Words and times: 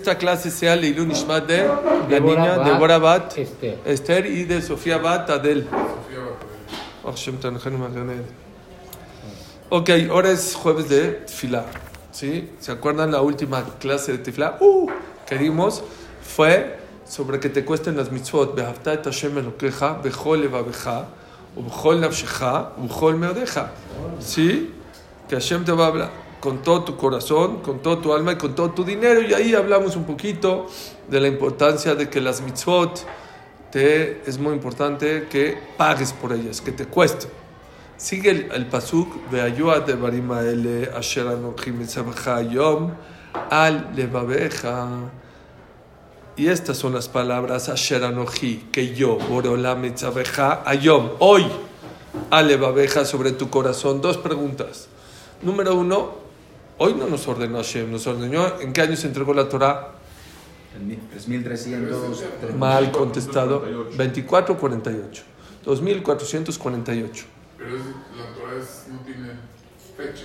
esta 0.00 0.16
clase 0.16 0.50
sea 0.50 0.74
Leilu 0.76 1.04
Nishmat 1.04 1.46
de 1.46 1.68
la 2.08 2.20
niña 2.20 2.56
Bat 2.56 2.66
Deborah 2.66 2.98
Bat 2.98 3.38
Esther. 3.84 4.26
Y 4.26 4.44
de 4.44 4.62
Sofía 4.62 4.96
Bat 4.96 5.28
Adel. 5.28 5.68
Oh. 7.02 7.16
Ok, 9.68 9.90
ahora 10.08 10.30
es 10.30 10.54
jueves 10.54 10.88
de 10.88 11.22
Tfilá. 11.26 11.66
¿Sí? 12.12 12.50
¿Se 12.60 12.72
acuerdan 12.72 13.12
la 13.12 13.20
última 13.20 13.62
clase 13.78 14.12
de 14.12 14.18
Tfilá? 14.18 14.56
Uh, 14.60 14.88
que 15.26 15.36
dimos 15.36 15.82
fue 16.22 16.78
sobre 17.06 17.38
que 17.38 17.50
te 17.50 17.62
cuesten 17.62 17.98
las 17.98 18.10
mitzvot. 18.10 18.56
Behavta 18.56 18.94
et 18.94 19.04
Hashem 19.04 19.36
elokeja, 19.36 20.00
bechol 20.02 20.40
levabeja, 20.40 21.08
ubechol 21.56 22.00
nafsheja, 22.00 22.72
ubechol 22.78 23.16
meodeja. 23.16 23.70
¿Sí? 24.18 24.72
Que 25.28 25.34
Hashem 25.36 25.62
te 25.64 25.72
va 25.72 25.84
a 25.84 25.88
hablar 25.88 26.29
con 26.40 26.62
todo 26.62 26.84
tu 26.84 26.96
corazón, 26.96 27.60
con 27.60 27.80
todo 27.80 27.98
tu 27.98 28.12
alma 28.12 28.32
y 28.32 28.36
con 28.36 28.54
todo 28.54 28.70
tu 28.70 28.84
dinero. 28.84 29.22
Y 29.22 29.34
ahí 29.34 29.54
hablamos 29.54 29.96
un 29.96 30.04
poquito 30.04 30.66
de 31.08 31.20
la 31.20 31.28
importancia 31.28 31.94
de 31.94 32.08
que 32.08 32.20
las 32.20 32.40
mitzvot 32.40 33.06
te, 33.70 34.22
es 34.26 34.38
muy 34.38 34.54
importante 34.54 35.28
que 35.30 35.58
pagues 35.76 36.12
por 36.12 36.32
ellas, 36.32 36.60
que 36.60 36.72
te 36.72 36.86
cuesten. 36.86 37.30
Sigue 37.96 38.48
el, 38.52 38.66
pasuk 38.66 39.28
de 39.30 39.42
ayuda 39.42 39.80
de 39.80 39.94
Barimaele 39.94 40.90
Asher 40.96 41.28
Anochim 41.28 41.82
Etzabecha 41.82 42.40
Yom 42.40 42.92
al. 43.50 43.90
Y 46.36 46.48
estas 46.48 46.78
son 46.78 46.94
las 46.94 47.08
palabras 47.08 47.68
Asher 47.68 48.02
Anochi, 48.02 48.68
que 48.72 48.94
yo, 48.94 49.18
Boreolam 49.18 49.84
Etzabecha 49.84 50.62
Ayom, 50.64 51.10
hoy, 51.18 51.46
al 52.30 52.48
Levabeja 52.48 53.04
sobre 53.04 53.32
tu 53.32 53.50
corazón. 53.50 54.00
Dos 54.00 54.16
preguntas. 54.16 54.88
Número 55.42 55.74
uno, 55.74 56.14
hoy 56.82 56.94
no 56.94 57.06
nos 57.06 57.26
ordenó 57.28 57.58
Hashem, 57.58 57.90
nos 57.92 58.06
ordenó 58.06 58.58
en 58.60 58.72
qué 58.72 58.80
año 58.82 58.96
se 58.96 59.06
entregó 59.06 59.32
la 59.34 59.48
Torah. 59.48 59.92
En 60.76 60.88
mil- 60.88 60.98
3300. 61.10 62.22
Mal 62.56 62.90
contestado, 62.92 63.60
2448. 63.96 65.22
2448. 65.64 67.24
Pero 67.58 67.76
es- 67.76 67.82
la 68.16 68.34
Torah 68.34 68.56
es- 68.60 68.84
no 68.88 68.98
tiene 69.00 69.28
fecha. 69.96 70.24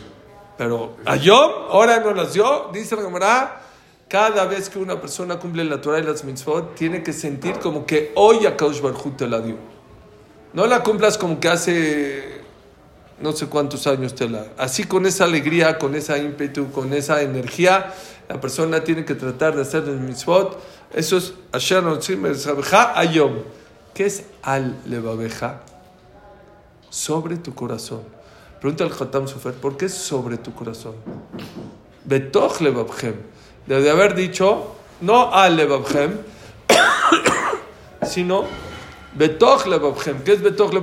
Pero 0.57 0.95
Ayom, 1.05 1.51
ahora 1.69 1.99
no 1.99 2.13
las 2.13 2.33
dio, 2.33 2.69
dice 2.73 2.95
la 2.95 3.01
Gemara, 3.01 3.61
cada 4.07 4.45
vez 4.45 4.69
que 4.69 4.79
una 4.79 5.01
persona 5.01 5.37
cumple 5.37 5.65
la 5.65 5.81
Torah 5.81 5.99
y 5.99 6.03
las 6.03 6.23
mitzvot, 6.23 6.75
tiene 6.75 7.03
que 7.03 7.11
sentir 7.11 7.59
como 7.59 7.85
que 7.85 8.13
hoy 8.15 8.45
a 8.45 8.55
Kaush 8.55 8.79
Barhu 8.81 9.11
te 9.17 9.27
la 9.27 9.41
dio. 9.41 9.57
No 10.53 10.65
la 10.67 10.81
cumplas 10.83 11.17
como 11.17 11.39
que 11.41 11.49
hace 11.49 12.44
no 13.21 13.31
sé 13.31 13.47
cuántos 13.47 13.87
años 13.87 14.13
te 14.13 14.29
la... 14.29 14.47
Así 14.57 14.83
con 14.83 15.05
esa 15.05 15.23
alegría, 15.23 15.77
con 15.77 15.95
esa 15.95 16.17
ímpetu, 16.17 16.71
con 16.71 16.93
esa 16.93 17.21
energía, 17.21 17.93
la 18.27 18.41
persona 18.41 18.83
tiene 18.83 19.05
que 19.05 19.15
tratar 19.15 19.55
de 19.55 19.61
hacer 19.61 19.83
el 19.85 19.99
mitzvot. 19.99 20.59
Eso 20.93 21.17
es 21.17 21.33
Asher 21.51 21.83
Ayom. 22.95 23.33
¿Qué 23.93 24.05
es 24.05 24.25
al 24.41 24.75
levabeja? 24.85 25.61
Sobre 26.89 27.37
tu 27.37 27.53
corazón. 27.53 28.01
Pregunta 28.59 28.83
al 28.83 28.91
Khatam 28.91 29.27
Sofer, 29.27 29.53
¿por 29.53 29.77
qué 29.77 29.85
es 29.85 29.93
sobre 29.93 30.37
tu 30.37 30.53
corazón? 30.53 30.95
Betoch 32.03 32.59
levabchem. 32.61 33.15
Debe 33.65 33.89
haber 33.89 34.15
dicho, 34.15 34.75
no 35.01 35.33
al 35.33 35.55
levabchem, 35.55 36.17
sino 38.07 38.45
betoch 39.13 39.67
levabchem. 39.67 40.23
¿Qué 40.23 40.33
es 40.33 40.41
betoch? 40.41 40.73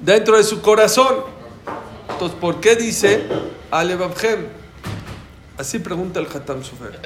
Dentro 0.00 0.36
de 0.36 0.44
su 0.44 0.60
corazón. 0.62 1.24
Entonces, 2.08 2.38
¿por 2.40 2.60
qué 2.60 2.76
dice 2.76 3.26
al 3.70 3.88
levabchem? 3.88 4.46
Así 5.58 5.78
pregunta 5.78 6.20
el 6.20 6.26
Khatam 6.26 6.64
Sofer. 6.64 6.98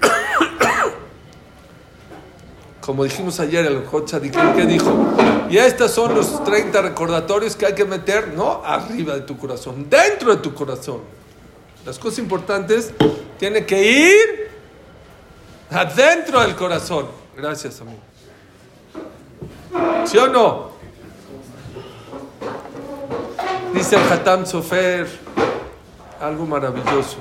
Como 2.80 3.04
dijimos 3.04 3.38
ayer, 3.38 3.64
el 3.66 3.86
Hot 3.86 4.06
Tzadikim, 4.06 4.54
¿qué 4.54 4.66
dijo? 4.66 4.92
Y 5.48 5.58
estos 5.58 5.92
son 5.92 6.14
los 6.14 6.42
30 6.42 6.82
recordatorios 6.82 7.54
que 7.54 7.66
hay 7.66 7.74
que 7.74 7.84
meter, 7.84 8.34
no 8.34 8.62
arriba 8.64 9.14
de 9.14 9.20
tu 9.20 9.38
corazón, 9.38 9.88
dentro 9.88 10.34
de 10.34 10.42
tu 10.42 10.52
corazón. 10.54 11.00
Las 11.84 11.98
cosas 11.98 12.18
importantes 12.20 12.92
tienen 13.38 13.66
que 13.66 13.82
ir 13.82 14.50
adentro 15.70 16.40
del 16.40 16.56
corazón. 16.56 17.06
Gracias, 17.36 17.80
amigo. 17.80 18.00
¿Sí 20.04 20.18
o 20.18 20.26
no? 20.26 20.71
Dice 23.74 23.96
el 23.96 24.12
Hatam 24.12 24.44
Sofer 24.44 25.08
algo 26.20 26.44
maravilloso. 26.44 27.16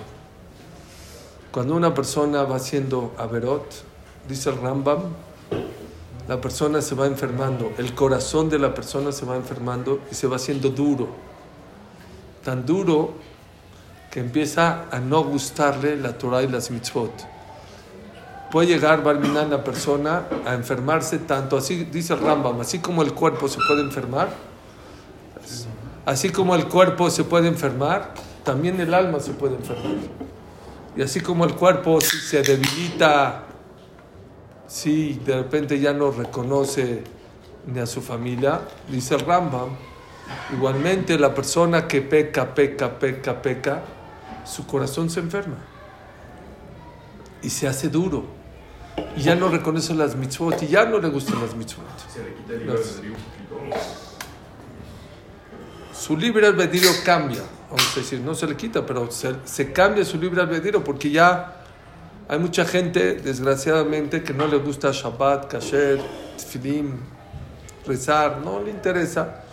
Cuando 1.50 1.76
una 1.76 1.94
persona 1.94 2.44
va 2.44 2.58
haciendo 2.58 3.14
averot, 3.18 3.66
dice 4.28 4.50
el 4.50 4.58
Rambam, 4.58 5.00
la 6.28 6.42
persona 6.42 6.82
se 6.82 6.94
va 6.94 7.08
enfermando, 7.08 7.72
el 7.78 7.96
corazón 7.96 8.50
de 8.50 8.60
la 8.60 8.74
persona 8.74 9.14
se 9.14 9.26
va 9.26 9.38
enfermando 9.38 10.02
y 10.12 10.16
se 10.16 10.28
va 10.28 10.36
haciendo 10.36 10.70
duro. 10.70 11.08
Tan 12.44 12.66
duro 12.66 13.14
que 14.12 14.20
empieza 14.20 14.86
a 14.92 15.00
no 15.00 15.24
gustarle 15.24 15.96
la 15.96 16.18
Torah 16.18 16.44
y 16.44 16.50
las 16.50 16.70
mitzvot. 16.70 17.12
Puede 18.52 18.68
llegar, 18.68 19.04
Barminan, 19.04 19.50
la 19.50 19.64
persona 19.64 20.24
a 20.46 20.54
enfermarse 20.54 21.20
tanto, 21.20 21.56
así 21.56 21.86
dice 21.86 22.14
el 22.14 22.20
Rambam, 22.20 22.60
así 22.60 22.80
como 22.80 23.04
el 23.04 23.14
cuerpo 23.14 23.48
se 23.48 23.58
puede 23.66 23.82
enfermar, 23.82 24.51
así 26.06 26.30
como 26.30 26.56
el 26.56 26.68
cuerpo 26.68 27.10
se 27.10 27.24
puede 27.24 27.48
enfermar, 27.48 28.14
también 28.44 28.80
el 28.80 28.94
alma 28.94 29.20
se 29.20 29.32
puede 29.32 29.56
enfermar. 29.56 29.96
Y 30.96 31.02
así 31.02 31.22
como 31.22 31.46
el 31.46 31.56
cuerpo 31.56 32.02
si 32.02 32.18
se 32.18 32.42
debilita, 32.42 33.44
si 34.68 35.14
de 35.26 35.36
repente 35.36 35.80
ya 35.80 35.94
no 35.94 36.12
reconoce 36.12 37.04
ni 37.68 37.80
a 37.80 37.86
su 37.86 38.02
familia, 38.02 38.62
dice 38.90 39.16
el 39.16 39.22
Rambam, 39.22 39.70
igualmente 40.54 41.18
la 41.18 41.34
persona 41.34 41.88
que 41.88 42.02
peca, 42.02 42.54
peca, 42.54 43.00
peca, 43.00 43.42
peca, 43.42 43.82
su 44.46 44.66
corazón 44.66 45.10
se 45.10 45.20
enferma 45.20 45.58
y 47.42 47.50
se 47.50 47.68
hace 47.68 47.90
duro 47.90 48.42
y 49.16 49.22
ya 49.22 49.36
no 49.36 49.50
reconoce 49.50 49.94
las 49.94 50.16
mitzvot 50.16 50.62
y 50.64 50.68
ya 50.68 50.86
no 50.86 51.00
le 51.00 51.10
gustan 51.10 51.42
las 51.42 51.56
mitzvot. 51.56 51.86
Se 52.12 52.24
le 52.24 52.34
quita 52.34 52.54
el 52.54 52.60
libre 52.60 52.78
albedrío 52.78 53.14
un 53.14 53.60
poquito. 53.70 54.02
Su 56.02 56.18
libre 56.18 56.48
albedrío 56.48 56.90
cambia, 57.06 57.44
vamos 57.70 57.96
a 57.96 58.00
decir, 58.00 58.20
no 58.22 58.34
se 58.34 58.48
le 58.48 58.58
quita, 58.58 58.84
pero 58.84 59.12
se, 59.12 59.72
cambia 59.72 60.04
su 60.04 60.18
libre 60.18 60.42
albedrío 60.42 60.84
porque 60.84 61.12
ya 61.12 61.62
hay 62.28 62.40
mucha 62.40 62.66
gente, 62.66 63.18
desgraciadamente, 63.18 64.24
que 64.24 64.34
no 64.34 64.48
le 64.48 64.58
gusta 64.58 64.90
Shabbat, 64.92 65.52
Kasher, 65.52 66.02
Tfilim, 66.38 66.98
rezar, 67.86 68.40
no 68.44 68.64
le 68.64 68.72
interesa. 68.72 69.44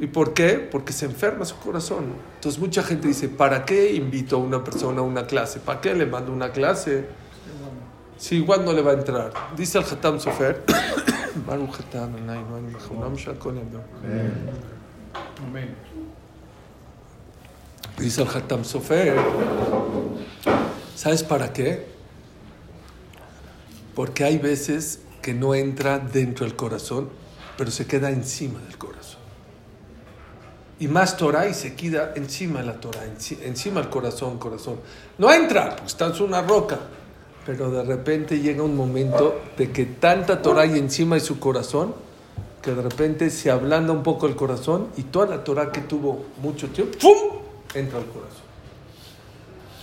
¿Y 0.00 0.08
por 0.08 0.34
qué? 0.34 0.54
Porque 0.54 0.92
se 0.92 1.06
enferma 1.06 1.44
su 1.44 1.56
corazón. 1.58 2.14
Entonces 2.34 2.60
mucha 2.60 2.82
gente 2.82 3.06
dice, 3.06 3.28
¿para 3.28 3.64
qué 3.64 3.94
invito 3.94 4.34
a 4.34 4.38
una 4.40 4.64
persona 4.64 5.02
a 5.02 5.04
una 5.04 5.28
clase? 5.28 5.60
¿Para 5.60 5.80
qué 5.80 5.94
le 5.94 6.04
mando 6.04 6.32
una 6.32 6.50
clase? 6.50 7.06
Si 8.18 8.34
igual 8.34 8.64
no 8.64 8.72
le 8.72 8.82
va 8.82 8.90
a 8.90 8.94
entrar. 8.94 9.32
Dice 9.56 9.78
el 9.78 9.84
Hatam 9.84 10.18
Sofer, 10.18 10.64
Amén. 15.46 15.74
Dice 17.98 18.22
el 18.22 18.28
Hatam 18.28 18.64
Sofer, 18.64 19.16
¿sabes 20.96 21.22
para 21.22 21.52
qué? 21.52 21.86
Porque 23.94 24.24
hay 24.24 24.38
veces 24.38 25.00
que 25.20 25.34
no 25.34 25.54
entra 25.54 25.98
dentro 25.98 26.46
del 26.46 26.56
corazón, 26.56 27.10
pero 27.58 27.70
se 27.70 27.86
queda 27.86 28.10
encima 28.10 28.58
del 28.60 28.78
corazón. 28.78 29.20
Y 30.78 30.88
más 30.88 31.18
Torah 31.18 31.46
y 31.46 31.52
se 31.52 31.74
queda 31.74 32.12
encima 32.16 32.60
de 32.60 32.66
la 32.66 32.80
Torah, 32.80 33.02
enci- 33.04 33.38
encima 33.42 33.82
del 33.82 33.90
corazón, 33.90 34.38
corazón. 34.38 34.76
No 35.18 35.30
entra, 35.30 35.76
pues 35.76 35.88
está 35.92 36.06
en 36.06 36.22
una 36.22 36.40
roca. 36.40 36.78
Pero 37.44 37.70
de 37.70 37.82
repente 37.82 38.38
llega 38.40 38.62
un 38.62 38.76
momento 38.76 39.40
de 39.58 39.70
que 39.72 39.84
tanta 39.84 40.40
Torah 40.40 40.62
hay 40.62 40.78
encima 40.78 41.16
de 41.16 41.20
su 41.20 41.38
corazón, 41.38 41.94
que 42.62 42.74
de 42.74 42.82
repente 42.82 43.30
se 43.30 43.50
ablanda 43.50 43.92
un 43.92 44.02
poco 44.02 44.26
el 44.26 44.36
corazón 44.36 44.88
y 44.96 45.04
toda 45.04 45.26
la 45.26 45.44
Torah 45.44 45.72
que 45.72 45.80
tuvo 45.80 46.26
mucho 46.42 46.68
tiempo, 46.68 46.98
¡pum! 46.98 47.40
entra 47.74 47.98
al 47.98 48.06
corazón. 48.06 48.50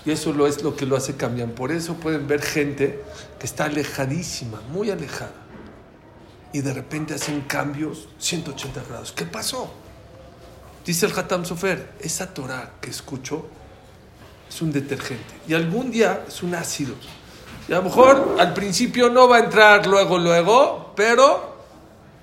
Y 0.06 0.12
eso 0.12 0.32
lo 0.32 0.48
es 0.48 0.64
lo 0.64 0.76
que 0.76 0.86
lo 0.86 0.96
hace 0.96 1.16
cambiar. 1.16 1.50
Por 1.50 1.72
eso 1.72 1.96
pueden 1.96 2.28
ver 2.28 2.42
gente 2.42 3.04
que 3.40 3.46
está 3.46 3.66
alejadísima, 3.66 4.62
muy 4.72 4.90
alejada. 4.90 5.34
Y 6.54 6.62
de 6.62 6.74
repente 6.74 7.14
hacen 7.14 7.42
cambios 7.42 8.08
180 8.18 8.84
grados. 8.88 9.12
¿Qué 9.12 9.26
pasó? 9.26 9.70
Dice 10.86 11.08
el 11.08 11.12
Hatam 11.12 11.44
Sofer, 11.44 11.92
esa 12.00 12.34
Torah 12.34 12.76
que 12.80 12.90
escucho 12.90 13.48
es 14.48 14.62
un 14.62 14.72
detergente. 14.72 15.34
Y 15.46 15.54
algún 15.56 15.92
día 15.92 16.24
es 16.26 16.42
un 16.42 16.56
ácido. 16.56 16.96
Y 17.68 17.74
a 17.74 17.78
lo 17.78 17.84
mejor 17.84 18.38
al 18.40 18.54
principio 18.54 19.10
no 19.10 19.28
va 19.28 19.38
a 19.38 19.40
entrar 19.40 19.86
luego, 19.88 20.18
luego, 20.18 20.94
pero 20.96 21.57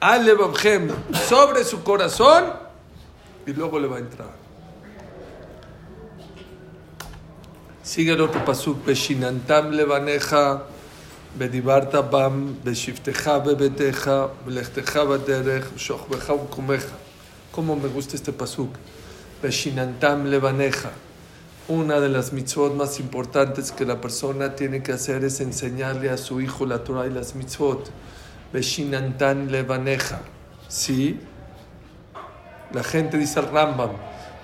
al 0.05 0.27
Levavhem 0.27 0.91
sobre 1.27 1.65
su 1.65 1.83
corazón 1.83 2.45
y 3.47 3.55
luego 3.55 3.81
le 3.81 3.89
va 3.89 3.97
a 3.97 4.01
entrar. 4.01 4.29
Sigue 7.83 8.13
el 8.13 8.21
otro 8.21 8.45
pasuk. 8.45 8.85
Beshinantam 8.85 9.71
levaneja, 9.71 10.65
bedibarta 11.39 12.03
bam, 12.03 12.55
beshifteja 12.63 13.39
bebeteja, 13.39 14.29
belechteja 14.45 15.05
baderech, 15.05 15.75
shochbeja 15.79 16.35
ukumeja. 16.35 16.97
¿Cómo 17.51 17.75
me 17.75 17.89
gusta 17.89 18.15
este 18.15 18.35
pasuk? 18.35 18.75
Beshinantam 19.43 20.27
levaneja. 20.27 20.91
Una 21.67 21.99
de 21.99 22.11
las 22.11 22.35
mitzvot 22.35 22.75
más 22.75 23.01
importantes 23.01 23.73
que 23.73 23.87
la 23.87 24.03
persona 24.03 24.55
tiene 24.55 24.83
que 24.83 24.93
hacer 24.93 25.25
es 25.25 25.41
enseñarle 25.41 26.11
a 26.11 26.19
su 26.19 26.43
hijo 26.43 26.67
la 26.67 26.85
Torah 26.85 27.07
y 27.07 27.11
las 27.11 27.35
mitzvot. 27.35 27.91
Beshinantan 28.55 29.51
levaneja. 29.51 30.21
Sí. 30.69 31.19
La 32.73 32.85
gente 32.85 33.19
dice 33.19 33.41
al 33.41 33.51
Rambam, 33.51 33.91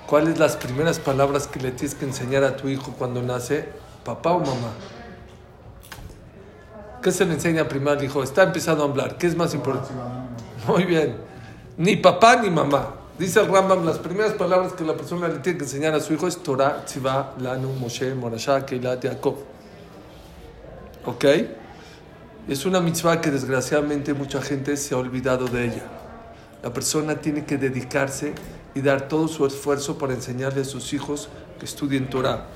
¿cuáles 0.09 0.37
las 0.37 0.57
primeras 0.57 0.99
palabras 0.99 1.47
que 1.47 1.61
le 1.61 1.71
tienes 1.71 1.95
que 1.95 2.07
enseñar 2.07 2.43
a 2.43 2.57
tu 2.57 2.69
hijo 2.69 2.93
cuando 2.99 3.23
nace? 3.23 3.69
¿Papá 4.05 4.33
o 4.33 4.41
mamá? 4.41 4.73
¿Qué 7.01 7.13
se 7.13 7.25
le 7.25 7.35
enseña 7.35 7.69
primero 7.69 7.93
al 7.93 8.05
hijo? 8.05 8.25
Está 8.25 8.43
empezando 8.43 8.83
a 8.83 8.89
hablar. 8.89 9.17
¿Qué 9.17 9.29
es 9.29 9.37
más 9.37 9.55
importante? 9.55 9.95
Muy 10.67 10.85
bien. 10.87 11.17
Ni 11.77 11.95
papá 11.97 12.35
ni 12.35 12.51
mamá. 12.51 12.95
Dice 13.17 13.39
el 13.39 13.47
Rambam, 13.47 13.87
las 13.87 13.99
primeras 13.99 14.33
palabras 14.33 14.73
que 14.73 14.83
la 14.83 14.95
persona 14.95 15.29
le 15.29 15.39
tiene 15.39 15.57
que 15.57 15.65
enseñar 15.65 15.95
a 15.95 16.01
su 16.01 16.13
hijo 16.15 16.27
es 16.27 16.43
Torah, 16.43 16.85
Tzivah, 16.85 17.35
Lanu, 17.39 17.73
Moshe, 17.75 18.13
Morashah, 18.17 18.67
Keilat, 18.67 19.05
Yaakov. 19.05 19.37
¿Ok? 21.07 21.25
Es 22.49 22.67
una 22.67 22.81
mitzvah 22.81 23.21
que 23.21 23.31
desgraciadamente 23.31 24.15
mucha 24.15 24.43
gente 24.43 24.77
se 24.77 24.95
ha 24.95 24.99
olvidado 24.99 25.47
de 25.47 25.67
ella. 25.67 25.83
La 26.63 26.73
persona 26.73 27.17
tiene 27.17 27.45
que 27.45 27.57
dedicarse 27.57 28.35
y 28.75 28.81
dar 28.81 29.09
todo 29.09 29.29
su 29.29 29.47
esfuerzo 29.47 29.99
para 29.99 30.15
enseñarle 30.15 30.63
a 30.63 30.65
sus 30.65 30.93
hijos 30.93 31.29
que 31.59 31.65
estudien 31.65 32.11
Torah. 32.11 32.47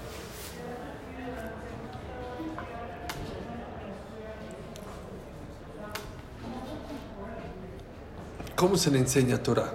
¿Cómo 8.56 8.76
se 8.76 8.90
le 8.90 8.98
enseña 8.98 9.42
Torah? 9.42 9.72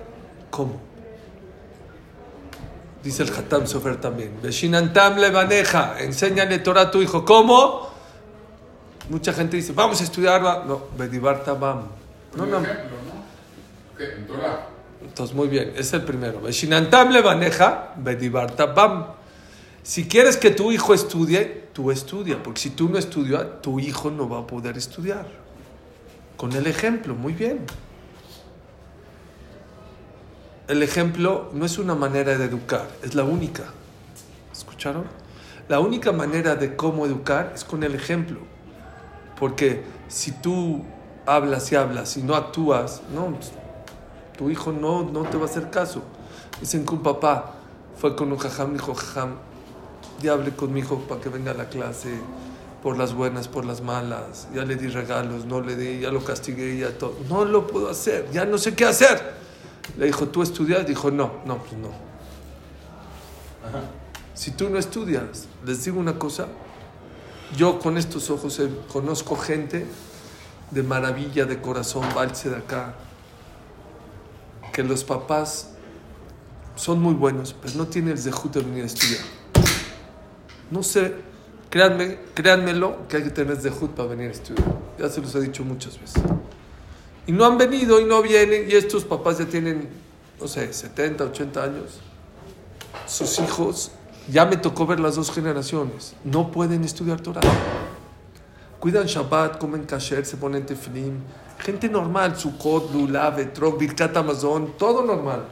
¿Cómo? 0.50 0.80
Dice 3.04 3.24
el 3.24 3.30
Hatam 3.30 3.68
Sofer 3.68 4.02
también. 4.02 4.40
Beshinantam 4.42 5.18
levaneja. 5.18 6.00
Enséñale 6.00 6.60
Torah 6.60 6.82
a 6.82 6.92
tu 6.92 7.02
hijo. 7.02 7.24
¿Cómo? 7.24 7.99
Mucha 9.10 9.34
gente 9.34 9.58
dice, 9.58 9.74
vamos 9.74 10.00
a 10.02 10.04
estudiarla. 10.04 10.64
No, 10.68 10.84
Bedibar 10.98 11.44
Tabam. 11.44 11.88
No, 12.36 12.46
no. 12.46 12.60
ejemplo, 12.60 12.98
¿no? 13.06 14.04
En 14.04 14.28
Torah. 14.28 14.68
Entonces, 15.02 15.36
muy 15.36 15.48
bien, 15.48 15.74
es 15.76 15.92
el 15.94 16.04
primero. 16.04 16.42
Beshinantam 16.42 17.10
levaneja, 17.10 17.94
Bedibar 17.98 18.52
Tabam. 18.52 19.08
Si 19.82 20.08
quieres 20.08 20.38
que 20.38 20.52
tu 20.52 20.72
hijo 20.72 20.94
estudie, 20.94 21.70
tú 21.74 21.90
estudia. 21.90 22.42
Porque 22.44 22.62
si 22.62 22.70
tú 22.70 22.88
no 22.88 23.00
estudias, 23.00 23.62
tu 23.62 23.80
hijo 23.80 24.12
no 24.12 24.30
va 24.30 24.40
a 24.40 24.48
poder 24.48 24.78
estudiar. 24.78 25.26
Con 26.38 26.54
el 26.54 26.68
ejemplo, 26.68 27.16
muy 27.16 27.34
bien. 27.34 27.66
El 30.68 30.84
ejemplo 30.84 31.50
no 31.54 31.66
es 31.66 31.80
una 31.80 31.96
manera 31.96 32.38
de 32.38 32.46
educar, 32.46 32.88
es 33.02 33.16
la 33.16 33.24
única. 33.24 33.64
¿Escucharon? 34.54 35.06
La 35.68 35.80
única 35.80 36.12
manera 36.12 36.56
de 36.56 36.76
cómo 36.76 37.08
educar 37.08 37.54
es 37.56 37.64
con 37.64 37.84
el 37.84 37.96
ejemplo. 37.96 38.40
Porque 39.40 39.84
si 40.08 40.32
tú 40.32 40.84
hablas 41.26 41.72
y 41.72 41.76
hablas 41.76 42.18
y 42.18 42.24
no 42.24 42.36
actúas, 42.36 43.02
no, 43.14 43.38
tu 44.38 44.50
hijo 44.50 44.72
no, 44.72 45.04
no 45.04 45.24
te 45.24 45.38
va 45.38 45.44
a 45.44 45.46
hacer 45.46 45.70
caso. 45.70 46.02
Dicen 46.60 46.86
que 46.86 46.94
un 46.94 47.04
papá 47.04 47.56
fue 47.98 48.16
con 48.16 48.32
un 48.32 48.38
jajam 48.38 48.74
dijo, 48.74 48.94
jajam, 48.94 49.36
ya 50.22 50.34
hablé 50.34 50.52
con 50.56 50.74
mi 50.74 50.80
hijo 50.80 51.00
para 51.08 51.22
que 51.22 51.30
venga 51.30 51.52
a 51.52 51.54
la 51.54 51.70
clase, 51.70 52.10
por 52.82 52.98
las 52.98 53.14
buenas, 53.14 53.48
por 53.48 53.66
las 53.66 53.82
malas, 53.82 54.48
ya 54.54 54.64
le 54.64 54.76
di 54.76 54.88
regalos, 54.88 55.46
no 55.46 55.62
le 55.62 55.76
di, 55.76 56.00
ya 56.00 56.12
lo 56.12 56.24
castigué, 56.24 56.78
ya 56.78 56.98
todo. 56.98 57.16
No 57.28 57.44
lo 57.46 57.68
puedo 57.68 57.90
hacer, 57.90 58.30
ya 58.32 58.46
no 58.46 58.58
sé 58.58 58.74
qué 58.74 58.86
hacer. 58.86 59.34
Le 59.98 60.06
dijo, 60.06 60.28
¿tú 60.28 60.42
estudias? 60.42 60.86
Dijo, 60.86 61.12
no, 61.12 61.32
no, 61.46 61.58
pues 61.58 61.74
no. 61.74 61.90
Si 64.34 64.52
tú 64.52 64.70
no 64.70 64.78
estudias, 64.80 65.48
les 65.66 65.84
digo 65.84 66.00
una 66.00 66.18
cosa, 66.18 66.48
yo 67.58 67.80
con 67.80 67.98
estos 67.98 68.30
ojos 68.30 68.60
eh, 68.60 68.70
conozco 68.92 69.36
gente 69.36 69.86
de 70.72 70.84
maravilla, 70.84 71.46
de 71.46 71.60
corazón, 71.60 72.06
valse 72.16 72.50
de 72.50 72.58
acá, 72.58 72.96
que 74.72 74.84
los 74.84 75.04
papás 75.04 75.72
son 76.76 77.02
muy 77.02 77.14
buenos, 77.14 77.56
pero 77.60 77.76
no 77.76 77.88
tienen 77.88 78.14
el 78.14 78.20
zehut 78.20 78.54
de 78.54 78.62
venir 78.62 78.84
a 78.84 78.86
estudiar. 78.86 79.22
No 80.72 80.84
sé, 80.84 81.16
créanme, 81.70 82.20
créanmelo, 82.34 83.08
que 83.08 83.18
hay 83.18 83.24
que 83.24 83.32
tener 83.32 83.58
zehut 83.58 83.92
para 83.92 84.10
venir 84.10 84.30
a 84.30 84.32
estudiar. 84.32 84.68
Ya 84.98 85.10
se 85.10 85.22
los 85.22 85.34
he 85.36 85.42
dicho 85.42 85.64
muchas 85.64 86.00
veces. 86.00 86.22
Y 87.26 87.32
no 87.32 87.46
han 87.46 87.58
venido 87.58 88.00
y 88.00 88.06
no 88.06 88.22
vienen, 88.22 88.70
y 88.70 88.76
estos 88.76 89.04
papás 89.04 89.40
ya 89.40 89.46
tienen, 89.46 89.90
no 90.40 90.48
sé, 90.48 90.72
70, 90.72 91.26
80 91.26 91.64
años. 91.64 92.00
Sus 93.08 93.40
hijos, 93.40 93.92
ya 94.32 94.46
me 94.46 94.58
tocó 94.58 94.86
ver 94.86 95.00
las 95.00 95.16
dos 95.16 95.32
generaciones, 95.32 96.16
no 96.24 96.52
pueden 96.52 96.84
estudiar 96.84 97.20
Torah. 97.22 97.42
Cuidan 98.80 99.08
Shabbat, 99.08 99.58
comen 99.58 99.84
kasher, 99.84 100.26
se 100.26 100.38
ponen 100.38 100.66
tefilim. 100.66 101.20
Gente 101.60 101.90
normal, 101.90 102.38
Sukkot, 102.38 102.94
Lulav, 102.94 103.38
Etrog, 103.40 103.78
Birkat 103.78 104.16
Amazon, 104.16 104.74
todo 104.78 105.04
normal. 105.04 105.44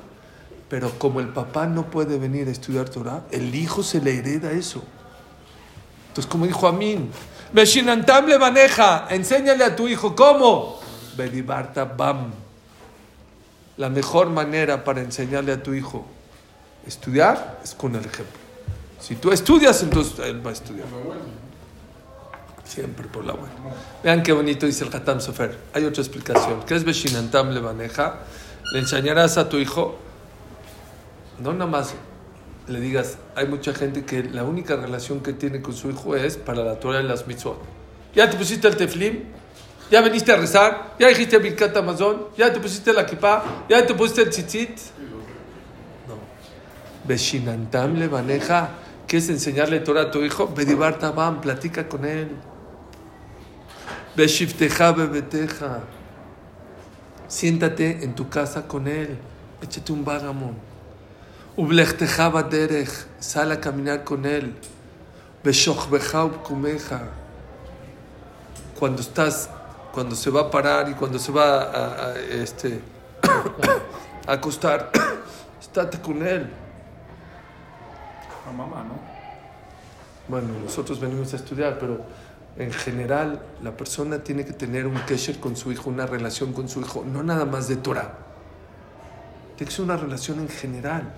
Pero 0.70 0.92
como 0.98 1.20
el 1.20 1.28
papá 1.30 1.66
no 1.66 1.90
puede 1.90 2.18
venir 2.18 2.48
a 2.48 2.52
estudiar 2.52 2.88
Torah, 2.88 3.24
el 3.32 3.54
hijo 3.54 3.84
se 3.84 4.00
le 4.00 4.18
hereda 4.18 4.52
eso. 4.52 4.82
Entonces, 6.08 6.32
como 6.32 6.46
dijo 6.46 6.68
Amin, 6.68 7.12
Meshinantam 7.52 8.28
le 8.28 8.40
maneja, 8.40 9.08
enséñale 9.10 9.64
a 9.64 9.76
tu 9.76 9.88
hijo 9.88 10.16
cómo. 10.16 10.80
Bedibarta 11.18 11.86
Bam. 11.86 12.32
La 13.78 13.90
mejor 13.90 14.30
manera 14.30 14.84
para 14.84 15.02
enseñarle 15.02 15.52
a 15.52 15.62
tu 15.62 15.74
hijo 15.74 16.06
estudiar 16.86 17.60
es 17.64 17.76
con 17.76 17.96
el 17.96 18.06
ejemplo. 18.06 18.47
Si 19.00 19.16
tú 19.16 19.32
estudias, 19.32 19.82
entonces 19.84 20.20
él 20.20 20.46
va 20.46 20.52
a 20.52 20.54
estudiar. 20.54 20.88
Siempre 22.64 23.08
por 23.08 23.26
la 23.26 23.34
buena. 23.34 23.54
Vean 24.04 24.24
qué 24.24 24.34
bonito 24.34 24.66
dice 24.66 24.84
el 24.84 24.94
Hatam 24.94 25.22
Sofer. 25.22 25.58
Hay 25.74 25.86
otra 25.86 26.02
explicación. 26.02 26.64
¿Qué 26.64 26.76
es 26.76 26.84
Beshinantam 26.84 27.52
le 27.52 27.62
maneja? 27.62 28.20
Le 28.74 28.80
enseñarás 28.80 29.38
a 29.38 29.48
tu 29.48 29.58
hijo, 29.58 29.98
no 31.40 31.54
nada 31.54 31.70
más 31.70 31.94
le 32.68 32.82
digas, 32.82 33.18
hay 33.36 33.48
mucha 33.48 33.74
gente 33.74 34.04
que 34.04 34.24
la 34.24 34.44
única 34.44 34.76
relación 34.76 35.22
que 35.22 35.32
tiene 35.32 35.62
con 35.62 35.74
su 35.74 35.90
hijo 35.90 36.16
es 36.16 36.36
para 36.36 36.64
la 36.64 36.80
Torah 36.80 37.02
y 37.02 37.04
las 37.04 37.26
mitzvot. 37.28 37.58
¿Ya 38.14 38.30
te 38.30 38.36
pusiste 38.36 38.68
el 38.68 38.76
teflim? 38.76 39.24
¿Ya 39.90 40.02
viniste 40.02 40.34
a 40.34 40.36
rezar? 40.36 40.96
¿Ya 41.00 41.08
dijiste 41.08 41.38
Birkat 41.38 41.76
Amazon? 41.78 42.28
¿Ya 42.38 42.52
te 42.52 42.60
pusiste 42.60 42.92
la 42.92 43.06
kippah? 43.06 43.66
¿Ya 43.70 43.86
te 43.86 43.94
pusiste 43.94 44.24
el 44.24 44.30
tzitzit? 44.32 44.72
No. 46.08 46.16
Beshinantam 47.06 47.98
le 47.98 48.10
maneja. 48.10 48.70
¿Quieres 49.08 49.30
enseñarle 49.30 49.80
Torah 49.80 50.02
a 50.04 50.12
tu 50.12 50.24
hijo? 50.24 50.48
Bedibar 50.54 51.00
Tabam, 51.00 51.40
platica 51.42 51.88
con 51.88 52.04
él. 52.06 52.30
Beshifteja 54.16 54.92
bebeteja. 54.92 55.80
Siéntate 57.28 58.04
en 58.04 58.16
tu 58.16 58.30
casa 58.30 58.68
con 58.68 58.88
él. 58.88 59.18
Échate 59.62 59.92
un 59.92 60.04
vagamon. 60.04 60.56
Ublechteja 61.56 62.30
baderech. 62.30 62.90
Sal 63.20 63.52
a 63.52 63.62
caminar 63.62 64.04
con 64.04 64.26
él. 64.26 64.54
Beshochbeja 65.44 66.26
ubkumeja. 66.26 67.04
Cuando 68.78 69.02
estás, 69.02 69.50
cuando 69.94 70.16
se 70.16 70.30
va 70.30 70.42
a 70.42 70.52
parar 70.52 70.90
y 70.90 70.94
cuando 70.94 71.18
se 71.18 71.32
va 71.32 71.62
a- 72.12 72.20
este, 72.20 72.80
a 74.28 74.32
acostar, 74.34 74.92
estate 75.62 76.00
con 76.02 76.26
él. 76.26 76.50
Mamá, 78.52 78.84
¿no? 78.84 79.00
Bueno, 80.28 80.50
nosotros 80.64 81.00
venimos 81.00 81.34
a 81.34 81.38
estudiar, 81.38 81.80
pero 81.80 82.02
en 82.58 82.72
general 82.72 83.42
la 83.64 83.76
persona 83.76 84.24
tiene 84.24 84.46
que 84.46 84.54
tener 84.54 84.88
un 84.88 85.00
kesher 85.02 85.40
con 85.40 85.56
su 85.56 85.72
hijo, 85.72 85.90
una 85.90 86.06
relación 86.06 86.54
con 86.54 86.68
su 86.68 86.82
hijo, 86.82 87.06
no 87.06 87.24
nada 87.24 87.46
más 87.46 87.68
de 87.68 87.78
Torah. 87.78 88.18
Tiene 89.56 89.70
que 89.70 89.76
ser 89.76 89.86
una 89.86 89.98
relación 89.98 90.40
en 90.40 90.50
general. 90.50 91.14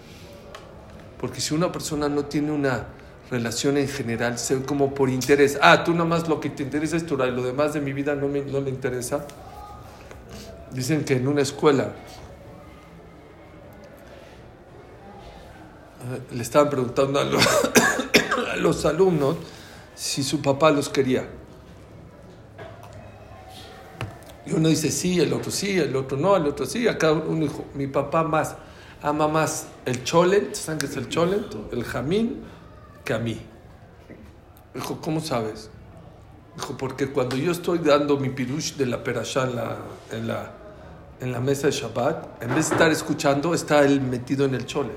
Porque 1.20 1.42
si 1.42 1.54
una 1.54 1.72
persona 1.72 2.08
no 2.08 2.26
tiene 2.26 2.52
una 2.52 2.86
relación 3.30 3.78
en 3.78 3.88
general, 3.88 4.38
se 4.38 4.56
ve 4.56 4.66
como 4.66 4.94
por 4.94 5.10
interés, 5.10 5.58
ah, 5.62 5.84
tú 5.84 5.92
nada 5.94 6.06
más 6.06 6.28
lo 6.28 6.40
que 6.40 6.50
te 6.50 6.64
interesa 6.64 6.96
es 6.96 7.06
Torah 7.06 7.28
y 7.28 7.32
lo 7.32 7.44
demás 7.44 7.74
de 7.74 7.82
mi 7.82 7.94
vida 7.94 8.16
no, 8.16 8.28
me, 8.28 8.42
no 8.42 8.62
le 8.62 8.70
interesa. 8.70 9.26
Dicen 10.72 11.04
que 11.04 11.16
en 11.16 11.28
una 11.28 11.42
escuela 11.42 11.94
le 16.32 16.42
estaban 16.42 16.70
preguntando 16.70 17.20
a 18.52 18.56
los, 18.56 18.86
alumnos 18.86 19.38
si 19.96 20.24
su 20.24 20.42
papá 20.42 20.72
los 20.72 20.90
quería. 20.90 21.28
Y 24.46 24.54
uno 24.54 24.70
dice 24.70 24.90
sí, 24.92 25.20
el 25.20 25.34
otro 25.34 25.52
sí, 25.52 25.78
el 25.78 25.96
otro 25.96 26.18
no, 26.18 26.36
el 26.36 26.48
otro 26.48 26.66
sí. 26.66 26.88
Acá 26.88 27.12
uno 27.12 27.42
dijo, 27.42 27.66
mi 27.76 27.88
papá 27.88 28.24
más 28.24 28.56
ama 29.02 29.28
más 29.28 29.68
el 29.86 30.04
cholet, 30.04 30.56
¿saben 30.56 30.80
qué 30.80 30.86
es 30.88 30.98
el 30.98 31.10
cholet? 31.10 31.46
El 31.72 31.84
jamín, 31.84 32.42
que 33.04 33.14
a 33.14 33.20
mí. 33.20 33.40
Dijo, 34.74 35.00
¿cómo 35.02 35.20
sabes? 35.20 35.70
Dijo, 36.56 36.78
porque 36.78 37.10
cuando 37.10 37.36
yo 37.36 37.52
estoy 37.52 37.80
dando 37.80 38.18
mi 38.18 38.30
pirush 38.30 38.74
de 38.74 38.86
la 38.86 39.04
perashá 39.04 39.44
en 39.44 39.56
la, 39.56 39.78
en 40.12 40.28
la, 40.28 40.52
en 41.22 41.32
la 41.32 41.40
mesa 41.40 41.68
de 41.68 41.74
Shabbat, 41.74 42.44
en 42.44 42.50
vez 42.56 42.70
de 42.70 42.76
estar 42.76 42.92
escuchando, 42.92 43.54
está 43.54 43.84
él 43.86 44.02
metido 44.02 44.46
en 44.46 44.56
el 44.56 44.66
chole. 44.66 44.92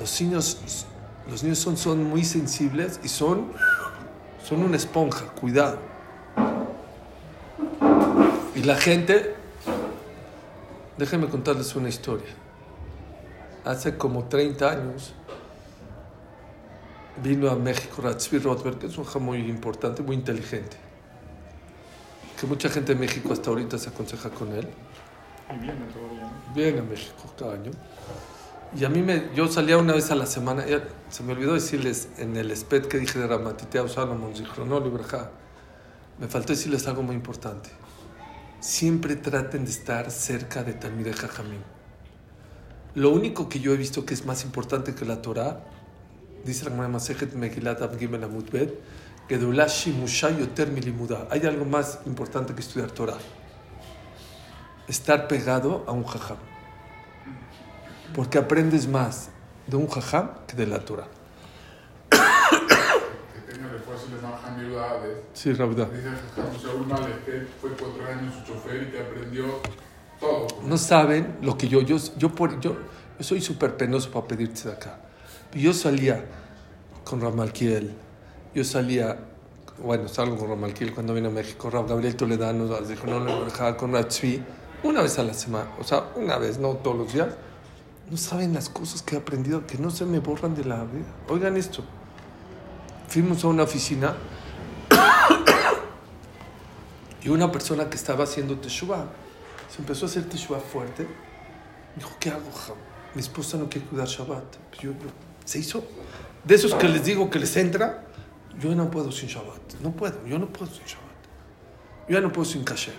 Los 0.00 0.18
niños, 0.22 0.84
los 1.30 1.42
niños 1.42 1.58
son, 1.58 1.76
son 1.76 2.02
muy 2.04 2.24
sensibles 2.24 2.98
y 3.04 3.08
son, 3.08 3.52
son 4.42 4.62
una 4.62 4.78
esponja, 4.78 5.26
cuidado. 5.26 5.78
Y 8.54 8.62
la 8.62 8.76
gente, 8.76 9.34
déjenme 10.96 11.28
contarles 11.28 11.76
una 11.76 11.90
historia. 11.90 12.30
Hace 13.66 13.98
como 13.98 14.24
30 14.24 14.70
años 14.70 15.12
vino 17.22 17.50
a 17.50 17.56
México 17.56 18.00
Ratzvi 18.00 18.38
Rothberg, 18.38 18.78
que 18.78 18.86
es 18.86 18.96
un 18.96 19.04
jam 19.04 19.22
muy 19.22 19.38
importante, 19.38 20.02
muy 20.02 20.16
inteligente. 20.16 20.78
Que 22.40 22.46
mucha 22.46 22.70
gente 22.70 22.94
de 22.94 23.00
México 23.00 23.34
hasta 23.34 23.50
ahorita 23.50 23.76
se 23.76 23.90
aconseja 23.90 24.30
con 24.30 24.50
él. 24.54 24.66
Y 25.54 25.58
viene 25.58 25.84
todavía. 25.92 26.30
Viene 26.54 26.78
a 26.78 26.82
México 26.84 27.34
cada 27.38 27.52
año. 27.52 27.70
Y 28.76 28.84
a 28.84 28.88
mí 28.88 29.02
me, 29.02 29.30
yo 29.34 29.48
salía 29.48 29.78
una 29.78 29.94
vez 29.94 30.10
a 30.12 30.14
la 30.14 30.26
semana, 30.26 30.64
ya 30.64 30.84
se 31.08 31.24
me 31.24 31.32
olvidó 31.32 31.54
decirles 31.54 32.08
en 32.18 32.36
el 32.36 32.56
SPED 32.56 32.86
que 32.86 32.98
dije 32.98 33.18
de 33.18 33.26
Ramatitea 33.26 33.88
Salomón, 33.88 34.34
Zichronol 34.36 34.86
y 34.86 36.20
me 36.20 36.28
faltó 36.28 36.52
decirles 36.52 36.86
algo 36.86 37.02
muy 37.02 37.16
importante. 37.16 37.70
Siempre 38.60 39.16
traten 39.16 39.64
de 39.64 39.70
estar 39.70 40.10
cerca 40.10 40.62
de 40.62 40.74
Talmideh 40.74 41.14
Jajamim. 41.14 41.62
Lo 42.94 43.10
único 43.10 43.48
que 43.48 43.58
yo 43.58 43.72
he 43.72 43.76
visto 43.76 44.04
que 44.04 44.14
es 44.14 44.24
más 44.24 44.44
importante 44.44 44.94
que 44.94 45.04
la 45.04 45.20
Torah, 45.22 45.64
dice 46.44 46.64
la 46.64 46.70
Gemara 46.70 46.88
Masejet 46.88 47.34
Megilat 47.34 47.82
Av 47.82 47.98
Gimel 47.98 48.22
Amud 48.22 48.50
Bet, 48.50 48.78
que 49.26 49.38
Yoter 49.38 50.68
Milimuda. 50.72 51.28
Hay 51.30 51.46
algo 51.46 51.64
más 51.64 52.00
importante 52.04 52.54
que 52.54 52.60
estudiar 52.60 52.90
Torah. 52.90 53.18
Estar 54.88 55.26
pegado 55.26 55.84
a 55.86 55.92
un 55.92 56.04
jajam. 56.04 56.49
Porque 58.14 58.38
aprendes 58.38 58.86
más 58.88 59.30
de 59.66 59.76
un 59.76 59.88
jajam 59.88 60.30
que 60.46 60.56
de 60.56 60.66
la 60.66 60.80
Torah. 60.80 61.08
Sí, 65.32 65.52
Rabda. 65.52 65.88
No 70.66 70.76
saben 70.76 71.36
lo 71.42 71.56
que 71.56 71.68
yo, 71.68 71.80
yo, 71.80 71.96
yo, 72.18 72.30
yo, 72.60 72.60
yo 72.60 72.76
soy 73.20 73.40
súper 73.40 73.76
penoso 73.76 74.10
para 74.10 74.26
pedirte 74.26 74.68
de 74.68 74.74
acá. 74.74 75.00
Yo 75.54 75.72
salía 75.72 76.24
con 77.04 77.20
Ramalquiel, 77.20 77.92
yo 78.54 78.64
salía, 78.64 79.18
bueno, 79.82 80.08
salgo 80.08 80.36
con 80.36 80.48
Ramalquiel 80.48 80.94
cuando 80.94 81.14
vine 81.14 81.28
a 81.28 81.30
México, 81.30 81.70
Rab 81.70 81.88
Gabriel 81.88 82.14
Toledano, 82.16 82.66
dijo, 82.82 83.06
no, 83.06 83.20
no, 83.20 83.44
no, 83.44 83.76
con 83.76 83.92
Ratzvi, 83.92 84.42
una 84.84 85.02
vez 85.02 85.18
a 85.18 85.24
la 85.24 85.34
semana, 85.34 85.70
o 85.80 85.84
sea, 85.84 86.04
una 86.16 86.38
vez, 86.38 86.58
no 86.58 86.74
todos 86.74 86.96
los 86.96 87.12
días. 87.12 87.28
No 88.10 88.16
saben 88.16 88.52
las 88.52 88.68
cosas 88.68 89.02
que 89.02 89.14
he 89.14 89.18
aprendido 89.18 89.68
que 89.68 89.78
no 89.78 89.90
se 89.90 90.04
me 90.04 90.18
borran 90.18 90.56
de 90.56 90.64
la 90.64 90.82
vida. 90.82 91.06
Oigan 91.28 91.56
esto. 91.56 91.84
Fuimos 93.06 93.44
a 93.44 93.48
una 93.48 93.62
oficina 93.62 94.16
y 97.22 97.28
una 97.28 97.52
persona 97.52 97.88
que 97.88 97.96
estaba 97.96 98.24
haciendo 98.24 98.58
teshuva 98.58 99.06
se 99.68 99.80
empezó 99.80 100.06
a 100.06 100.08
hacer 100.08 100.28
teshuva 100.28 100.58
fuerte. 100.58 101.06
Dijo, 101.94 102.10
¿qué 102.18 102.30
hago, 102.30 102.50
Jam? 102.50 102.76
Mi 103.14 103.20
esposa 103.20 103.56
no 103.56 103.68
quiere 103.68 103.86
cuidar 103.86 104.08
Shabbat. 104.08 104.56
Yo, 104.80 104.90
se 105.44 105.60
hizo. 105.60 105.84
De 106.42 106.56
esos 106.56 106.74
que 106.74 106.88
les 106.88 107.04
digo 107.04 107.30
que 107.30 107.38
les 107.38 107.56
entra, 107.56 108.06
yo 108.58 108.74
no 108.74 108.90
puedo 108.90 109.12
sin 109.12 109.28
Shabbat. 109.28 109.74
No 109.82 109.92
puedo, 109.92 110.26
yo 110.26 110.38
no 110.38 110.48
puedo 110.48 110.72
sin 110.72 110.84
Shabbat. 110.84 112.08
Yo 112.08 112.14
ya 112.14 112.20
no 112.20 112.32
puedo 112.32 112.44
sin 112.44 112.64
kasher. 112.64 112.94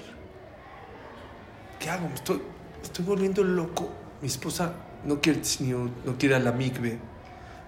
¿Qué 1.79 1.89
hago? 1.89 2.07
Me 2.07 2.15
estoy, 2.15 2.41
estoy 2.81 3.03
volviendo 3.03 3.43
loco. 3.43 3.89
Mi 4.21 4.27
esposa 4.27 4.73
no 5.05 5.19
quiere 5.21 5.39
tzniut, 5.41 5.91
no 6.05 6.17
quiere 6.17 6.39
la 6.39 6.51
mikve, 6.51 6.99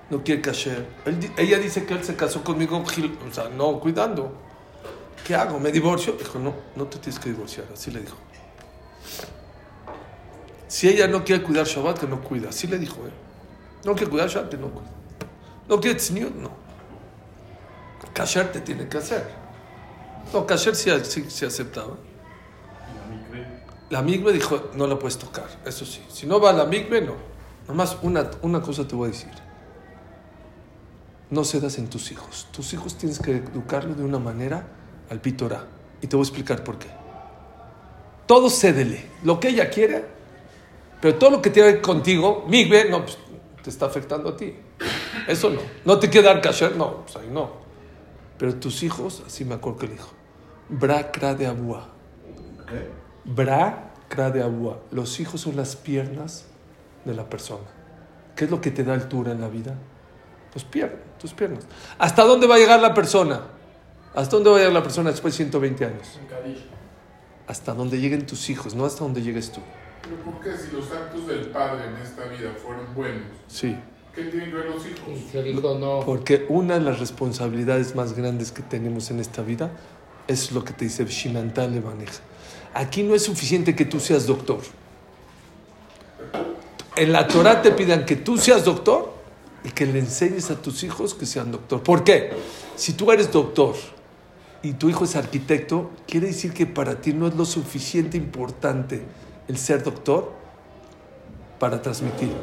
no 0.10 0.24
quiere 0.24 0.42
kasher. 0.42 0.86
Él 1.06 1.32
ella 1.38 1.60
dice 1.60 1.86
que 1.86 1.94
él 1.94 2.04
se 2.04 2.16
casó 2.16 2.44
conmigo, 2.44 2.78
o 2.78 3.34
sea, 3.34 3.50
no 3.50 3.80
cuidando. 3.80 4.34
¿Qué 5.26 5.36
hago? 5.36 5.60
¿Me 5.60 5.72
divorcio? 5.72 6.14
Dijo, 6.14 6.38
no, 6.38 6.54
no 6.76 6.86
te 6.86 7.00
tienes 7.00 7.20
que 7.20 7.30
divorciar. 7.30 7.66
Así 7.74 7.92
le 7.92 8.02
dijo. 8.02 8.18
Si 10.68 10.90
ella 10.90 11.08
no 11.08 11.24
quiere 11.24 11.44
cuidar 11.44 11.66
Shabbat, 11.66 12.00
que 12.00 12.08
no 12.08 12.22
cuida. 12.22 12.50
Así 12.50 12.68
le 12.68 12.78
dijo, 12.78 12.98
¿eh? 13.08 13.12
No 13.86 13.96
quiere 13.96 14.12
cuidar 14.12 14.28
Shabbat, 14.28 14.50
que 14.50 14.58
no 14.58 14.70
cuida. 14.70 14.90
No 15.70 15.80
quiere 15.80 15.98
tzniut, 15.98 16.36
no. 16.36 16.52
Kasher 18.14 18.52
te 18.52 18.60
tiene 18.60 18.88
que 18.88 18.98
hacer. 18.98 19.28
No, 20.34 20.46
kasher 20.46 20.76
sí, 20.76 20.92
sí, 21.04 21.26
sí 21.30 21.46
aceptaba. 21.46 21.96
La 23.94 24.02
migbe 24.02 24.34
dijo, 24.34 24.72
no 24.74 24.88
la 24.88 24.98
puedes 24.98 25.20
tocar, 25.20 25.46
eso 25.68 25.86
sí. 25.86 26.02
Si 26.10 26.26
no 26.26 26.40
va 26.40 26.50
a 26.50 26.54
la 26.54 26.66
migbe, 26.66 27.00
no. 27.00 27.14
Nomás 27.68 27.96
una, 28.02 28.28
una 28.42 28.60
cosa 28.60 28.88
te 28.88 28.96
voy 28.96 29.10
a 29.10 29.12
decir. 29.12 29.30
No 31.30 31.44
cedas 31.44 31.78
en 31.78 31.88
tus 31.92 32.12
hijos. 32.12 32.48
Tus 32.52 32.74
hijos 32.74 32.98
tienes 32.98 33.20
que 33.20 33.36
educarlos 33.36 33.96
de 33.96 34.04
una 34.04 34.18
manera 34.18 34.66
al 35.12 35.22
pitorá. 35.22 35.68
Y 36.02 36.08
te 36.08 36.16
voy 36.16 36.24
a 36.24 36.28
explicar 36.28 36.64
por 36.64 36.80
qué. 36.80 36.88
Todo 38.26 38.50
cédele. 38.50 39.12
Lo 39.22 39.40
que 39.40 39.50
ella 39.50 39.70
quiere, 39.70 40.04
pero 41.00 41.14
todo 41.20 41.30
lo 41.30 41.40
que 41.40 41.52
tiene 41.52 41.80
contigo, 41.80 42.46
migbe, 42.48 42.90
no, 42.90 43.06
pues, 43.06 43.20
te 43.62 43.70
está 43.70 43.86
afectando 43.86 44.30
a 44.30 44.36
ti. 44.36 44.56
Eso 45.28 45.52
no. 45.52 45.62
No 45.86 46.00
te 46.00 46.10
quiere 46.10 46.26
dar 46.30 46.42
kasher, 46.42 46.76
no, 46.76 47.02
pues 47.04 47.16
ahí 47.18 47.30
no. 47.32 47.52
Pero 48.40 48.56
tus 48.56 48.82
hijos, 48.82 49.22
así 49.28 49.46
me 49.46 49.54
acuerdo 49.54 49.78
que 49.78 49.88
le 49.90 49.94
dijo, 49.94 50.10
bra 50.68 51.12
kra 51.12 51.36
de 51.36 51.46
abúa. 51.46 51.90
¿Qué? 52.68 53.03
Bra, 53.26 53.94
kra 54.10 54.32
de 54.32 54.42
agua. 54.42 54.80
Los 54.92 55.20
hijos 55.20 55.42
son 55.42 55.56
las 55.56 55.76
piernas 55.76 56.46
de 57.06 57.14
la 57.14 57.30
persona. 57.30 57.66
¿Qué 58.36 58.46
es 58.46 58.52
lo 58.52 58.62
que 58.62 58.72
te 58.72 58.84
da 58.84 58.94
altura 58.94 59.32
en 59.32 59.42
la 59.42 59.48
vida? 59.48 59.76
Tus 60.52 60.64
piernas, 60.64 61.00
tus 61.20 61.34
piernas. 61.34 61.66
¿Hasta 61.98 62.24
dónde 62.24 62.48
va 62.48 62.56
a 62.56 62.58
llegar 62.58 62.80
la 62.80 62.94
persona? 62.94 63.42
¿Hasta 64.16 64.36
dónde 64.36 64.50
va 64.50 64.58
a 64.58 64.60
llegar 64.60 64.74
la 64.74 64.84
persona 64.84 65.10
después 65.10 65.34
de 65.34 65.38
120 65.38 65.86
años? 65.86 66.20
Hasta 67.48 67.74
donde 67.74 68.00
lleguen 68.00 68.26
tus 68.26 68.50
hijos, 68.50 68.76
no 68.76 68.86
hasta 68.86 69.04
donde 69.04 69.22
llegues 69.22 69.52
tú. 69.52 69.62
Pero 70.02 70.18
¿por 70.18 70.40
qué 70.42 70.56
si 70.58 70.76
los 70.76 70.92
actos 70.92 71.28
del 71.28 71.48
padre 71.48 71.88
en 71.88 71.96
esta 71.98 72.26
vida 72.26 72.52
fueron 72.62 72.94
buenos? 72.94 73.24
Sí. 73.48 73.76
¿Qué 74.14 74.26
tienen 74.26 74.52
que 74.52 74.56
ver 74.58 74.66
los 74.66 74.86
hijos? 74.86 75.10
Y 75.10 75.30
si 75.32 75.38
el 75.38 75.48
hijo 75.48 75.78
no. 75.80 76.02
Porque 76.06 76.46
una 76.50 76.76
de 76.76 76.82
las 76.82 77.00
responsabilidades 77.00 77.96
más 77.96 78.14
grandes 78.14 78.52
que 78.52 78.62
tenemos 78.62 79.10
en 79.10 79.20
esta 79.20 79.42
vida 79.42 79.72
es 80.28 80.52
lo 80.52 80.64
que 80.64 80.74
te 80.74 80.86
dice 80.86 81.06
Shimantal 81.06 81.72
maneja. 81.82 82.22
Aquí 82.74 83.04
no 83.04 83.14
es 83.16 83.24
suficiente 83.24 83.76
que 83.76 83.86
tú 83.86 84.00
seas 84.00 84.26
doctor. 84.26 84.60
En 86.96 87.12
la 87.12 87.28
Torah 87.28 87.62
te 87.62 87.72
pidan 87.72 88.06
que 88.06 88.16
tú 88.16 88.38
seas 88.38 88.66
doctor 88.66 89.14
y 89.64 89.70
que 89.70 89.86
le 89.86 90.00
enseñes 90.00 90.52
a 90.52 90.62
tus 90.62 90.84
hijos 90.84 91.14
que 91.14 91.26
sean 91.26 91.52
doctor. 91.52 91.82
¿Por 91.82 92.04
qué? 92.04 92.32
Si 92.76 92.94
tú 92.94 93.12
eres 93.12 93.32
doctor 93.32 93.76
y 94.62 94.74
tu 94.74 94.90
hijo 94.90 95.04
es 95.04 95.16
arquitecto, 95.16 95.92
quiere 96.08 96.28
decir 96.28 96.54
que 96.54 96.66
para 96.66 97.02
ti 97.02 97.14
no 97.14 97.28
es 97.28 97.36
lo 97.36 97.46
suficiente 97.46 98.18
importante 98.18 99.04
el 99.48 99.58
ser 99.58 99.84
doctor 99.84 100.32
para 101.60 101.82
transmitirlo. 101.82 102.36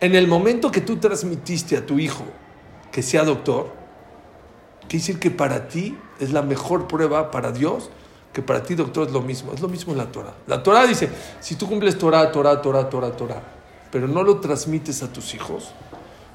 En 0.00 0.14
el 0.14 0.26
momento 0.26 0.70
que 0.70 0.80
tú 0.80 0.96
transmitiste 0.96 1.76
a 1.76 1.86
tu 1.86 1.98
hijo 1.98 2.24
que 2.90 3.02
sea 3.02 3.24
doctor, 3.24 3.72
quiere 4.80 4.98
decir 4.98 5.18
que 5.18 5.30
para 5.30 5.68
ti 5.68 5.96
es 6.20 6.32
la 6.32 6.42
mejor 6.42 6.88
prueba 6.88 7.30
para 7.30 7.52
Dios, 7.52 7.90
que 8.34 8.42
para 8.42 8.64
ti 8.64 8.74
doctor 8.74 9.06
es 9.06 9.12
lo 9.12 9.22
mismo, 9.22 9.52
es 9.52 9.60
lo 9.60 9.68
mismo 9.68 9.92
en 9.92 9.98
la 9.98 10.10
Torah. 10.10 10.34
La 10.48 10.60
Torah 10.60 10.84
dice, 10.86 11.08
si 11.40 11.54
tú 11.54 11.68
cumples 11.68 11.96
Torah, 11.96 12.32
Torah, 12.32 12.60
Torah, 12.60 12.90
Torah, 12.90 13.12
Torah, 13.12 13.42
pero 13.92 14.08
no 14.08 14.24
lo 14.24 14.40
transmites 14.40 15.04
a 15.04 15.12
tus 15.12 15.34
hijos, 15.34 15.70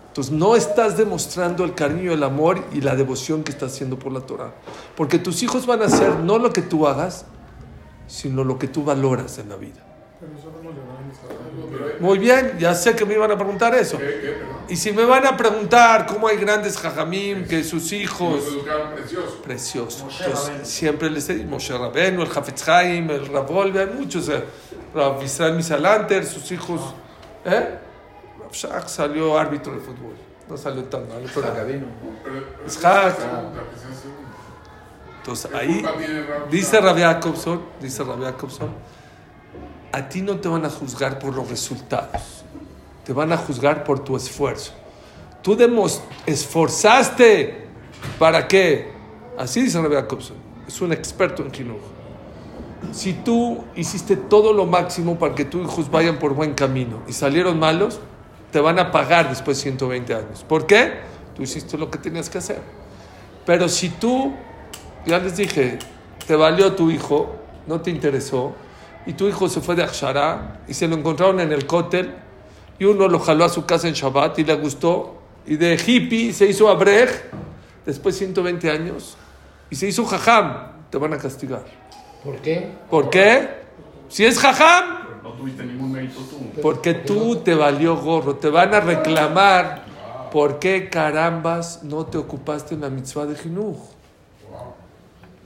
entonces 0.07 0.33
no 0.33 0.55
estás 0.55 0.97
demostrando 0.97 1.65
el 1.65 1.75
cariño, 1.75 2.13
el 2.13 2.23
amor 2.23 2.63
y 2.71 2.79
la 2.79 2.95
devoción 2.95 3.43
que 3.43 3.51
estás 3.51 3.73
haciendo 3.73 3.99
por 3.99 4.13
la 4.13 4.21
Torah. 4.21 4.53
Porque 4.95 5.19
tus 5.19 5.43
hijos 5.43 5.65
van 5.65 5.81
a 5.81 5.87
hacer 5.87 6.19
no 6.19 6.39
lo 6.39 6.53
que 6.53 6.61
tú 6.61 6.87
hagas, 6.87 7.25
sino 8.07 8.45
lo 8.45 8.57
que 8.57 8.69
tú 8.69 8.85
valoras 8.85 9.37
en 9.37 9.49
la 9.49 9.57
vida. 9.57 9.88
Muy 11.99 12.19
bien, 12.19 12.57
ya 12.59 12.73
sé 12.73 12.95
que 12.95 13.05
me 13.05 13.13
iban 13.13 13.31
a 13.31 13.37
preguntar 13.37 13.73
eso. 13.75 13.97
Y 14.67 14.75
si 14.75 14.91
me 14.91 15.05
van 15.05 15.25
a 15.25 15.37
preguntar 15.37 16.05
cómo 16.05 16.27
hay 16.27 16.37
grandes 16.37 16.77
jajamim, 16.77 17.47
que 17.47 17.63
sus 17.63 17.91
hijos... 17.93 18.43
Preciosos. 18.95 19.33
Precioso. 19.43 20.05
Moshe 20.05 20.25
Entonces, 20.25 20.67
siempre 20.67 21.09
les 21.09 21.27
digo, 21.27 21.49
Moshe 21.49 21.77
Rabenu, 21.77 22.21
el 22.21 22.29
Hafetz 22.29 22.67
Haim, 22.67 23.09
el 23.09 23.27
Ravolve, 23.27 23.79
hay 23.79 23.87
muchos, 23.87 24.27
eh, 24.29 24.43
Rav 24.93 25.23
Israel 25.23 25.55
Misalanter, 25.55 26.25
sus 26.25 26.51
hijos. 26.51 26.81
¿Eh? 27.45 27.77
Rav 28.39 28.51
Shach 28.51 28.87
salió 28.87 29.37
árbitro 29.37 29.73
de 29.73 29.79
fútbol. 29.79 30.15
No 30.49 30.57
salió 30.57 30.83
tan 30.85 31.07
mal, 31.07 31.23
pero... 31.33 31.47
Es. 32.65 32.79
Entonces 35.19 35.51
¿Qué 35.51 35.57
ahí 35.57 35.81
Rav 35.81 36.49
dice? 36.49 36.81
Rav 36.81 36.97
Jacobson, 36.97 37.61
dice 37.79 38.03
Rav 38.03 38.21
Jacobson, 38.21 38.69
a 39.91 40.09
ti 40.09 40.21
no 40.21 40.37
te 40.39 40.47
van 40.47 40.65
a 40.65 40.69
juzgar 40.69 41.19
por 41.19 41.35
los 41.35 41.49
resultados, 41.49 42.43
te 43.05 43.13
van 43.13 43.31
a 43.31 43.37
juzgar 43.37 43.83
por 43.83 44.03
tu 44.03 44.15
esfuerzo. 44.15 44.73
Tú 45.41 45.57
esforzaste. 46.25 47.67
¿Para 48.17 48.47
qué? 48.47 48.91
Así 49.37 49.61
dice 49.61 49.81
Rabbi 49.81 49.95
Jacobson. 49.95 50.37
Es 50.67 50.79
un 50.81 50.93
experto 50.93 51.43
en 51.43 51.51
Jinuj. 51.51 51.79
Si 52.91 53.13
tú 53.13 53.63
hiciste 53.75 54.15
todo 54.15 54.53
lo 54.53 54.65
máximo 54.65 55.17
para 55.17 55.35
que 55.35 55.45
tus 55.45 55.63
hijos 55.63 55.89
vayan 55.91 56.17
por 56.17 56.33
buen 56.33 56.53
camino 56.53 57.01
y 57.07 57.13
salieron 57.13 57.59
malos, 57.59 57.99
te 58.51 58.59
van 58.59 58.79
a 58.79 58.91
pagar 58.91 59.29
después 59.29 59.57
de 59.57 59.63
120 59.63 60.13
años. 60.13 60.45
¿Por 60.47 60.65
qué? 60.65 60.99
Tú 61.35 61.43
hiciste 61.43 61.77
lo 61.77 61.89
que 61.89 61.97
tenías 61.97 62.29
que 62.29 62.37
hacer. 62.37 62.61
Pero 63.45 63.67
si 63.69 63.89
tú, 63.89 64.33
ya 65.05 65.19
les 65.19 65.37
dije, 65.37 65.79
te 66.25 66.35
valió 66.35 66.73
tu 66.73 66.91
hijo, 66.91 67.35
no 67.67 67.81
te 67.81 67.91
interesó, 67.91 68.53
y 69.09 69.13
tu 69.13 69.27
hijo 69.27 69.49
se 69.49 69.59
fue 69.59 69.75
de 69.75 69.81
Akshara 69.81 70.59
y 70.67 70.73
se 70.75 70.87
lo 70.87 70.95
encontraron 70.95 71.39
en 71.39 71.51
el 71.51 71.65
cótel, 71.65 72.13
y 72.77 72.85
uno 72.85 73.07
lo 73.07 73.19
jaló 73.19 73.43
a 73.43 73.49
su 73.49 73.65
casa 73.65 73.87
en 73.87 73.95
Shabbat 73.95 74.37
y 74.37 74.43
le 74.43 74.53
gustó, 74.53 75.19
y 75.47 75.55
de 75.55 75.81
hippie 75.83 76.31
se 76.31 76.45
hizo 76.45 76.69
abrej, 76.69 77.09
después 77.87 78.13
de 78.13 78.27
120 78.27 78.69
años, 78.69 79.17
y 79.71 79.75
se 79.77 79.87
hizo 79.87 80.05
jajam, 80.05 80.73
te 80.91 80.99
van 80.99 81.13
a 81.13 81.17
castigar. 81.17 81.65
¿Por 82.23 82.35
qué? 82.35 82.71
¿Por 82.87 83.09
qué? 83.09 83.49
Si 84.09 84.23
es 84.25 84.37
jajam, 84.37 84.99
No 85.23 85.31
tuviste 85.33 85.63
ningún 85.63 85.91
mérito 85.91 86.19
tú. 86.29 86.61
porque 86.61 86.93
tú 86.93 87.37
te 87.37 87.55
valió 87.55 87.97
gorro, 87.97 88.35
te 88.35 88.49
van 88.49 88.75
a 88.75 88.79
reclamar 88.79 89.85
por 90.31 90.59
qué 90.59 90.87
carambas 90.87 91.81
no 91.81 92.05
te 92.05 92.19
ocupaste 92.19 92.75
en 92.75 92.81
la 92.81 92.91
mitzvah 92.91 93.25
de 93.25 93.35
Jinuj. 93.35 93.75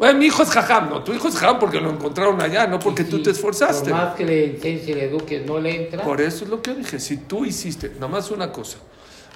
Bueno, 0.04 0.20
mi 0.20 0.26
hijo 0.26 0.44
es 0.44 0.50
jajam, 0.50 0.90
no, 0.90 1.02
tu 1.02 1.14
hijo 1.14 1.30
es 1.30 1.36
jajam 1.38 1.60
porque 1.60 1.80
lo 1.80 1.90
encontraron 1.90 2.42
allá, 2.42 2.68
no 2.68 2.78
porque 2.78 3.06
tú 3.06 3.24
te 3.24 3.30
esforzaste. 3.30 3.90
Por 3.92 4.00
más 4.00 4.16
que 4.16 4.26
le 4.26 4.46
enseñes 4.48 4.86
y 4.90 4.94
le 4.96 5.06
eduques, 5.06 5.46
no 5.46 5.60
le 5.62 5.86
entra. 5.86 6.04
Por 6.04 6.20
eso 6.20 6.44
es 6.44 6.50
lo 6.50 6.62
que 6.62 6.74
dije, 6.74 7.00
si 7.00 7.16
tú 7.20 7.46
hiciste, 7.46 7.90
nada 7.96 8.10
más 8.10 8.30
una 8.30 8.52
cosa. 8.52 8.80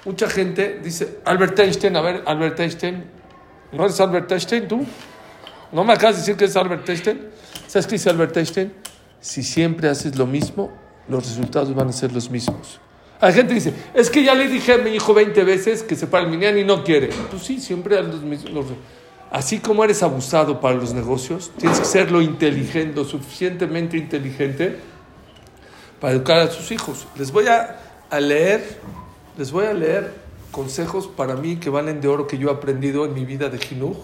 Mucha 0.04 0.28
gente 0.28 0.78
dice, 0.84 1.20
Albert 1.24 1.58
Einstein, 1.58 1.96
a 1.96 2.02
ver, 2.02 2.22
Albert 2.26 2.60
Einstein, 2.60 3.02
¿no 3.72 3.82
eres 3.86 3.98
Albert 3.98 4.30
Einstein 4.30 4.68
tú? 4.68 4.84
¿No 5.72 5.84
me 5.84 5.94
acabas 5.94 6.16
de 6.16 6.20
decir 6.20 6.36
que 6.36 6.44
es 6.44 6.54
Albert 6.54 6.86
Einstein? 6.86 7.28
¿Sabes 7.66 7.86
qué 7.86 7.92
dice 7.92 8.10
Albert 8.10 8.36
Einstein? 8.36 8.70
Si 9.20 9.42
siempre 9.42 9.88
haces 9.88 10.16
lo 10.16 10.26
mismo, 10.26 10.70
los 11.08 11.26
resultados 11.26 11.74
van 11.74 11.88
a 11.88 11.92
ser 11.94 12.12
los 12.12 12.28
mismos. 12.28 12.78
Hay 13.22 13.32
gente 13.32 13.48
que 13.48 13.54
dice, 13.54 13.72
es 13.94 14.10
que 14.10 14.22
ya 14.22 14.34
le 14.34 14.46
dije 14.48 14.74
a 14.74 14.76
mi 14.76 14.90
hijo 14.90 15.14
20 15.14 15.44
veces 15.44 15.82
que 15.82 15.96
se 15.96 16.08
para 16.08 16.24
el 16.24 16.30
minián 16.30 16.58
y 16.58 16.64
no 16.64 16.84
quiere. 16.84 17.08
Pues 17.30 17.42
sí, 17.42 17.58
siempre 17.58 18.02
los 18.02 18.20
mismos. 18.22 18.52
los- 18.52 18.66
Así 19.30 19.58
como 19.58 19.84
eres 19.84 20.02
abusado 20.02 20.60
para 20.60 20.74
los 20.76 20.94
negocios, 20.94 21.52
tienes 21.58 21.78
que 21.80 21.84
ser 21.84 22.10
lo 22.10 22.22
inteligente, 22.22 23.04
suficientemente 23.04 23.98
inteligente 23.98 24.78
para 26.00 26.14
educar 26.14 26.38
a 26.38 26.48
sus 26.48 26.70
hijos. 26.72 27.06
Les 27.16 27.30
voy 27.30 27.46
a, 27.46 27.76
leer, 28.18 28.80
les 29.36 29.52
voy 29.52 29.66
a 29.66 29.74
leer 29.74 30.14
consejos 30.50 31.08
para 31.08 31.34
mí 31.34 31.56
que 31.56 31.68
valen 31.68 32.00
de 32.00 32.08
oro 32.08 32.26
que 32.26 32.38
yo 32.38 32.48
he 32.48 32.52
aprendido 32.52 33.04
en 33.04 33.12
mi 33.12 33.26
vida 33.26 33.50
de 33.50 33.58
Jinuj. 33.58 33.96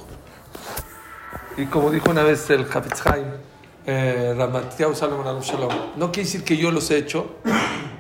Y 1.57 1.67
como 1.67 1.91
dijo 1.91 2.11
una 2.11 2.23
vez 2.23 2.51
el 2.51 2.67
Hafetz 2.71 3.07
Haim, 3.07 3.29
eh, 3.87 4.35
no 5.97 6.13
quiere 6.13 6.27
decir 6.27 6.45
que 6.45 6.57
yo 6.57 6.71
los 6.71 6.91
he 6.91 6.99
hecho, 6.99 7.37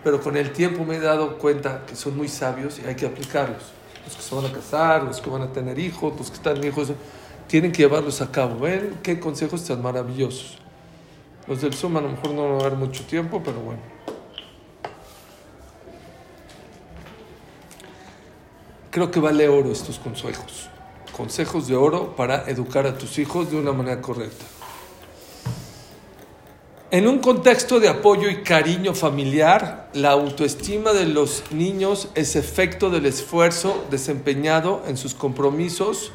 pero 0.02 0.20
con 0.20 0.36
el 0.36 0.50
tiempo 0.50 0.84
me 0.84 0.96
he 0.96 1.00
dado 1.00 1.38
cuenta 1.38 1.84
que 1.86 1.96
son 1.96 2.16
muy 2.16 2.28
sabios 2.28 2.80
y 2.84 2.86
hay 2.86 2.96
que 2.96 3.06
aplicarlos. 3.06 3.62
Los 4.04 4.16
que 4.16 4.23
se 4.23 4.34
van 4.34 4.46
a 4.46 4.52
casar, 4.52 5.02
los 5.04 5.20
que 5.20 5.30
van 5.30 5.42
a 5.42 5.52
tener 5.52 5.78
hijos, 5.78 6.14
los 6.18 6.30
que 6.30 6.37
están 6.37 6.62
hijos, 6.64 6.92
tienen 7.46 7.73
que 7.73 7.82
llevarlos 7.82 8.20
a 8.20 8.30
cabo. 8.30 8.61
¿Ven 8.61 8.99
qué 9.02 9.18
consejos 9.18 9.64
tan 9.64 9.82
maravillosos? 9.82 10.58
Los 11.46 11.61
del 11.61 11.75
Zoom 11.75 11.96
a 11.96 12.00
lo 12.00 12.08
mejor 12.08 12.30
no 12.30 12.42
van 12.49 12.61
a 12.61 12.62
dar 12.64 12.76
mucho 12.76 13.04
tiempo, 13.04 13.42
pero 13.44 13.61
bueno. 13.61 13.80
Creo 18.90 19.11
que 19.11 19.20
vale 19.20 19.49
oro 19.49 19.73
estos 19.73 19.99
consejos. 19.99 20.68
Consejos 21.16 21.66
de 21.66 21.76
oro 21.76 22.14
para 22.16 22.49
educar 22.49 22.87
a 22.87 22.96
tus 22.96 23.18
hijos 23.18 23.50
de 23.50 23.56
una 23.56 23.73
manera 23.73 24.00
correcta. 24.00 24.44
En 26.94 27.09
un 27.09 27.18
contexto 27.18 27.80
de 27.80 27.88
apoyo 27.88 28.30
y 28.30 28.44
cariño 28.44 28.94
familiar, 28.94 29.90
la 29.94 30.12
autoestima 30.12 30.92
de 30.92 31.07
los 31.07 31.42
niños 31.50 32.09
es 32.14 32.37
efecto 32.37 32.88
del 32.88 33.07
esfuerzo 33.07 33.85
desempeñado 33.90 34.80
en 34.87 34.96
sus 34.96 35.12
compromisos, 35.12 36.12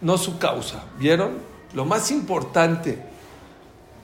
no 0.00 0.18
su 0.18 0.38
causa. 0.38 0.86
¿Vieron? 0.98 1.34
Lo 1.72 1.84
más 1.84 2.10
importante 2.10 2.98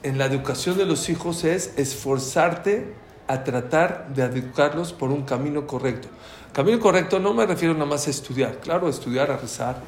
en 0.03 0.17
la 0.17 0.23
educación 0.23 0.77
de 0.77 0.85
los 0.85 1.09
hijos 1.09 1.43
es 1.43 1.73
esforzarte 1.75 2.93
a 3.27 3.43
tratar 3.43 4.13
de 4.15 4.23
educarlos 4.23 4.93
por 4.93 5.11
un 5.11 5.23
camino 5.23 5.67
correcto. 5.67 6.07
Camino 6.53 6.79
correcto 6.79 7.19
no 7.19 7.33
me 7.33 7.45
refiero 7.45 7.73
nada 7.73 7.87
más 7.87 8.07
a 8.07 8.11
estudiar, 8.11 8.61
claro, 8.61 8.87
a 8.87 8.89
estudiar, 8.89 9.31
a 9.31 9.35
rezar. 9.35 9.81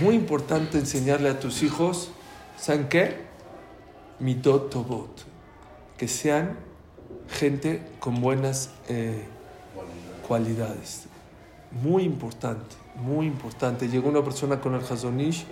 Muy 0.00 0.14
importante 0.14 0.78
enseñarle 0.78 1.28
a 1.28 1.38
tus 1.38 1.62
hijos, 1.62 2.08
¿saben 2.56 2.88
qué? 2.88 3.26
Midot 4.18 4.70
Tobot, 4.70 5.25
que 5.96 6.08
sean 6.08 6.56
gente 7.28 7.82
con 8.00 8.20
buenas 8.20 8.70
eh, 8.88 9.24
cualidades. 10.26 11.06
Muy 11.70 12.04
importante, 12.04 12.76
muy 12.96 13.26
importante. 13.26 13.88
Llegó 13.88 14.08
una 14.08 14.22
persona 14.22 14.60
con 14.60 14.74
el 14.74 14.80
Hazonish 14.80 15.46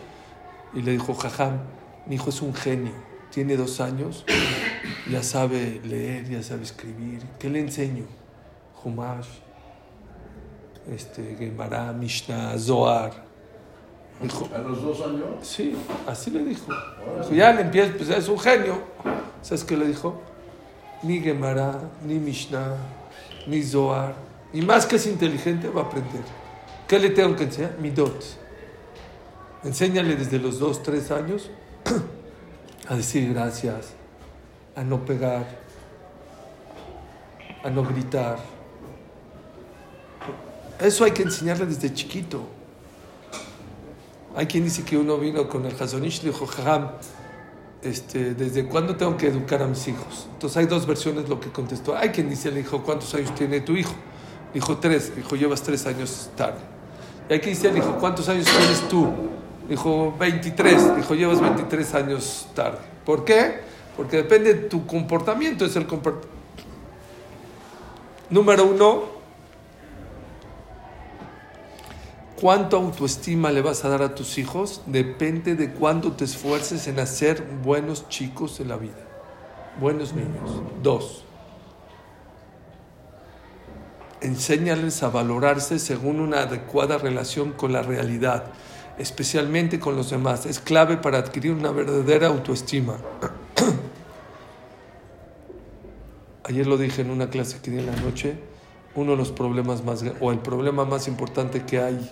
y 0.75 0.83
le 0.83 0.93
dijo, 0.93 1.15
Jajam, 1.15 1.59
mi 2.07 2.17
hijo 2.17 2.31
es 2.31 2.43
un 2.43 2.55
genio, 2.55 2.93
tiene 3.31 3.57
dos 3.57 3.81
años, 3.81 4.25
ya 5.11 5.23
sabe 5.23 5.81
leer, 5.85 6.29
ya 6.29 6.43
sabe 6.43 6.63
escribir. 6.63 7.23
¿Qué 7.39 7.49
le 7.49 7.61
enseño? 7.61 8.05
Humash, 8.83 9.29
este, 10.91 11.37
Gemara, 11.39 11.93
Mishnah, 11.93 12.59
Zohar. 12.59 13.13
Dijo, 14.23 14.49
¿A 14.55 14.59
los 14.59 14.83
dos 14.83 15.01
años? 15.01 15.27
Sí, 15.43 15.75
así 16.07 16.31
le 16.31 16.45
dijo. 16.45 16.73
Dijo, 17.21 17.35
ya 17.35 17.53
le 17.53 17.63
empieza, 17.63 17.93
pues 17.97 18.11
es 18.11 18.29
un 18.29 18.39
genio. 18.39 18.83
¿Sabes 19.43 19.65
qué 19.65 19.77
le 19.77 19.87
dijo? 19.87 20.21
Ni 21.03 21.21
Gemara, 21.21 21.81
ni 22.07 22.15
Mishnah, 22.15 22.77
ni 23.47 23.63
Zohar. 23.63 24.15
Y 24.53 24.63
más 24.63 24.87
que 24.87 24.97
es 24.97 25.07
inteligente, 25.07 25.69
va 25.69 25.83
a 25.83 25.85
aprender. 25.85 26.23
¿Qué 26.87 26.99
le 26.99 27.11
tengo 27.11 27.35
que 27.37 27.45
enseñar? 27.45 27.77
Midot. 27.79 28.25
Enséñale 29.65 30.17
desde 30.17 30.39
los 30.39 30.59
dos, 30.59 30.83
tres 30.83 31.11
años 31.11 31.51
a 32.89 32.95
decir 32.95 33.33
gracias, 33.33 33.95
a 34.77 34.85
no 34.85 35.05
pegar, 35.05 35.47
a 37.63 37.71
no 37.71 37.83
gritar. 37.83 38.39
Eso 40.79 41.05
hay 41.05 41.13
que 41.13 41.23
enseñarle 41.23 41.67
desde 41.67 41.93
chiquito. 41.95 42.43
Hay 44.37 44.47
quien 44.47 44.65
dice 44.65 44.85
que 44.85 44.99
uno 44.99 45.17
vino 45.17 45.49
con 45.49 45.65
el 45.65 45.81
Hazonish 45.81 46.21
y 46.21 46.27
le 46.27 46.33
dijo, 46.33 46.47
Jajam, 46.47 46.91
este, 47.85 48.35
¿desde 48.35 48.67
cuándo 48.67 48.97
tengo 48.97 49.17
que 49.17 49.29
educar 49.29 49.63
a 49.63 49.67
mis 49.67 49.87
hijos? 49.89 50.27
Entonces 50.33 50.57
hay 50.57 50.67
dos 50.67 50.87
versiones 50.87 51.29
lo 51.29 51.39
que 51.39 51.51
contestó. 51.51 51.97
Hay 51.97 52.11
quien 52.11 52.31
dice, 52.31 52.51
le 52.51 52.59
dijo, 52.59 52.83
¿cuántos 52.83 53.15
años 53.15 53.35
tiene 53.35 53.61
tu 53.61 53.73
hijo? 53.77 53.95
Dijo, 54.53 54.79
tres. 54.79 55.15
Dijo, 55.15 55.37
llevas 55.37 55.63
tres 55.63 55.87
años 55.87 56.31
tarde. 56.37 56.61
Y 57.29 57.35
hay 57.35 57.41
quien 57.41 57.55
dice, 57.55 57.69
le 57.69 57.75
dijo, 57.75 57.97
¿cuántos 57.99 58.29
años 58.29 58.47
tienes 58.47 58.89
tú? 58.89 59.09
Dijo, 59.69 60.15
23. 60.19 60.97
Dijo, 60.97 61.15
llevas 61.15 61.41
23 61.41 61.95
años 61.95 62.49
tarde. 62.55 62.79
¿Por 63.05 63.25
qué? 63.25 63.61
Porque 63.97 64.19
depende 64.19 64.55
de 64.55 64.61
tu 64.69 64.87
comportamiento, 64.87 65.65
es 65.65 65.77
el 65.77 65.87
comportamiento. 65.87 66.35
Número 68.31 68.65
uno, 68.65 69.14
cuánto 72.41 72.77
autoestima 72.77 73.51
le 73.51 73.63
vas 73.63 73.85
a 73.85 73.89
dar 73.89 74.03
a 74.03 74.15
tus 74.15 74.39
hijos 74.39 74.83
depende 74.87 75.55
de 75.55 75.73
cuánto 75.73 76.13
te 76.13 76.25
esfuerces 76.25 76.87
en 76.89 76.99
hacer 76.99 77.43
buenos 77.63 78.09
chicos 78.09 78.61
en 78.61 78.69
la 78.69 78.77
vida, 78.77 78.99
buenos 79.81 80.15
niños. 80.15 80.63
Dos, 80.83 81.25
enséñales 84.21 85.03
a 85.03 85.11
valorarse 85.11 85.79
según 85.79 86.21
una 86.21 86.43
adecuada 86.43 86.99
relación 86.99 87.53
con 87.53 87.73
la 87.73 87.83
realidad, 87.83 88.47
especialmente 88.99 89.79
con 89.79 89.97
los 89.97 90.11
demás. 90.11 90.47
Es 90.47 90.61
clave 90.61 90.97
para 90.97 91.19
adquirir 91.19 91.53
una 91.53 91.71
verdadera 91.71 92.29
autoestima. 92.29 92.97
Ayer 96.45 96.67
lo 96.67 96.77
dije 96.77 97.03
en 97.03 97.11
una 97.11 97.31
clase 97.31 97.59
que 97.63 97.71
di 97.71 97.79
en 97.79 97.87
la 97.87 97.97
noche, 97.97 98.37
uno 98.95 99.13
de 99.13 99.17
los 99.17 99.33
problemas 99.33 99.85
más, 99.85 100.05
o 100.21 100.33
el 100.33 100.39
problema 100.39 100.85
más 100.85 101.09
importante 101.09 101.65
que 101.65 101.81
hay 101.81 102.11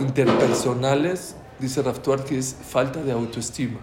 interpersonales, 0.00 1.36
dice 1.58 1.82
Raftuar, 1.82 2.24
que 2.24 2.38
es 2.38 2.54
falta 2.54 3.02
de 3.02 3.12
autoestima. 3.12 3.80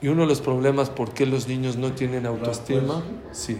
Y 0.00 0.08
uno 0.08 0.22
de 0.22 0.28
los 0.28 0.40
problemas 0.40 0.90
por 0.90 1.12
qué 1.12 1.26
los 1.26 1.48
niños 1.48 1.76
no 1.76 1.92
tienen 1.92 2.26
autoestima, 2.26 3.02
sí. 3.32 3.58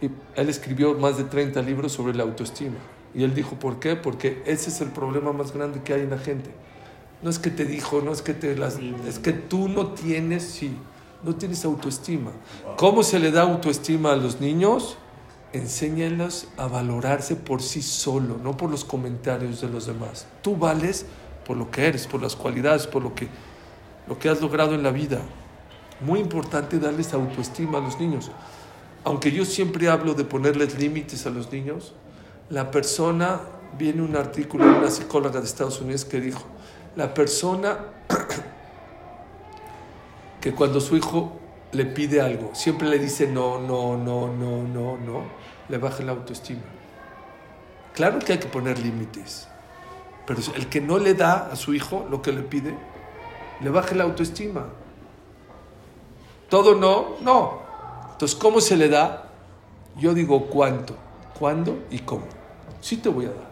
Y 0.00 0.10
él 0.36 0.48
escribió 0.48 0.94
más 0.94 1.18
de 1.18 1.24
30 1.24 1.60
libros 1.62 1.92
sobre 1.92 2.14
la 2.14 2.22
autoestima. 2.22 2.76
Y 3.14 3.24
él 3.24 3.34
dijo, 3.34 3.56
¿por 3.56 3.80
qué? 3.80 3.96
Porque 3.96 4.42
ese 4.46 4.70
es 4.70 4.80
el 4.80 4.88
problema 4.88 5.32
más 5.32 5.52
grande 5.52 5.82
que 5.82 5.92
hay 5.92 6.02
en 6.02 6.10
la 6.10 6.18
gente. 6.18 6.50
No 7.22 7.30
es 7.30 7.38
que 7.38 7.50
te 7.50 7.64
dijo, 7.64 8.00
no 8.00 8.12
es 8.12 8.22
que 8.22 8.34
te 8.34 8.56
las... 8.56 8.78
Es 9.06 9.18
que 9.18 9.32
tú 9.32 9.68
no 9.68 9.88
tienes, 9.88 10.44
sí, 10.44 10.70
no 11.24 11.34
tienes 11.34 11.64
autoestima. 11.64 12.30
¿Cómo 12.76 13.02
se 13.02 13.18
le 13.18 13.32
da 13.32 13.42
autoestima 13.42 14.12
a 14.12 14.16
los 14.16 14.40
niños? 14.40 14.96
Enséñalos 15.52 16.48
a 16.56 16.66
valorarse 16.66 17.36
por 17.36 17.62
sí 17.62 17.82
solo, 17.82 18.38
no 18.42 18.56
por 18.56 18.70
los 18.70 18.84
comentarios 18.84 19.60
de 19.60 19.68
los 19.68 19.86
demás. 19.86 20.26
Tú 20.42 20.56
vales 20.56 21.06
por 21.46 21.56
lo 21.56 21.70
que 21.70 21.86
eres, 21.86 22.06
por 22.06 22.22
las 22.22 22.36
cualidades, 22.36 22.86
por 22.86 23.02
lo 23.02 23.14
que, 23.14 23.28
lo 24.06 24.18
que 24.18 24.28
has 24.28 24.40
logrado 24.40 24.74
en 24.74 24.82
la 24.82 24.90
vida. 24.90 25.20
Muy 26.00 26.20
importante 26.20 26.78
darles 26.78 27.14
autoestima 27.14 27.78
a 27.78 27.80
los 27.80 27.98
niños. 27.98 28.30
Aunque 29.04 29.32
yo 29.32 29.44
siempre 29.44 29.88
hablo 29.88 30.14
de 30.14 30.24
ponerles 30.24 30.78
límites 30.78 31.26
a 31.26 31.30
los 31.30 31.50
niños, 31.50 31.94
la 32.50 32.70
persona, 32.70 33.40
viene 33.78 34.02
un 34.02 34.16
artículo 34.16 34.64
de 34.64 34.78
una 34.78 34.90
psicóloga 34.90 35.40
de 35.40 35.46
Estados 35.46 35.80
Unidos 35.80 36.04
que 36.04 36.20
dijo, 36.20 36.42
la 36.96 37.14
persona 37.14 37.78
que 40.40 40.54
cuando 40.54 40.80
su 40.80 40.96
hijo 40.96 41.38
le 41.72 41.84
pide 41.84 42.20
algo, 42.20 42.54
siempre 42.54 42.88
le 42.88 42.98
dice 42.98 43.26
no, 43.26 43.60
no, 43.60 43.96
no, 43.96 44.32
no, 44.32 44.62
no, 44.62 44.96
no, 44.96 45.22
le 45.68 45.78
baja 45.78 46.02
la 46.02 46.12
autoestima. 46.12 46.62
Claro 47.94 48.18
que 48.20 48.32
hay 48.32 48.38
que 48.38 48.48
poner 48.48 48.78
límites, 48.78 49.48
pero 50.26 50.40
el 50.54 50.68
que 50.68 50.80
no 50.80 50.98
le 50.98 51.14
da 51.14 51.50
a 51.52 51.56
su 51.56 51.74
hijo 51.74 52.06
lo 52.10 52.22
que 52.22 52.32
le 52.32 52.42
pide, 52.42 52.76
le 53.60 53.70
baja 53.70 53.94
la 53.94 54.04
autoestima. 54.04 54.66
Todo 56.48 56.74
no, 56.74 57.16
no. 57.20 57.60
Entonces, 58.12 58.36
¿cómo 58.38 58.60
se 58.60 58.76
le 58.76 58.88
da? 58.88 59.30
Yo 59.96 60.14
digo 60.14 60.46
cuánto, 60.46 60.94
cuándo 61.38 61.78
y 61.90 61.98
cómo. 62.00 62.26
Sí 62.80 62.96
te 62.96 63.08
voy 63.08 63.26
a 63.26 63.30
dar. 63.30 63.48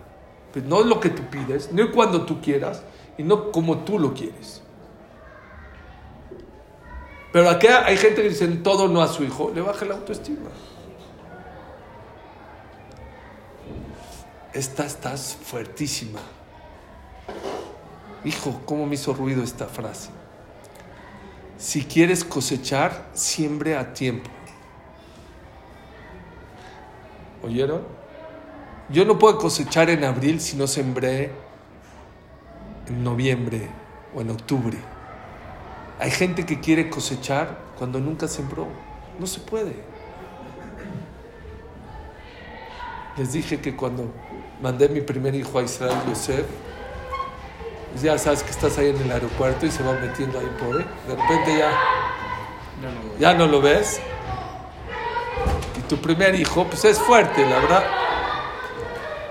Pero 0.53 0.67
no 0.67 0.81
lo 0.83 1.01
que 1.01 1.11
tú 1.11 1.23
pides, 1.25 1.73
no 1.73 1.91
cuando 1.93 2.25
tú 2.25 2.41
quieras 2.41 2.83
y 3.19 3.23
no 3.23 3.51
como 3.53 3.79
tú 3.79 3.99
lo 3.99 4.15
quieres. 4.15 4.63
Pero 7.37 7.51
aquí 7.51 7.67
hay 7.67 7.99
gente 7.99 8.23
que 8.23 8.31
dice 8.31 8.49
todo 8.49 8.89
no 8.89 9.03
a 9.03 9.09
su 9.09 9.23
hijo, 9.23 9.53
le 9.55 9.61
baja 9.61 9.85
la 9.85 9.93
autoestima. 9.93 10.49
Esta 14.55 14.87
estás 14.87 15.37
fuertísima. 15.43 16.19
Hijo, 18.25 18.63
¿cómo 18.65 18.87
me 18.87 18.95
hizo 18.95 19.13
ruido 19.13 19.43
esta 19.43 19.67
frase? 19.67 20.09
Si 21.59 21.85
quieres 21.85 22.25
cosechar, 22.25 23.11
siembre 23.13 23.77
a 23.77 23.93
tiempo. 23.93 24.31
¿Oyeron? 27.43 27.83
Yo 28.89 29.05
no 29.05 29.19
puedo 29.19 29.37
cosechar 29.37 29.91
en 29.91 30.05
abril 30.05 30.41
si 30.41 30.57
no 30.57 30.67
sembré 30.67 31.33
en 32.89 33.05
noviembre 33.05 33.69
o 34.15 34.23
en 34.23 34.31
octubre. 34.31 34.96
Hay 35.99 36.11
gente 36.11 36.45
que 36.45 36.61
quiere 36.61 36.91
cosechar 36.91 37.59
cuando 37.79 37.99
nunca 37.99 38.29
sembró. 38.29 38.69
No 39.19 39.27
se 39.27 39.41
puede. 39.41 39.75
Les 43.17 43.33
dije 43.33 43.61
que 43.61 43.75
cuando 43.75 44.13
mandé 44.61 44.91
mi 44.91 45.01
primer 45.01 45.35
hijo 45.35 45.59
a 45.59 45.63
Israel, 45.63 45.97
Yosef, 46.07 46.45
pues 47.93 48.03
ya 48.03 48.19
sabes 48.19 48.43
que 48.43 48.51
estás 48.51 48.77
ahí 48.77 48.91
en 48.91 49.01
el 49.01 49.11
aeropuerto 49.11 49.65
y 49.65 49.71
se 49.71 49.83
va 49.83 49.93
metiendo 49.95 50.39
ahí 50.39 50.51
por 50.59 50.77
ahí. 50.77 50.87
De 51.09 51.17
repente 51.17 51.59
ya, 51.59 51.73
ya 53.19 53.33
no 53.33 53.47
lo 53.47 53.63
ves. 53.63 53.99
Y 55.79 55.81
tu 55.89 55.97
primer 55.97 56.35
hijo, 56.35 56.67
pues 56.67 56.85
es 56.85 56.99
fuerte, 56.99 57.41
la 57.49 57.59
verdad. 57.61 57.85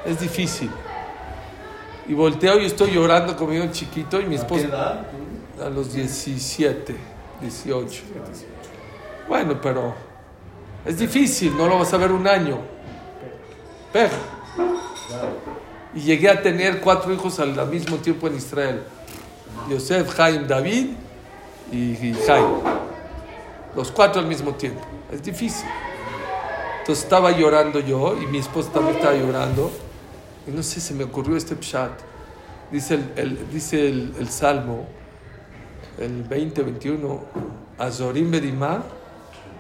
Es 0.04 0.20
difícil. 0.20 0.72
Y 2.08 2.16
volteo 2.16 2.60
y 2.60 2.66
estoy 2.66 2.92
llorando 2.92 3.36
con 3.36 3.50
mi 3.52 3.58
hijo 3.58 3.68
chiquito 3.72 4.20
y 4.20 4.26
mi 4.26 4.36
esposa 4.36 5.06
a 5.64 5.70
los 5.70 5.94
17, 5.94 6.96
18. 7.42 8.04
Bueno, 9.28 9.60
pero 9.62 9.94
es 10.86 10.98
difícil, 10.98 11.56
no 11.58 11.68
lo 11.68 11.80
vas 11.80 11.94
a 11.94 11.98
ver 11.98 12.12
un 12.12 12.28
año. 12.28 12.60
Pero. 13.92 14.14
Y 15.94 16.02
llegué 16.02 16.30
a 16.30 16.42
tener 16.42 16.82
cuatro 16.82 17.14
hijos 17.14 17.40
al 17.40 17.68
mismo 17.68 17.98
tiempo 17.98 18.28
en 18.28 18.36
Israel. 18.36 18.84
Yosef, 19.70 20.14
Jaim, 20.14 20.46
David 20.46 20.88
y, 21.72 22.14
Jaim. 22.28 22.46
Los 23.76 23.92
cuatro 23.92 24.22
al 24.22 24.28
mismo 24.28 24.54
tiempo. 24.54 24.82
Es 25.12 25.24
difícil. 25.24 25.68
Entonces 26.80 27.04
estaba 27.04 27.32
llorando 27.32 27.80
yo 27.80 28.16
y 28.22 28.28
mi 28.28 28.40
esposa 28.40 28.72
también 28.72 28.98
estaba 28.98 29.16
llorando. 29.16 29.72
Y 30.46 30.52
no 30.52 30.62
sé, 30.62 30.80
se 30.80 30.94
me 30.94 31.06
ocurrió 31.06 31.36
este 31.36 31.56
pshat. 31.56 31.92
Dice 32.72 33.00
el, 33.16 33.50
dice 33.52 33.88
el, 33.88 34.14
el 34.20 34.30
Salmo 34.30 34.86
el 35.98 36.28
2021, 36.28 37.24
Azorim 37.78 38.32
Bedimá, 38.32 38.84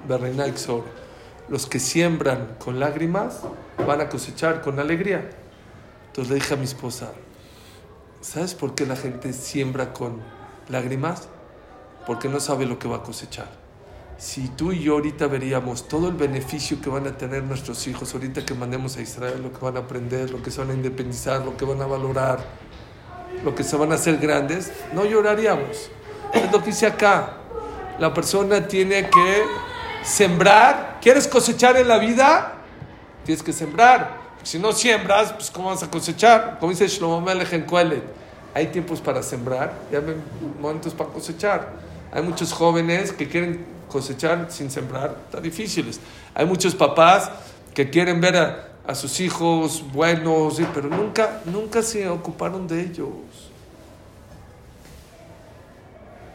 Berreina 0.08 0.46
Exor. 0.46 0.84
Los 1.48 1.68
que 1.68 1.80
siembran 1.80 2.56
con 2.60 2.80
lágrimas 2.80 3.42
van 3.86 4.02
a 4.02 4.10
cosechar 4.10 4.62
con 4.62 4.80
alegría. 4.80 5.30
Entonces 6.08 6.30
le 6.30 6.36
dije 6.36 6.54
a 6.54 6.58
mi 6.58 6.64
esposa, 6.64 7.12
¿sabes 8.22 8.54
por 8.54 8.74
qué 8.74 8.86
la 8.86 8.96
gente 8.96 9.34
siembra 9.34 9.94
con 9.94 10.22
lágrimas? 10.70 11.28
Porque 12.08 12.30
no 12.30 12.40
sabe 12.40 12.66
lo 12.66 12.80
que 12.80 12.88
va 12.88 12.98
a 12.98 13.04
cosechar. 13.04 13.50
Si 14.18 14.48
tú 14.48 14.72
y 14.72 14.82
yo 14.82 14.94
ahorita 14.94 15.28
veríamos 15.28 15.90
todo 15.90 16.08
el 16.08 16.16
beneficio 16.16 16.80
que 16.82 16.90
van 16.90 17.06
a 17.06 17.18
tener 17.18 17.44
nuestros 17.44 17.86
hijos 17.88 18.14
ahorita 18.14 18.46
que 18.46 18.54
mandemos 18.54 18.96
a 18.96 19.02
Israel, 19.02 19.42
lo 19.44 19.52
que 19.52 19.60
van 19.60 19.76
a 19.76 19.82
aprender, 19.82 20.32
lo 20.32 20.42
que 20.42 20.52
se 20.52 20.62
van 20.62 20.72
a 20.72 20.74
independizar, 20.74 21.44
lo 21.44 21.58
que 21.58 21.66
van 21.66 21.82
a 21.82 21.86
valorar, 21.86 22.40
lo 23.44 23.54
que 23.54 23.64
se 23.64 23.76
van 23.76 23.92
a 23.92 23.96
hacer 23.96 24.18
grandes, 24.18 24.72
no 24.94 25.04
lloraríamos. 25.04 25.92
Es 26.36 26.52
lo 26.52 26.60
que 26.60 26.68
dice 26.68 26.86
acá. 26.86 27.34
La 27.98 28.14
persona 28.14 28.68
tiene 28.68 29.10
que 29.10 29.44
sembrar. 30.04 31.00
¿Quieres 31.02 31.28
cosechar 31.28 31.78
en 31.78 31.88
la 31.88 31.98
vida? 31.98 32.54
Tienes 33.26 33.42
que 33.42 33.54
sembrar. 33.54 34.26
Si 34.44 34.60
no 34.60 34.72
siembras, 34.74 35.34
pues 35.34 35.50
¿cómo 35.50 35.70
vas 35.70 35.82
a 35.82 35.90
cosechar? 35.90 36.58
Como 36.60 36.72
dice 36.72 36.88
Shlomo 36.88 37.22
Melech 37.22 37.52
en 37.54 37.66
hay 38.54 38.68
tiempos 38.68 39.02
para 39.02 39.22
sembrar 39.22 39.74
y 39.92 39.96
hay 39.96 40.02
momentos 40.62 40.94
para 40.94 41.10
cosechar. 41.10 41.74
Hay 42.12 42.22
muchos 42.22 42.54
jóvenes 42.54 43.12
que 43.12 43.28
quieren 43.28 43.66
cosechar 43.90 44.48
sin 44.50 44.72
sembrar, 44.72 45.16
está 45.26 45.42
difíciles. 45.42 46.00
Hay 46.34 46.46
muchos 46.46 46.74
papás 46.74 47.30
que 47.74 47.90
quieren 47.90 48.22
ver 48.22 48.38
a, 48.38 48.70
a 48.88 48.96
sus 48.96 49.20
hijos 49.20 49.84
buenos, 49.92 50.62
pero 50.74 50.88
nunca, 50.88 51.42
nunca 51.46 51.82
se 51.82 52.08
ocuparon 52.08 52.68
de 52.68 52.82
ellos. 52.82 53.10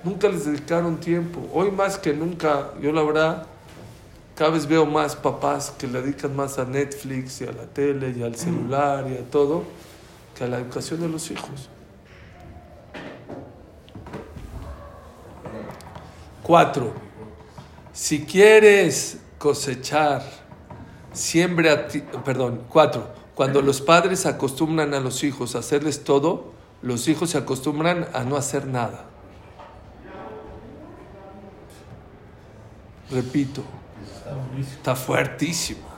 Nunca 0.02 0.28
les 0.28 0.46
dedicaron 0.46 0.98
tiempo. 0.98 1.46
Hoy 1.52 1.70
más 1.70 1.98
que 1.98 2.14
nunca, 2.14 2.70
yo 2.80 2.90
la 2.92 3.02
verdad, 3.02 3.46
cada 4.34 4.50
vez 4.50 4.66
veo 4.66 4.86
más 4.86 5.14
papás 5.14 5.74
que 5.76 5.86
le 5.86 6.00
dedican 6.00 6.34
más 6.34 6.58
a 6.58 6.64
Netflix 6.64 7.42
y 7.42 7.44
a 7.44 7.52
la 7.52 7.66
tele 7.66 8.14
y 8.16 8.22
al 8.22 8.34
celular 8.34 9.06
y 9.10 9.18
a 9.18 9.30
todo 9.30 9.64
que 10.34 10.44
a 10.44 10.46
la 10.46 10.58
educación 10.58 11.00
de 11.00 11.08
los 11.08 11.30
hijos. 11.30 11.68
Cuatro, 16.42 16.94
si 17.92 18.24
quieres 18.24 19.18
cosechar, 19.36 20.22
siempre 21.12 21.70
a 21.70 21.86
ti, 21.88 22.02
perdón, 22.24 22.62
cuatro, 22.70 23.08
cuando 23.34 23.60
los 23.60 23.82
padres 23.82 24.24
acostumbran 24.24 24.94
a 24.94 25.00
los 25.00 25.22
hijos 25.22 25.54
a 25.54 25.58
hacerles 25.58 26.04
todo, 26.04 26.52
los 26.80 27.08
hijos 27.08 27.30
se 27.30 27.38
acostumbran 27.38 28.08
a 28.14 28.24
no 28.24 28.36
hacer 28.36 28.66
nada. 28.66 29.04
Repito, 33.10 33.62
está 34.60 34.94
fuertísima. 34.94 35.88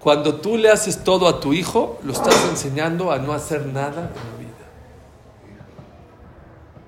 Cuando 0.00 0.36
tú 0.36 0.56
le 0.56 0.70
haces 0.70 1.04
todo 1.04 1.28
a 1.28 1.40
tu 1.40 1.52
hijo, 1.52 1.98
lo 2.02 2.12
estás 2.12 2.46
enseñando 2.48 3.12
a 3.12 3.18
no 3.18 3.34
hacer 3.34 3.66
nada 3.66 4.08
en 4.08 4.30
la 4.30 4.38
vida. 4.38 4.50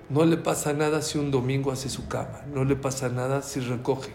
No 0.09 0.25
le 0.25 0.39
pasa 0.39 0.73
nada 0.73 1.03
si 1.03 1.19
un 1.19 1.31
domingo 1.31 1.73
hace 1.73 1.91
su 1.91 2.09
cama. 2.09 2.41
No 2.53 2.65
le 2.65 2.75
pasa 2.75 3.11
nada 3.11 3.43
si 3.43 3.61
recoge. 3.61 4.13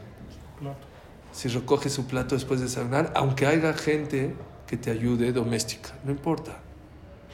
Si 1.32 1.48
recoge 1.48 1.90
su 1.90 2.08
plato 2.08 2.34
después 2.34 2.60
de 2.60 2.66
desayunar, 2.66 3.12
aunque 3.16 3.46
haya 3.46 3.74
gente 3.74 4.36
que 4.66 4.78
te 4.78 4.90
ayude 4.90 5.32
doméstica. 5.32 5.92
No 6.04 6.12
importa. 6.12 6.58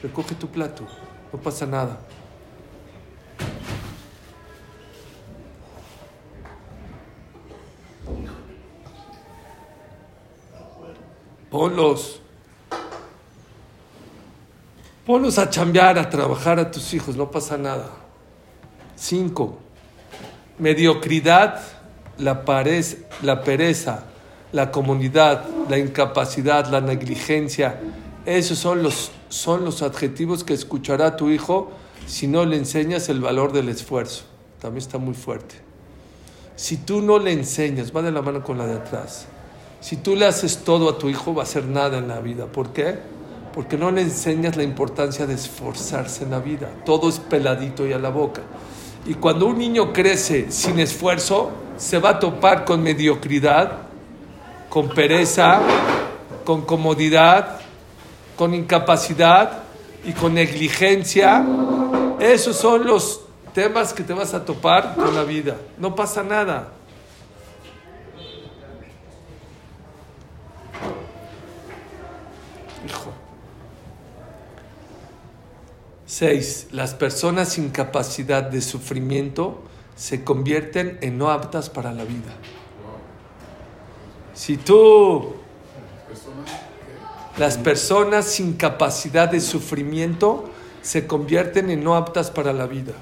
Recoge 0.02 0.34
tu 0.34 0.48
plato. 0.48 0.86
No 1.32 1.40
pasa 1.40 1.64
nada. 1.64 1.98
Ponlos. 11.54 12.18
Ponlos 15.06 15.38
a 15.38 15.48
chambear, 15.48 15.96
a 16.00 16.10
trabajar 16.10 16.58
a 16.58 16.68
tus 16.68 16.92
hijos, 16.94 17.14
no 17.14 17.30
pasa 17.30 17.56
nada. 17.56 17.90
Cinco. 18.96 19.58
Mediocridad, 20.58 21.62
la, 22.18 22.42
la 23.22 23.44
pereza, 23.44 24.04
la 24.50 24.72
comunidad, 24.72 25.44
la 25.68 25.78
incapacidad, 25.78 26.66
la 26.66 26.80
negligencia. 26.80 27.78
Esos 28.26 28.58
son 28.58 28.82
los, 28.82 29.12
son 29.28 29.64
los 29.64 29.82
adjetivos 29.82 30.42
que 30.42 30.54
escuchará 30.54 31.14
tu 31.14 31.30
hijo 31.30 31.70
si 32.04 32.26
no 32.26 32.44
le 32.44 32.56
enseñas 32.56 33.08
el 33.08 33.20
valor 33.20 33.52
del 33.52 33.68
esfuerzo. 33.68 34.24
También 34.60 34.82
está 34.84 34.98
muy 34.98 35.14
fuerte. 35.14 35.54
Si 36.56 36.78
tú 36.78 37.00
no 37.00 37.20
le 37.20 37.30
enseñas, 37.30 37.94
va 37.94 38.02
de 38.02 38.10
la 38.10 38.22
mano 38.22 38.42
con 38.42 38.58
la 38.58 38.66
de 38.66 38.74
atrás 38.74 39.28
Si 39.84 39.98
tú 39.98 40.16
le 40.16 40.24
haces 40.24 40.64
todo 40.64 40.88
a 40.88 40.96
tu 40.96 41.10
hijo, 41.10 41.34
va 41.34 41.42
a 41.42 41.44
hacer 41.44 41.66
nada 41.66 41.98
en 41.98 42.08
la 42.08 42.18
vida. 42.18 42.46
¿Por 42.46 42.70
qué? 42.70 42.98
Porque 43.52 43.76
no 43.76 43.90
le 43.90 44.00
enseñas 44.00 44.56
la 44.56 44.62
importancia 44.62 45.26
de 45.26 45.34
esforzarse 45.34 46.24
en 46.24 46.30
la 46.30 46.38
vida. 46.38 46.70
Todo 46.86 47.10
es 47.10 47.18
peladito 47.18 47.86
y 47.86 47.92
a 47.92 47.98
la 47.98 48.08
boca. 48.08 48.40
Y 49.04 49.12
cuando 49.12 49.44
un 49.44 49.58
niño 49.58 49.92
crece 49.92 50.50
sin 50.50 50.78
esfuerzo, 50.78 51.50
se 51.76 51.98
va 51.98 52.12
a 52.12 52.18
topar 52.18 52.64
con 52.64 52.82
mediocridad, 52.82 53.72
con 54.70 54.88
pereza, 54.88 55.60
con 56.46 56.62
comodidad, 56.62 57.60
con 58.36 58.54
incapacidad 58.54 59.64
y 60.02 60.12
con 60.12 60.32
negligencia. 60.32 61.44
Esos 62.20 62.56
son 62.56 62.86
los 62.86 63.20
temas 63.52 63.92
que 63.92 64.02
te 64.02 64.14
vas 64.14 64.32
a 64.32 64.46
topar 64.46 64.94
con 64.94 65.14
la 65.14 65.24
vida. 65.24 65.56
No 65.76 65.94
pasa 65.94 66.22
nada. 66.22 66.72
6. 76.14 76.68
Las 76.70 76.94
personas 76.94 77.48
sin 77.48 77.70
capacidad 77.70 78.44
de 78.44 78.62
sufrimiento 78.62 79.60
se 79.96 80.22
convierten 80.22 80.98
en 81.00 81.18
no 81.18 81.30
aptas 81.30 81.70
para 81.70 81.92
la 81.92 82.04
vida. 82.04 82.32
Si 84.32 84.56
tú... 84.56 85.34
Las 87.36 87.58
personas 87.58 88.26
sin 88.26 88.52
capacidad 88.52 89.28
de 89.28 89.40
sufrimiento 89.40 90.48
se 90.82 91.08
convierten 91.08 91.68
en 91.68 91.82
no 91.82 91.96
aptas 91.96 92.30
para 92.30 92.52
la 92.52 92.68
vida. 92.68 92.92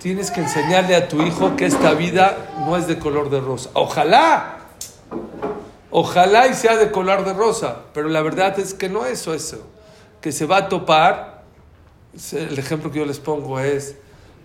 Tienes 0.00 0.32
que 0.32 0.40
enseñarle 0.40 0.96
a 0.96 1.06
tu 1.06 1.22
hijo 1.22 1.54
que 1.54 1.66
esta 1.66 1.94
vida 1.94 2.36
no 2.66 2.76
es 2.76 2.88
de 2.88 2.98
color 2.98 3.30
de 3.30 3.40
rosa. 3.40 3.70
Ojalá, 3.74 4.58
ojalá 5.92 6.48
y 6.48 6.54
sea 6.54 6.76
de 6.76 6.90
color 6.90 7.24
de 7.24 7.32
rosa, 7.32 7.82
pero 7.94 8.08
la 8.08 8.22
verdad 8.22 8.58
es 8.58 8.74
que 8.74 8.88
no 8.88 9.06
es 9.06 9.28
eso, 9.28 9.64
que 10.20 10.32
se 10.32 10.44
va 10.44 10.56
a 10.56 10.68
topar 10.68 11.37
el 12.32 12.58
ejemplo 12.58 12.90
que 12.90 12.98
yo 12.98 13.04
les 13.04 13.20
pongo 13.20 13.60
es 13.60 13.96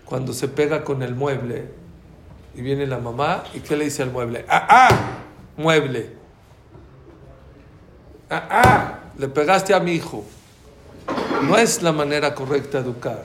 cuando 0.04 0.32
se 0.32 0.48
pega 0.48 0.84
con 0.84 1.02
el 1.02 1.14
mueble 1.14 1.68
y 2.54 2.62
viene 2.62 2.86
la 2.86 2.98
mamá 2.98 3.44
y 3.54 3.60
¿qué 3.60 3.76
le 3.76 3.84
dice 3.84 4.02
al 4.02 4.10
mueble? 4.10 4.44
¡Ah, 4.48 4.66
ah! 4.68 4.98
Mueble. 5.56 6.10
¡Ah, 8.30 8.48
ah! 8.50 8.98
Le 9.18 9.28
pegaste 9.28 9.74
a 9.74 9.80
mi 9.80 9.92
hijo. 9.92 10.24
No 11.42 11.56
es 11.56 11.82
la 11.82 11.92
manera 11.92 12.34
correcta 12.34 12.78
de 12.78 12.84
educar. 12.84 13.24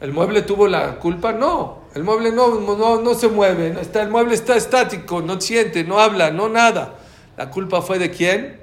¿El 0.00 0.12
mueble 0.12 0.42
tuvo 0.42 0.66
la 0.66 0.98
culpa? 0.98 1.32
No. 1.32 1.80
El 1.94 2.04
mueble 2.04 2.32
no, 2.32 2.60
no, 2.60 3.00
no 3.00 3.14
se 3.14 3.28
mueve. 3.28 3.80
Está, 3.80 4.02
el 4.02 4.10
mueble 4.10 4.34
está 4.34 4.56
estático, 4.56 5.20
no 5.20 5.40
siente, 5.40 5.84
no 5.84 5.98
habla, 5.98 6.30
no 6.30 6.48
nada. 6.48 6.98
¿La 7.36 7.50
culpa 7.50 7.82
fue 7.82 7.98
de 7.98 8.10
quién? 8.10 8.60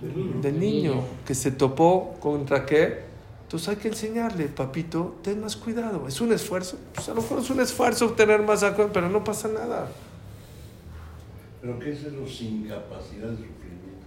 Del 0.00 0.58
niño, 0.58 1.02
que 1.26 1.34
se 1.34 1.50
topó 1.50 2.16
contra 2.20 2.64
qué? 2.66 3.09
Entonces 3.50 3.68
hay 3.68 3.76
que 3.78 3.88
enseñarle, 3.88 4.46
papito, 4.46 5.16
ten 5.24 5.40
más 5.40 5.56
cuidado. 5.56 6.06
¿Es 6.06 6.20
un 6.20 6.32
esfuerzo? 6.32 6.78
Pues 6.94 7.08
a 7.08 7.14
lo 7.14 7.20
mejor 7.20 7.40
es 7.40 7.50
un 7.50 7.58
esfuerzo 7.58 8.06
obtener 8.06 8.40
más 8.42 8.62
acuerdo, 8.62 8.92
pero 8.92 9.08
no 9.08 9.24
pasa 9.24 9.48
nada. 9.48 9.88
¿Pero 11.60 11.76
qué 11.80 11.90
es 11.90 11.98
eso 12.04 12.24
sin 12.28 12.68
capacidad 12.68 13.26
de 13.26 13.38
sufrimiento? 13.38 14.06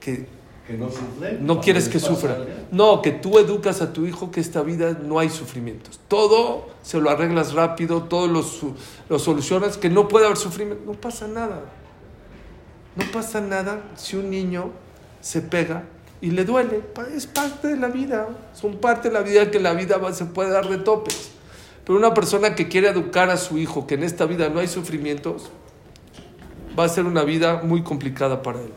Que 0.00 0.26
¿Que 0.66 0.74
no 0.74 0.90
sufre? 0.90 1.38
no 1.40 1.62
quieres 1.62 1.88
que 1.88 1.98
sufra. 1.98 2.44
No, 2.70 3.00
que 3.00 3.12
tú 3.12 3.38
educas 3.38 3.80
a 3.80 3.94
tu 3.94 4.04
hijo 4.04 4.30
que 4.30 4.40
esta 4.40 4.60
vida 4.60 4.98
no 5.02 5.18
hay 5.18 5.30
sufrimientos. 5.30 5.98
Todo 6.06 6.68
se 6.82 7.00
lo 7.00 7.08
arreglas 7.08 7.54
rápido, 7.54 8.02
todo 8.02 8.26
lo, 8.26 8.44
lo 9.08 9.18
solucionas, 9.18 9.78
que 9.78 9.88
no 9.88 10.08
puede 10.08 10.26
haber 10.26 10.36
sufrimiento. 10.36 10.84
No 10.84 10.92
pasa 10.92 11.26
nada. 11.26 11.62
No 12.96 13.04
pasa 13.12 13.40
nada 13.40 13.82
si 13.96 14.16
un 14.16 14.28
niño 14.28 14.72
se 15.22 15.40
pega 15.40 15.84
y 16.22 16.30
le 16.30 16.44
duele. 16.46 16.80
Es 17.14 17.26
parte 17.26 17.68
de 17.68 17.76
la 17.76 17.88
vida. 17.88 18.28
Son 18.54 18.78
parte 18.78 19.08
de 19.08 19.14
la 19.14 19.20
vida 19.20 19.50
que 19.50 19.60
la 19.60 19.74
vida 19.74 20.00
se 20.14 20.24
puede 20.24 20.50
dar 20.50 20.68
de 20.68 20.78
topes. 20.78 21.32
Pero 21.84 21.98
una 21.98 22.14
persona 22.14 22.54
que 22.54 22.68
quiere 22.68 22.88
educar 22.88 23.28
a 23.28 23.36
su 23.36 23.58
hijo 23.58 23.86
que 23.86 23.94
en 23.96 24.04
esta 24.04 24.24
vida 24.24 24.48
no 24.48 24.60
hay 24.60 24.68
sufrimientos, 24.68 25.50
va 26.78 26.84
a 26.84 26.88
ser 26.88 27.04
una 27.06 27.24
vida 27.24 27.62
muy 27.64 27.82
complicada 27.82 28.40
para 28.40 28.60
él. 28.60 28.72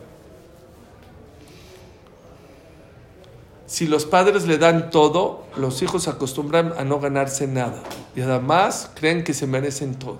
Si 3.67 3.85
los 3.87 4.05
padres 4.05 4.47
le 4.47 4.57
dan 4.57 4.89
todo, 4.89 5.45
los 5.55 5.83
hijos 5.83 6.07
acostumbran 6.07 6.73
a 6.77 6.83
no 6.83 6.99
ganarse 6.99 7.45
nada. 7.45 7.83
Y 8.15 8.21
además 8.21 8.89
creen 8.95 9.23
que 9.23 9.35
se 9.35 9.45
merecen 9.45 9.95
todo. 9.95 10.17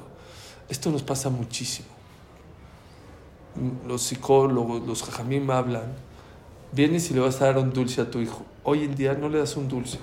Esto 0.69 0.91
nos 0.91 1.01
pasa 1.01 1.31
muchísimo. 1.31 1.87
Los 3.87 4.03
psicólogos, 4.03 4.85
los 4.85 5.01
jajamim 5.01 5.49
hablan. 5.49 6.14
Vienes 6.71 7.09
y 7.09 7.13
le 7.13 7.21
vas 7.21 7.41
a 7.41 7.45
dar 7.45 7.57
un 7.57 7.71
dulce 7.71 8.01
a 8.01 8.09
tu 8.09 8.19
hijo. 8.19 8.45
Hoy 8.63 8.83
en 8.83 8.95
día 8.95 9.13
no 9.13 9.29
le 9.29 9.39
das 9.39 9.55
un 9.55 9.67
dulce. 9.67 9.97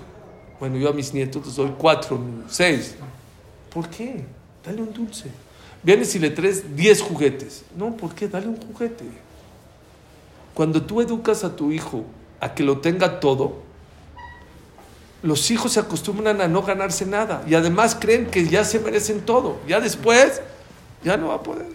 Bueno, 0.59 0.77
yo 0.77 0.89
a 0.89 0.93
mis 0.93 1.13
nietos 1.13 1.45
les 1.47 1.57
doy 1.57 1.75
cuatro, 1.77 2.19
seis. 2.49 2.95
¿Por 3.73 3.89
qué? 3.89 4.25
Dale 4.65 4.81
un 4.81 4.93
dulce. 4.93 5.31
Vienes 5.83 6.15
y 6.15 6.19
le 6.19 6.31
traes 6.31 6.77
diez 6.77 7.03
juguetes. 7.03 7.65
No, 7.77 7.97
¿por 7.97 8.15
qué? 8.15 8.29
Dale 8.29 8.47
un 8.47 8.57
juguete. 8.57 9.05
Cuando 10.55 10.83
tú 10.83 11.01
educas 11.01 11.45
a 11.45 11.57
tu 11.57 11.73
hijo 11.73 12.05
a 12.41 12.55
que 12.55 12.63
lo 12.63 12.79
tenga 12.79 13.19
todo, 13.21 13.63
los 15.23 15.51
hijos 15.51 15.73
se 15.73 15.81
acostumbran 15.81 16.41
a 16.41 16.49
no 16.49 16.63
ganarse 16.63 17.07
nada 17.07 17.45
y 17.47 17.55
además 17.55 17.97
creen 17.99 18.27
que 18.27 18.47
ya 18.47 18.65
se 18.65 18.81
merecen 18.81 19.21
todo. 19.21 19.59
Ya 19.67 19.81
después, 19.81 20.41
ya 21.03 21.17
no 21.17 21.29
va 21.29 21.35
a 21.35 21.43
poder. 21.43 21.67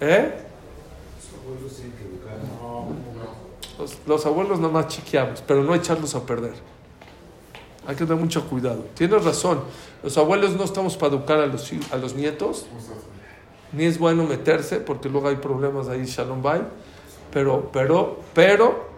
¿Eh? 0.00 0.43
Los, 3.84 3.98
los 4.06 4.24
abuelos 4.24 4.60
nomás 4.60 4.88
chiqueamos, 4.88 5.42
pero 5.46 5.62
no 5.62 5.74
echarlos 5.74 6.14
a 6.14 6.24
perder. 6.24 6.54
Hay 7.86 7.94
que 7.94 8.06
tener 8.06 8.18
mucho 8.18 8.48
cuidado. 8.48 8.86
Tienes 8.94 9.22
razón. 9.22 9.60
Los 10.02 10.16
abuelos 10.16 10.56
no 10.56 10.64
estamos 10.64 10.96
para 10.96 11.14
educar 11.14 11.38
a 11.38 11.44
los, 11.44 11.70
a 11.92 11.96
los 11.96 12.14
nietos. 12.14 12.64
Ni 13.72 13.84
es 13.84 13.98
bueno 13.98 14.24
meterse 14.24 14.78
porque 14.80 15.10
luego 15.10 15.28
hay 15.28 15.36
problemas 15.36 15.88
ahí, 15.88 16.06
Shalom 16.06 16.40
Bay. 16.40 16.62
Pero, 17.30 17.68
pero, 17.74 18.20
pero, 18.32 18.88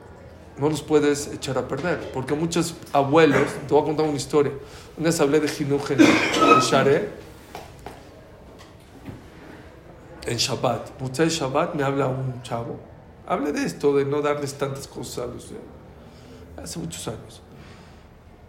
no 0.57 0.69
los 0.69 0.83
puedes 0.83 1.33
echar 1.33 1.59
a 1.59 1.67
perder. 1.67 2.13
Porque 2.15 2.35
muchos 2.35 2.77
abuelos, 2.93 3.49
te 3.67 3.75
voy 3.75 3.83
a 3.83 3.87
contar 3.87 4.07
una 4.07 4.17
historia. 4.17 4.53
Una 4.97 5.07
vez 5.07 5.21
hablé 5.21 5.41
de 5.41 5.49
Jinuj 5.49 5.91
en, 5.91 6.01
en 6.03 6.61
Share, 6.61 7.11
en 10.27 10.37
Shabbat. 10.37 11.01
Muchas 11.01 11.33
Shabbat 11.33 11.75
me 11.75 11.83
habla 11.83 12.07
un 12.07 12.41
chavo. 12.45 12.79
Hablé 13.27 13.53
de 13.53 13.65
esto, 13.65 13.97
de 13.97 14.05
no 14.05 14.23
darles 14.23 14.55
tantas 14.55 14.87
cosas 14.87 15.25
a 15.25 15.27
los. 15.27 15.51
Hace 16.63 16.79
muchos 16.79 17.07
años. 17.09 17.43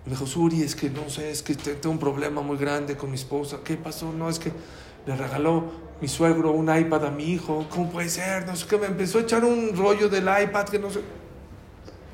Me 0.06 0.12
dijo, 0.12 0.26
Suri, 0.26 0.62
es 0.62 0.76
que 0.76 0.90
no 0.90 1.10
sé, 1.10 1.32
es 1.32 1.42
que 1.44 1.56
te- 1.56 1.76
tengo 1.76 1.92
un 1.94 2.00
problema 2.00 2.42
muy 2.42 2.58
grande 2.58 2.96
con 2.96 3.10
mi 3.10 3.16
esposa. 3.16 3.58
¿Qué 3.64 3.76
pasó? 3.76 4.12
No, 4.14 4.30
es 4.30 4.40
que 4.40 4.52
le 5.06 5.16
regaló 5.16 5.66
mi 6.00 6.08
suegro 6.08 6.52
un 6.52 6.74
iPad 6.76 7.06
a 7.08 7.12
mi 7.12 7.26
hijo. 7.26 7.66
¿Cómo 7.70 7.90
puede 7.90 8.08
ser? 8.10 8.46
No 8.46 8.56
sé 8.56 8.66
qué. 8.68 8.78
Me 8.78 8.86
empezó 8.86 9.18
a 9.18 9.22
echar 9.22 9.44
un 9.44 9.76
rollo 9.76 10.08
del 10.10 10.24
iPad 10.44 10.66
que 10.70 10.80
no 10.80 10.90
sé. 10.90 11.02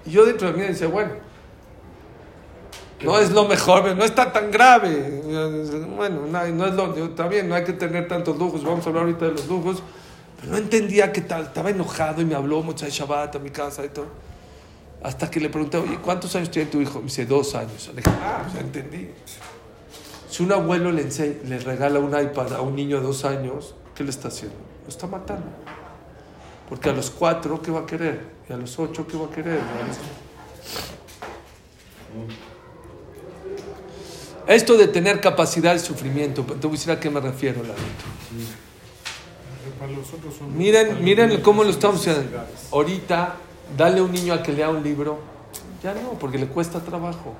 Y 0.05 0.11
yo 0.11 0.25
dentro 0.25 0.51
de 0.51 0.53
mí 0.57 0.61
decía, 0.65 0.87
bueno, 0.87 1.11
no 3.03 3.19
es 3.19 3.31
lo 3.31 3.45
mejor, 3.47 3.95
no 3.95 4.03
está 4.05 4.31
tan 4.31 4.49
grave. 4.49 5.21
Bueno, 5.95 6.21
no, 6.25 6.47
no 6.47 6.65
es 6.65 6.73
lo, 6.73 7.05
está 7.05 7.27
bien, 7.27 7.49
no 7.49 7.55
hay 7.55 7.63
que 7.65 7.73
tener 7.73 8.07
tantos 8.07 8.37
lujos. 8.37 8.63
Vamos 8.63 8.85
a 8.85 8.89
hablar 8.89 9.03
ahorita 9.03 9.25
de 9.25 9.31
los 9.33 9.47
lujos. 9.47 9.83
No 10.49 10.57
entendía 10.57 11.11
qué 11.11 11.21
tal. 11.21 11.43
Estaba 11.43 11.69
enojado 11.69 12.21
y 12.21 12.25
me 12.25 12.35
habló 12.35 12.61
Motzai 12.63 12.89
Shabbat 12.89 13.35
a 13.35 13.39
mi 13.39 13.49
casa 13.49 13.85
y 13.85 13.89
todo. 13.89 14.07
Hasta 15.01 15.29
que 15.29 15.39
le 15.39 15.49
pregunté, 15.49 15.77
oye, 15.77 15.97
¿cuántos 15.97 16.35
años 16.35 16.49
tiene 16.49 16.69
tu 16.69 16.79
hijo? 16.79 16.99
Me 16.99 17.05
dice, 17.05 17.25
dos 17.25 17.55
años. 17.55 17.89
Le 17.89 18.01
dije, 18.01 18.09
ah, 18.21 18.43
pues 18.43 18.63
entendí. 18.63 19.09
Si 20.29 20.41
un 20.43 20.51
abuelo 20.51 20.91
le, 20.91 21.03
le 21.03 21.59
regala 21.59 21.99
un 21.99 22.17
iPad 22.17 22.53
a 22.53 22.61
un 22.61 22.75
niño 22.75 22.97
de 22.97 23.03
dos 23.03 23.25
años, 23.25 23.75
¿qué 23.95 24.03
le 24.03 24.09
está 24.09 24.29
haciendo? 24.29 24.55
Lo 24.83 24.89
está 24.89 25.07
matando. 25.07 25.45
Porque 26.69 26.89
a 26.89 26.93
los 26.93 27.09
cuatro, 27.11 27.61
¿qué 27.61 27.71
va 27.71 27.81
a 27.81 27.85
querer? 27.85 28.25
Y 28.49 28.53
a 28.53 28.57
los 28.57 28.79
ocho, 28.79 29.05
¿qué 29.05 29.17
va 29.17 29.25
a 29.25 29.29
querer? 29.29 29.59
Esto 34.47 34.77
de 34.77 34.87
tener 34.87 35.21
capacidad 35.21 35.73
de 35.73 35.79
sufrimiento, 35.79 36.43
te 36.43 36.53
voy 36.55 36.69
a 36.69 36.71
decir 36.71 36.91
a 36.91 36.99
qué 36.99 37.09
me 37.09 37.19
refiero, 37.19 37.61
Lalito. 37.61 38.62
Para 39.83 39.97
los 39.97 40.13
otros 40.13 40.33
son- 40.35 40.57
Miren, 40.57 40.87
para 40.87 40.99
miren 41.01 41.41
cómo 41.41 41.61
lo 41.65 41.69
estamos 41.69 41.99
haciendo. 42.07 42.37
Ahorita, 42.71 43.35
dale 43.77 43.99
a 43.99 44.03
un 44.03 44.13
niño 44.13 44.33
a 44.33 44.41
que 44.41 44.53
lea 44.53 44.69
un 44.69 44.81
libro. 44.81 45.19
Ya 45.83 45.93
no, 45.93 46.11
porque 46.17 46.37
le 46.37 46.47
cuesta 46.47 46.79
trabajo. 46.79 47.33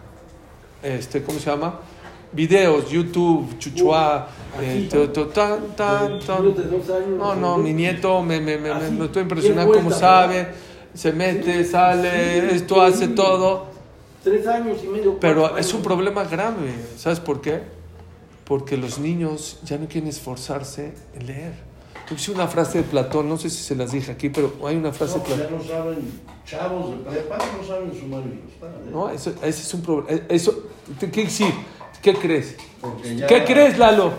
Este, 0.81 1.23
¿cómo 1.23 1.39
se 1.39 1.49
llama? 1.49 1.79
Videos, 2.33 2.89
YouTube, 2.89 3.57
chuchua, 3.59 4.27
eh, 4.61 4.89
to- 4.91 5.09
to- 5.11 5.27
tan, 5.27 5.67
tan, 5.73 6.19
tan. 6.19 6.53
No, 7.17 7.33
no, 7.33 7.57
mi 7.57 7.71
nieto 7.71 8.21
me, 8.21 8.41
me, 8.41 8.57
me, 8.57 8.73
me- 8.73 8.89
me 8.91 9.05
estoy 9.05 9.21
impresionado 9.23 9.71
cómo 9.71 9.89
sabe, 9.91 10.47
se 10.93 11.13
mete, 11.13 11.63
sale, 11.63 12.53
esto 12.53 12.81
hace 12.81 13.07
todo. 13.07 13.67
Tres 14.21 14.45
años 14.47 14.79
y 14.83 14.87
medio. 14.87 15.17
Pero 15.17 15.57
es 15.57 15.73
un 15.73 15.81
problema 15.81 16.25
grave, 16.25 16.73
¿sabes 16.97 17.21
por 17.21 17.39
qué? 17.39 17.61
Porque 18.43 18.75
los 18.75 18.99
niños 18.99 19.59
ya 19.63 19.77
no 19.77 19.87
quieren 19.87 20.09
esforzarse 20.09 20.93
en 21.15 21.27
leer. 21.27 21.72
Es 22.15 22.29
una 22.29 22.47
frase 22.47 22.79
de 22.79 22.83
Platón, 22.83 23.27
no 23.29 23.37
sé 23.37 23.49
si 23.49 23.63
se 23.63 23.75
las 23.75 23.91
dije 23.91 24.11
aquí, 24.11 24.29
pero 24.29 24.53
hay 24.65 24.75
una 24.75 24.91
frase 24.91 25.17
No, 25.17 25.23
de 25.23 25.29
pues 25.29 25.37
Platón. 25.39 25.59
ya 25.61 25.77
no 25.77 25.83
saben, 25.83 26.21
chavos 26.45 26.89
de 26.91 26.95
prepa 27.11 27.37
no 27.59 27.67
saben 27.67 27.93
sumar 27.99 28.21
y 28.21 28.49
restar. 28.49 28.69
¿eh? 28.69 28.89
No, 28.91 29.09
eso, 29.09 29.29
ese 29.41 29.61
es 29.61 29.73
un 29.73 29.81
problema. 29.81 30.21
Eso, 30.29 30.63
¿qué 30.99 31.23
decir? 31.23 31.53
¿Qué 32.01 32.13
crees? 32.13 32.55
¿Qué 33.27 33.43
crees, 33.45 33.77
Lalo? 33.77 34.11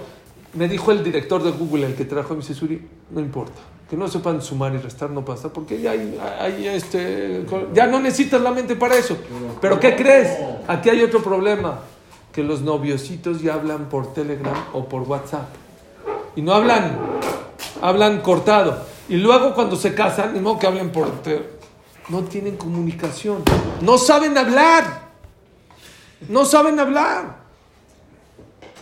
Me 0.54 0.68
dijo 0.68 0.90
el 0.92 1.02
director 1.04 1.42
de 1.42 1.50
Google, 1.50 1.86
el 1.86 1.94
que 1.94 2.04
trajo 2.04 2.32
a 2.34 2.36
mi 2.36 2.42
Suri, 2.42 2.80
no 3.10 3.20
importa. 3.20 3.60
Que 3.90 3.96
no 3.96 4.08
sepan 4.08 4.40
sumar 4.40 4.72
y 4.74 4.78
restar 4.78 5.10
no 5.10 5.24
pasa, 5.24 5.52
porque 5.52 5.80
ya 5.80 5.90
hay, 5.90 6.18
hay, 6.40 6.66
este, 6.68 7.44
ya 7.74 7.86
no 7.86 8.00
necesitas 8.00 8.40
la 8.40 8.50
mente 8.52 8.74
para 8.76 8.96
eso. 8.96 9.16
Pero 9.60 9.78
¿qué 9.78 9.94
crees? 9.94 10.38
Aquí 10.66 10.88
hay 10.88 11.02
otro 11.02 11.22
problema, 11.22 11.80
que 12.32 12.42
los 12.42 12.62
noviositos 12.62 13.42
ya 13.42 13.54
hablan 13.54 13.88
por 13.88 14.14
Telegram 14.14 14.54
o 14.72 14.88
por 14.88 15.02
WhatsApp. 15.02 15.48
Y 16.36 16.42
no 16.42 16.54
hablan, 16.54 16.98
hablan 17.82 18.20
cortado. 18.20 18.84
Y 19.08 19.16
luego 19.16 19.54
cuando 19.54 19.76
se 19.76 19.94
casan, 19.94 20.32
ni 20.34 20.40
modo 20.40 20.58
que 20.58 20.66
hablen 20.66 20.90
por... 20.90 21.22
te- 21.22 21.50
No 22.08 22.22
tienen 22.24 22.56
comunicación. 22.56 23.42
No 23.80 23.98
saben 23.98 24.36
hablar. 24.38 25.10
No 26.28 26.44
saben 26.44 26.78
hablar. 26.80 27.44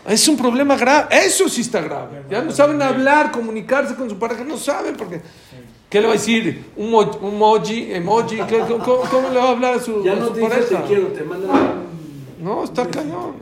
Es 0.07 0.27
un 0.29 0.37
problema 0.37 0.77
grave. 0.77 1.09
Eso 1.27 1.49
sí 1.49 1.61
está 1.61 1.81
grave. 1.81 2.25
Ya 2.29 2.43
no 2.43 2.51
saben 2.53 2.81
hablar, 2.83 3.31
comunicarse 3.33 3.95
con 3.95 4.09
su 4.11 4.19
pareja. 4.19 4.45
No 4.45 4.57
saben 4.57 4.97
porque... 4.97 5.21
¿Qué 5.89 6.01
le 6.01 6.07
va 6.07 6.15
a 6.15 6.17
decir? 6.17 6.71
¿Un, 6.77 6.91
mo- 6.91 7.19
un 7.21 7.35
emoji? 7.35 7.93
emoji 7.93 8.37
¿Qué- 8.49 8.61
cómo, 8.61 8.79
cómo- 9.11 9.29
le 9.29 9.39
va 9.39 9.45
a 9.45 9.51
hablar 9.51 9.75
a 9.75 9.81
su, 9.81 10.03
Ya 10.03 10.13
a 10.13 10.17
no 10.17 10.29
te 10.29 10.41
dice 10.41 10.51
pareja? 10.51 10.81
te 10.81 10.87
quiero, 10.89 11.07
te 11.09 11.23
mandan. 11.23 11.51
No, 12.41 12.65
está 12.65 12.87
cañón. 12.89 13.35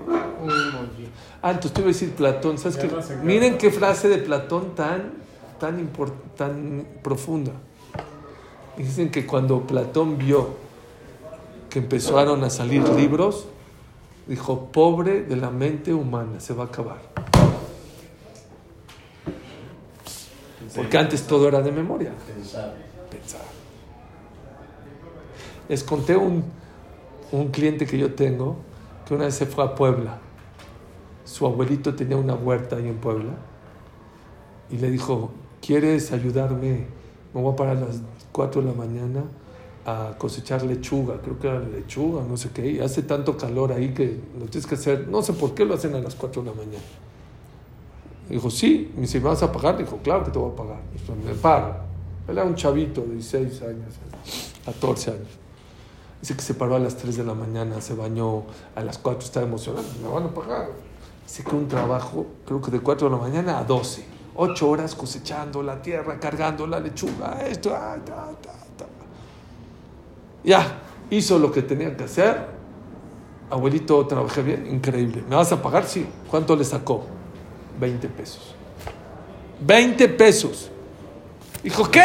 Un 0.42 0.50
emoji. 0.50 1.08
Ah, 1.42 1.50
entonces 1.52 1.72
te 1.72 1.80
iba 1.80 1.90
a 1.90 1.92
decir 1.92 2.10
Platón. 2.12 2.58
¿Sabes 2.58 2.76
qué? 2.76 2.90
Miren 3.22 3.56
qué 3.56 3.70
frase 3.70 4.08
de 4.08 4.18
Platón 4.18 4.74
tan, 4.74 5.12
tan, 5.60 5.90
tan 6.36 6.86
profunda. 7.02 7.52
Dicen 8.76 9.10
que 9.10 9.26
cuando 9.26 9.66
Platón 9.66 10.18
vio 10.18 10.48
que 11.68 11.78
empezaron 11.78 12.42
a 12.42 12.50
salir 12.50 12.88
libros, 12.88 13.46
dijo, 14.26 14.72
pobre 14.72 15.22
de 15.22 15.36
la 15.36 15.50
mente 15.50 15.94
humana, 15.94 16.40
se 16.40 16.54
va 16.54 16.64
a 16.64 16.66
acabar. 16.66 16.98
Porque 20.74 20.98
antes 20.98 21.22
todo 21.26 21.46
era 21.46 21.62
de 21.62 21.70
memoria. 21.70 22.12
Pensar. 22.26 22.74
pensar. 23.10 23.42
Les 25.68 25.84
conté 25.84 26.16
un, 26.16 26.44
un 27.32 27.48
cliente 27.48 27.86
que 27.86 27.98
yo 27.98 28.14
tengo 28.14 28.56
que 29.06 29.14
una 29.14 29.24
vez 29.24 29.34
se 29.34 29.46
fue 29.46 29.64
a 29.64 29.74
Puebla. 29.74 30.18
Su 31.24 31.46
abuelito 31.46 31.94
tenía 31.94 32.16
una 32.16 32.34
huerta 32.34 32.76
ahí 32.76 32.88
en 32.88 32.96
Puebla 32.96 33.32
y 34.70 34.78
le 34.78 34.90
dijo, 34.90 35.30
¿quieres 35.60 36.12
ayudarme? 36.12 36.86
Me 37.32 37.40
voy 37.40 37.52
a 37.52 37.56
parar 37.56 37.76
a 37.76 37.80
las 37.80 38.00
4 38.32 38.62
de 38.62 38.68
la 38.68 38.74
mañana 38.74 39.24
a 39.86 40.14
cosechar 40.18 40.62
lechuga, 40.62 41.20
creo 41.22 41.38
que 41.38 41.48
era 41.48 41.60
lechuga, 41.60 42.22
no 42.22 42.36
sé 42.36 42.50
qué, 42.50 42.70
y 42.70 42.80
hace 42.80 43.02
tanto 43.02 43.36
calor 43.36 43.72
ahí 43.72 43.94
que 43.94 44.20
lo 44.38 44.46
tienes 44.46 44.66
que 44.66 44.74
hacer, 44.74 45.08
no 45.08 45.22
sé 45.22 45.32
por 45.32 45.54
qué 45.54 45.64
lo 45.64 45.74
hacen 45.74 45.94
a 45.94 46.00
las 46.00 46.14
4 46.14 46.42
de 46.42 46.50
la 46.50 46.54
mañana. 46.54 46.84
Dijo, 48.28 48.48
sí, 48.48 48.92
me 48.94 49.02
dice, 49.02 49.18
¿me 49.18 49.28
vas 49.28 49.42
a 49.42 49.50
pagar? 49.50 49.76
Dijo, 49.76 49.98
claro 50.04 50.24
que 50.24 50.30
te 50.30 50.38
voy 50.38 50.52
a 50.52 50.54
pagar. 50.54 50.80
Dijo, 50.92 51.16
me 51.24 51.34
pago. 51.34 51.74
Él 52.28 52.38
era 52.38 52.46
un 52.46 52.54
chavito 52.54 53.00
de 53.00 53.14
16 53.14 53.62
años, 53.62 53.94
14 54.64 55.10
años. 55.10 55.28
Dice 56.20 56.36
que 56.36 56.42
se 56.42 56.54
paró 56.54 56.76
a 56.76 56.78
las 56.78 56.96
3 56.96 57.16
de 57.16 57.24
la 57.24 57.34
mañana, 57.34 57.80
se 57.80 57.94
bañó, 57.94 58.44
a 58.76 58.84
las 58.84 58.98
4 58.98 59.24
estaba 59.24 59.46
emocionado, 59.46 59.84
me 60.00 60.08
van 60.08 60.24
a 60.24 60.34
pagar. 60.34 60.68
Dice 61.26 61.42
que 61.42 61.56
un 61.56 61.66
trabajo, 61.66 62.26
creo 62.46 62.60
que 62.60 62.70
de 62.70 62.78
4 62.78 63.08
de 63.08 63.16
la 63.16 63.20
mañana 63.20 63.58
a 63.58 63.64
12. 63.64 64.04
8 64.34 64.68
horas 64.68 64.94
cosechando 64.94 65.62
la 65.62 65.82
tierra, 65.82 66.18
cargando 66.18 66.66
la 66.66 66.80
lechuga, 66.80 67.46
esto, 67.46 67.74
ah, 67.74 67.96
ta, 68.04 68.30
ta, 68.40 68.52
ta. 68.76 68.86
Ya, 70.44 70.80
hizo 71.10 71.38
lo 71.38 71.52
que 71.52 71.62
tenía 71.62 71.96
que 71.96 72.04
hacer. 72.04 72.46
Abuelito, 73.50 74.06
trabajé 74.06 74.42
bien, 74.42 74.66
increíble. 74.70 75.24
¿Me 75.28 75.36
vas 75.36 75.50
a 75.52 75.60
pagar? 75.60 75.84
Sí. 75.84 76.06
¿Cuánto 76.30 76.54
le 76.54 76.64
sacó? 76.64 77.04
20 77.80 78.08
pesos. 78.08 78.54
20 79.60 80.08
pesos. 80.08 80.70
Dijo, 81.62 81.90
¿qué? 81.90 82.00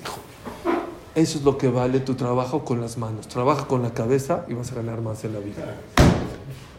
Dijo, 0.00 0.18
eso 1.14 1.38
es 1.38 1.44
lo 1.44 1.58
que 1.58 1.68
vale 1.68 2.00
tu 2.00 2.14
trabajo 2.14 2.64
con 2.64 2.80
las 2.80 2.96
manos. 2.96 3.28
Trabaja 3.28 3.66
con 3.66 3.82
la 3.82 3.92
cabeza 3.92 4.46
y 4.48 4.54
vas 4.54 4.72
a 4.72 4.76
ganar 4.76 5.02
más 5.02 5.22
en 5.24 5.34
la 5.34 5.40
vida. 5.40 5.76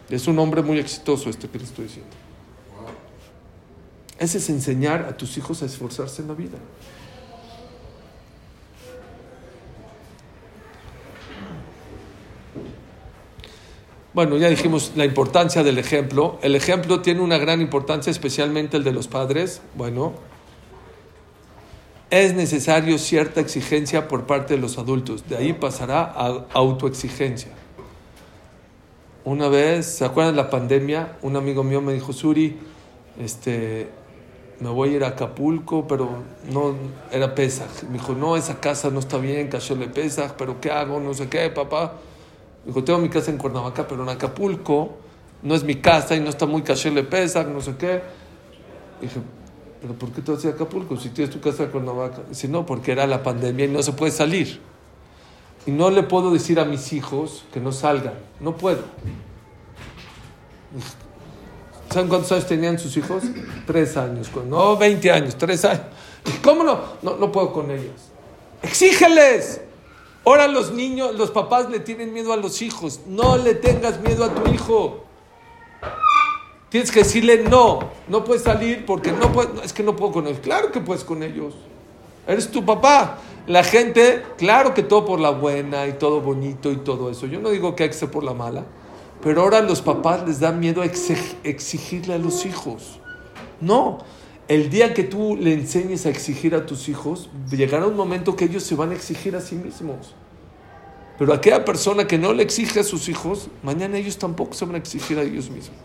Es 0.10 0.28
un 0.28 0.40
hombre 0.40 0.64
muy 0.64 0.80
exitoso 0.80 1.30
este 1.30 1.48
que 1.48 1.60
le 1.60 1.66
estoy 1.66 1.86
diciendo. 1.86 2.12
Ese 4.20 4.40
es 4.40 4.50
enseñar 4.50 5.06
a 5.10 5.16
tus 5.16 5.38
hijos 5.38 5.62
a 5.62 5.66
esforzarse 5.66 6.22
en 6.22 6.28
la 6.28 6.34
vida. 6.34 6.58
Bueno, 14.14 14.38
ya 14.38 14.50
dijimos 14.50 14.94
la 14.96 15.06
importancia 15.06 15.62
del 15.64 15.78
ejemplo. 15.78 16.40
El 16.42 16.56
ejemplo 16.56 17.02
tiene 17.02 17.22
una 17.22 17.38
gran 17.38 17.62
importancia, 17.62 18.10
especialmente 18.10 18.76
el 18.78 18.84
de 18.84 18.92
los 18.92 19.08
padres. 19.08 19.62
Bueno, 19.76 20.14
es 22.10 22.34
necesario 22.34 22.98
cierta 22.98 23.42
exigencia 23.42 24.08
por 24.08 24.26
parte 24.26 24.56
de 24.56 24.60
los 24.60 24.80
adultos. 24.80 25.30
De 25.30 25.38
ahí 25.38 25.54
pasará 25.54 26.02
a 26.02 26.48
autoexigencia. 26.54 27.52
Una 29.24 29.50
vez, 29.50 29.86
¿se 29.86 30.04
acuerdan 30.04 30.36
de 30.36 30.42
la 30.42 30.50
pandemia? 30.50 31.18
Un 31.22 31.36
amigo 31.36 31.64
mío 31.64 31.82
me 31.82 31.94
dijo, 31.94 32.12
Suri, 32.12 32.58
este, 33.20 33.92
me 34.60 34.70
voy 34.70 34.90
a 34.90 34.92
ir 34.94 35.04
a 35.04 35.10
Acapulco, 35.10 35.88
pero 35.88 36.24
no, 36.52 36.76
era 37.12 37.36
Pesaj. 37.36 37.84
Me 37.90 37.94
dijo, 37.94 38.14
no, 38.14 38.36
esa 38.36 38.60
casa 38.60 38.90
no 38.90 39.00
está 39.00 39.18
bien, 39.18 39.50
cayó 39.50 39.76
le 39.76 39.88
Pesaj, 39.88 40.34
pero 40.38 40.60
¿qué 40.60 40.72
hago? 40.72 41.00
No 41.00 41.14
sé 41.14 41.28
qué, 41.30 41.50
papá. 41.50 41.94
Dijo, 42.66 42.84
tengo 42.84 43.00
mi 43.00 43.10
casa 43.10 43.32
en 43.32 43.38
Cuernavaca, 43.38 43.88
pero 43.88 44.04
en 44.04 44.10
Acapulco 44.10 44.98
no 45.44 45.54
es 45.54 45.64
mi 45.64 45.76
casa 45.76 46.16
y 46.16 46.20
no 46.20 46.30
está 46.30 46.46
muy 46.46 46.64
caché 46.64 46.90
le 46.90 47.04
Pesaj, 47.04 47.48
no 47.48 47.62
sé 47.62 47.76
qué. 47.78 48.02
Dije, 49.00 49.20
¿pero 49.82 49.94
por 49.94 50.12
qué 50.12 50.22
te 50.22 50.32
vas 50.32 50.44
a 50.46 50.50
Acapulco 50.50 50.98
si 50.98 51.10
tienes 51.10 51.34
tu 51.34 51.40
casa 51.40 51.64
en 51.64 51.70
Cuernavaca? 51.70 52.24
Dice, 52.28 52.48
no, 52.48 52.66
porque 52.66 52.92
era 52.92 53.06
la 53.06 53.22
pandemia 53.22 53.66
y 53.66 53.70
no 53.70 53.84
se 53.84 53.94
puede 53.94 54.12
salir. 54.12 54.60
Y 55.68 55.72
no 55.72 55.92
le 55.92 56.02
puedo 56.02 56.32
decir 56.32 56.60
a 56.60 56.66
mis 56.66 56.94
hijos 56.94 57.46
que 57.54 57.60
no 57.60 57.72
salgan. 57.72 58.14
No 58.40 58.58
puedo. 58.58 58.82
¿Saben 61.90 62.10
cuántos 62.10 62.32
años 62.32 62.48
tenían 62.48 62.78
sus 62.78 62.96
hijos? 62.98 63.24
Tres 63.66 63.96
años. 63.98 64.30
No, 64.48 64.78
20 64.78 65.12
años, 65.12 65.38
tres 65.38 65.64
años. 65.66 65.86
¿Cómo 66.44 66.64
no? 66.64 66.80
No, 67.02 67.16
no 67.16 67.32
puedo 67.32 67.54
con 67.54 67.72
ellos. 67.72 67.96
Exígeles. 68.62 69.62
Ahora 70.26 70.48
los 70.48 70.74
niños, 70.74 71.16
los 71.16 71.32
papás 71.32 71.70
le 71.70 71.80
tienen 71.80 72.14
miedo 72.14 72.34
a 72.34 72.38
los 72.38 72.62
hijos. 72.62 73.00
No 73.08 73.38
le 73.38 73.56
tengas 73.56 74.02
miedo 74.02 74.26
a 74.26 74.34
tu 74.34 74.52
hijo. 74.52 75.06
Tienes 76.70 76.92
que 76.92 77.00
decirle 77.00 77.44
no. 77.44 77.80
No 78.10 78.26
puedes 78.26 78.44
salir 78.44 78.86
porque 78.86 79.12
no 79.14 79.32
puedes. 79.32 79.64
Es 79.64 79.72
que 79.72 79.84
no 79.84 79.96
puedo 79.96 80.12
con 80.12 80.28
ellos. 80.28 80.40
Claro 80.42 80.72
que 80.72 80.82
puedes 80.82 81.06
con 81.06 81.24
ellos. 81.24 81.54
Eres 82.28 82.52
tu 82.52 82.66
papá. 82.66 83.20
La 83.48 83.64
gente, 83.64 84.26
claro 84.38 84.74
que 84.74 84.84
todo 84.84 85.06
por 85.06 85.22
la 85.22 85.30
buena 85.30 85.88
y 85.88 85.94
todo 85.94 86.20
bonito 86.20 86.70
y 86.70 86.78
todo 86.78 87.10
eso. 87.10 87.26
Yo 87.28 87.40
no 87.40 87.50
digo 87.50 87.74
que 87.74 87.84
hay 87.84 87.90
que 87.90 87.96
ser 87.96 88.12
por 88.12 88.26
la 88.26 88.34
mala. 88.34 88.66
Pero 89.22 89.42
ahora 89.42 89.62
los 89.62 89.82
papás 89.82 90.26
les 90.28 90.40
da 90.40 90.52
miedo 90.52 90.84
exig- 90.84 91.36
exigirle 91.44 92.14
a 92.14 92.18
los 92.18 92.46
hijos. 92.46 93.00
No. 93.60 94.00
El 94.48 94.70
día 94.70 94.94
que 94.94 95.04
tú 95.04 95.36
le 95.36 95.54
enseñes 95.54 96.06
a 96.06 96.10
exigir 96.10 96.56
a 96.56 96.66
tus 96.66 96.88
hijos, 96.88 97.30
llegará 97.52 97.86
un 97.86 97.96
momento 97.98 98.36
que 98.36 98.46
ellos 98.46 98.64
se 98.64 98.76
van 98.76 98.92
a 98.92 98.94
exigir 98.94 99.36
a 99.36 99.42
sí 99.42 99.56
mismos. 99.56 100.16
Pero 101.18 101.34
aquella 101.34 101.66
persona 101.66 102.08
que 102.08 102.18
no 102.18 102.32
le 102.32 102.44
exige 102.44 102.80
a 102.80 102.84
sus 102.84 103.10
hijos, 103.10 103.50
mañana 103.64 103.98
ellos 103.98 104.18
tampoco 104.18 104.54
se 104.54 104.66
van 104.66 104.76
a 104.76 104.78
exigir 104.78 105.18
a 105.18 105.24
ellos 105.24 105.50
mismos. 105.50 105.80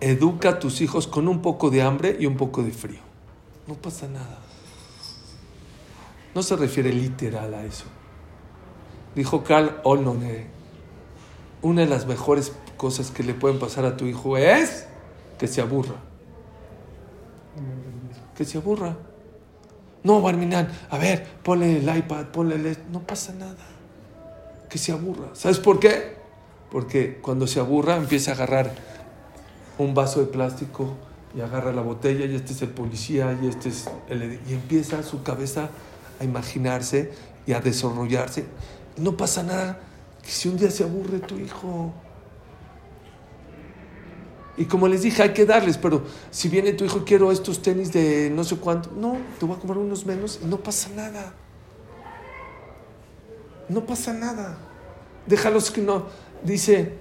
Educa 0.00 0.50
a 0.50 0.58
tus 0.58 0.80
hijos 0.80 1.06
con 1.06 1.26
un 1.28 1.40
poco 1.42 1.70
de 1.70 1.82
hambre 1.82 2.16
y 2.20 2.26
un 2.26 2.36
poco 2.36 2.62
de 2.62 2.70
frío. 2.70 3.05
No 3.66 3.74
pasa 3.74 4.06
nada. 4.06 4.38
No 6.34 6.42
se 6.42 6.56
refiere 6.56 6.92
literal 6.92 7.54
a 7.54 7.64
eso. 7.64 7.84
Dijo 9.14 9.42
Carl 9.42 9.80
Olnone, 9.84 10.46
una 11.62 11.80
de 11.80 11.86
las 11.88 12.06
mejores 12.06 12.52
cosas 12.76 13.10
que 13.10 13.22
le 13.22 13.34
pueden 13.34 13.58
pasar 13.58 13.84
a 13.86 13.96
tu 13.96 14.04
hijo 14.04 14.36
es 14.36 14.86
que 15.38 15.46
se 15.46 15.60
aburra. 15.60 15.96
Que 18.36 18.44
se 18.44 18.58
aburra. 18.58 18.96
No, 20.02 20.20
Barminan, 20.20 20.68
a 20.90 20.98
ver, 20.98 21.26
ponle 21.42 21.78
el 21.78 21.96
iPad, 21.96 22.26
ponle 22.26 22.56
el... 22.56 22.78
No 22.92 23.00
pasa 23.00 23.32
nada. 23.32 23.56
Que 24.68 24.78
se 24.78 24.92
aburra. 24.92 25.30
¿Sabes 25.32 25.58
por 25.58 25.80
qué? 25.80 26.16
Porque 26.70 27.18
cuando 27.22 27.46
se 27.46 27.58
aburra 27.58 27.96
empieza 27.96 28.32
a 28.32 28.34
agarrar 28.34 28.74
un 29.78 29.94
vaso 29.94 30.20
de 30.20 30.26
plástico 30.26 30.94
y 31.36 31.42
agarra 31.42 31.70
la 31.70 31.82
botella 31.82 32.24
y 32.24 32.34
este 32.34 32.54
es 32.54 32.62
el 32.62 32.70
policía 32.70 33.38
y 33.42 33.46
este 33.46 33.68
es 33.68 33.88
el... 34.08 34.40
Y 34.48 34.54
empieza 34.54 35.02
su 35.02 35.22
cabeza 35.22 35.68
a 36.18 36.24
imaginarse 36.24 37.12
y 37.46 37.52
a 37.52 37.60
desarrollarse. 37.60 38.46
No 38.96 39.18
pasa 39.18 39.42
nada 39.42 39.78
Que 40.22 40.30
si 40.30 40.48
un 40.48 40.56
día 40.56 40.70
se 40.70 40.82
aburre 40.82 41.18
tu 41.18 41.36
hijo. 41.36 41.92
Y 44.56 44.64
como 44.64 44.88
les 44.88 45.02
dije, 45.02 45.22
hay 45.22 45.34
que 45.34 45.44
darles, 45.44 45.76
pero 45.76 46.04
si 46.30 46.48
viene 46.48 46.72
tu 46.72 46.86
hijo, 46.86 47.04
quiero 47.04 47.30
estos 47.30 47.60
tenis 47.60 47.92
de 47.92 48.30
no 48.30 48.42
sé 48.42 48.56
cuánto, 48.56 48.90
no, 48.92 49.18
te 49.38 49.44
voy 49.44 49.56
a 49.56 49.58
comprar 49.58 49.78
unos 49.78 50.06
menos 50.06 50.40
y 50.42 50.46
no 50.46 50.56
pasa 50.56 50.88
nada. 50.96 51.34
No 53.68 53.84
pasa 53.84 54.14
nada. 54.14 54.56
Déjalos 55.26 55.70
que 55.70 55.82
no. 55.82 56.06
Dice, 56.42 56.94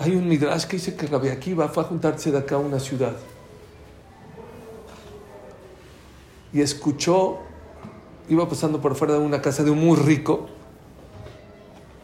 hay 0.00 0.16
un 0.16 0.28
midrash 0.28 0.64
que 0.64 0.78
dice 0.78 0.96
que 0.96 1.06
Rabbi 1.06 1.28
Akiva 1.28 1.68
fue 1.68 1.84
a 1.84 1.86
juntarse 1.86 2.32
de 2.32 2.38
acá 2.38 2.56
a 2.56 2.58
una 2.58 2.80
ciudad. 2.80 3.16
Y 6.52 6.60
escuchó, 6.60 7.38
iba 8.28 8.48
pasando 8.48 8.80
por 8.80 8.94
fuera 8.94 9.14
de 9.14 9.20
una 9.20 9.40
casa 9.42 9.64
de 9.64 9.70
un 9.70 9.84
muy 9.84 9.96
rico, 9.96 10.46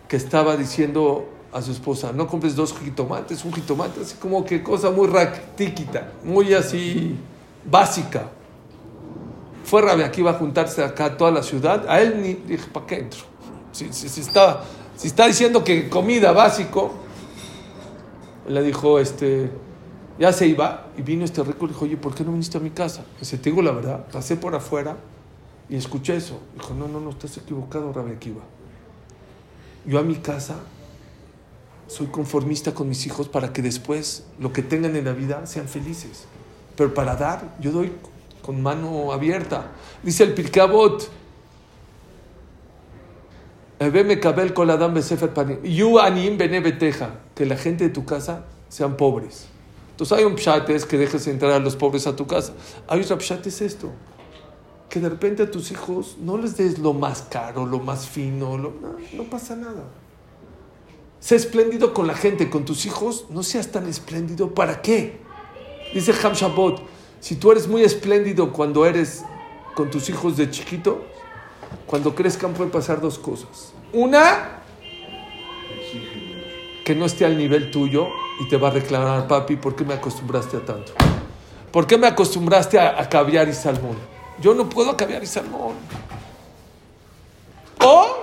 que 0.08 0.16
estaba 0.16 0.56
diciendo 0.56 1.26
a 1.52 1.62
su 1.62 1.70
esposa, 1.70 2.12
no 2.12 2.26
compres 2.26 2.56
dos 2.56 2.74
jitomates, 2.78 3.44
un 3.44 3.52
jitomate, 3.52 4.00
así 4.00 4.16
como 4.16 4.44
que 4.44 4.62
cosa 4.62 4.90
muy 4.90 5.06
ractíquita, 5.06 6.12
muy 6.24 6.54
así 6.54 7.16
básica. 7.64 8.28
Fue 9.64 9.82
Rabbi 9.82 10.02
Akiva 10.02 10.32
a 10.32 10.34
juntarse 10.34 10.82
acá 10.82 11.06
a 11.06 11.16
toda 11.16 11.30
la 11.30 11.42
ciudad, 11.42 11.88
a 11.88 12.00
él 12.00 12.20
ni 12.22 12.34
dije, 12.34 12.66
¿para 12.72 12.86
qué 12.86 12.98
entro? 12.98 13.20
Si 13.72 13.86
está, 13.86 14.64
si 14.96 15.08
está 15.08 15.26
diciendo 15.26 15.62
que 15.62 15.88
comida 15.88 16.32
básico, 16.32 16.92
le 18.48 18.62
dijo, 18.62 18.98
este, 18.98 19.50
ya 20.22 20.32
se 20.32 20.46
iba, 20.46 20.86
y 20.96 21.02
vino 21.02 21.24
este 21.24 21.42
rico 21.42 21.64
y 21.64 21.70
dijo, 21.70 21.84
oye, 21.84 21.96
¿por 21.96 22.14
qué 22.14 22.22
no 22.22 22.30
viniste 22.30 22.56
a 22.56 22.60
mi 22.60 22.70
casa? 22.70 23.04
Dice, 23.18 23.38
te 23.38 23.50
digo 23.50 23.60
la 23.60 23.72
verdad, 23.72 24.06
pasé 24.06 24.36
por 24.36 24.54
afuera 24.54 24.96
y 25.68 25.74
escuché 25.74 26.14
eso. 26.14 26.38
Dijo, 26.54 26.74
no, 26.74 26.86
no, 26.86 27.00
no, 27.00 27.10
estás 27.10 27.38
equivocado, 27.38 27.92
Rabbi 27.92 28.12
Akiva. 28.12 28.42
Yo 29.84 29.98
a 29.98 30.02
mi 30.04 30.14
casa 30.14 30.60
soy 31.88 32.06
conformista 32.06 32.72
con 32.72 32.88
mis 32.88 33.04
hijos 33.04 33.28
para 33.28 33.52
que 33.52 33.62
después 33.62 34.24
lo 34.38 34.52
que 34.52 34.62
tengan 34.62 34.94
en 34.94 35.06
la 35.06 35.12
vida 35.12 35.44
sean 35.48 35.66
felices. 35.66 36.26
Pero 36.76 36.94
para 36.94 37.16
dar, 37.16 37.56
yo 37.58 37.72
doy 37.72 37.90
con 38.42 38.62
mano 38.62 39.10
abierta. 39.10 39.72
Dice 40.04 40.22
el 40.22 40.34
Pirkabot, 40.34 41.02
que 47.34 47.44
la 47.44 47.56
gente 47.56 47.82
de 47.82 47.90
tu 47.90 48.04
casa 48.04 48.44
sean 48.68 48.96
pobres. 48.96 49.48
Entonces 50.02 50.18
hay 50.18 50.24
un 50.24 50.36
pshates 50.36 50.84
que 50.84 50.98
dejes 50.98 51.28
entrar 51.28 51.52
a 51.52 51.60
los 51.60 51.76
pobres 51.76 52.08
a 52.08 52.16
tu 52.16 52.26
casa. 52.26 52.54
Hay 52.88 53.02
otra 53.02 53.20
pshates 53.20 53.60
esto, 53.62 53.92
que 54.88 54.98
de 54.98 55.08
repente 55.08 55.44
a 55.44 55.50
tus 55.52 55.70
hijos 55.70 56.16
no 56.20 56.36
les 56.38 56.56
des 56.56 56.80
lo 56.80 56.92
más 56.92 57.22
caro, 57.30 57.66
lo 57.66 57.78
más 57.78 58.08
fino, 58.08 58.58
lo, 58.58 58.72
no, 58.72 58.96
no 59.12 59.22
pasa 59.30 59.54
nada. 59.54 59.84
Sé 61.20 61.36
espléndido 61.36 61.94
con 61.94 62.08
la 62.08 62.14
gente, 62.14 62.50
con 62.50 62.64
tus 62.64 62.84
hijos, 62.84 63.26
no 63.30 63.44
seas 63.44 63.70
tan 63.70 63.86
espléndido. 63.86 64.52
¿Para 64.52 64.82
qué? 64.82 65.20
Dice 65.94 66.12
Ham 66.20 66.32
Shabbat, 66.32 66.80
si 67.20 67.36
tú 67.36 67.52
eres 67.52 67.68
muy 67.68 67.84
espléndido 67.84 68.52
cuando 68.52 68.84
eres 68.84 69.22
con 69.76 69.88
tus 69.88 70.08
hijos 70.08 70.36
de 70.36 70.50
chiquito, 70.50 71.04
cuando 71.86 72.12
crezcan 72.12 72.54
pueden 72.54 72.72
pasar 72.72 73.00
dos 73.00 73.20
cosas. 73.20 73.72
Una, 73.92 74.61
que 76.84 76.94
no 76.94 77.06
esté 77.06 77.24
al 77.24 77.36
nivel 77.36 77.70
tuyo 77.70 78.08
y 78.40 78.48
te 78.48 78.56
va 78.56 78.68
a 78.68 78.70
reclamar, 78.72 79.26
papi, 79.28 79.56
¿por 79.56 79.76
qué 79.76 79.84
me 79.84 79.94
acostumbraste 79.94 80.56
a 80.56 80.64
tanto? 80.64 80.92
¿Por 81.70 81.86
qué 81.86 81.96
me 81.96 82.06
acostumbraste 82.06 82.78
a, 82.78 83.08
caviar 83.08 83.48
y 83.48 83.54
salmón? 83.54 83.96
Yo 84.40 84.54
no 84.54 84.68
puedo 84.68 84.96
caviar 84.96 85.22
y 85.22 85.26
salmón. 85.26 85.74
O 87.84 88.16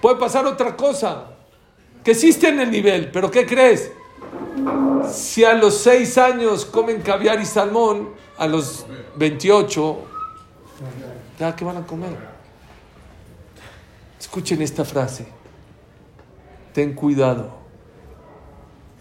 puede 0.00 0.16
pasar 0.16 0.46
otra 0.46 0.76
cosa, 0.76 1.26
que 2.02 2.14
sí 2.14 2.36
en 2.46 2.60
el 2.60 2.70
nivel, 2.70 3.10
pero 3.10 3.30
¿qué 3.30 3.46
crees? 3.46 3.92
Si 5.12 5.44
a 5.44 5.54
los 5.54 5.78
6 5.78 6.18
años 6.18 6.64
comen 6.64 7.00
caviar 7.00 7.40
y 7.40 7.46
salmón, 7.46 8.10
a 8.38 8.46
los 8.46 8.86
28, 9.16 9.98
¿ya 11.38 11.54
qué 11.54 11.64
van 11.64 11.78
a 11.78 11.86
comer? 11.86 12.16
Escuchen 14.18 14.62
esta 14.62 14.84
frase. 14.84 15.37
Ten 16.78 16.94
cuidado. 16.94 17.50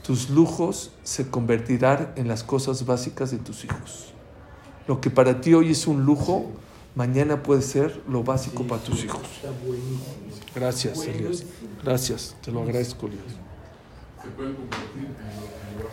Tus 0.03 0.31
lujos 0.31 0.89
se 1.03 1.29
convertirán 1.29 2.11
en 2.15 2.27
las 2.27 2.43
cosas 2.43 2.87
básicas 2.87 3.29
de 3.29 3.37
tus 3.37 3.65
hijos. 3.65 4.15
Lo 4.87 4.99
que 4.99 5.11
para 5.11 5.41
ti 5.41 5.53
hoy 5.53 5.69
es 5.69 5.85
un 5.85 6.03
lujo, 6.03 6.47
mañana 6.95 7.43
puede 7.43 7.61
ser 7.61 8.01
lo 8.09 8.23
básico 8.23 8.63
para 8.63 8.81
tus 8.81 9.03
hijos. 9.03 9.21
Gracias, 10.55 11.05
Elias. 11.05 11.43
Gracias, 11.83 12.35
te 12.41 12.51
lo 12.51 12.63
agradezco, 12.63 13.05
Elias. 13.05 13.21
Se 14.23 14.29
pueden 14.29 14.55
convertir 14.55 15.03
en 15.03 15.37
lo 15.77 15.87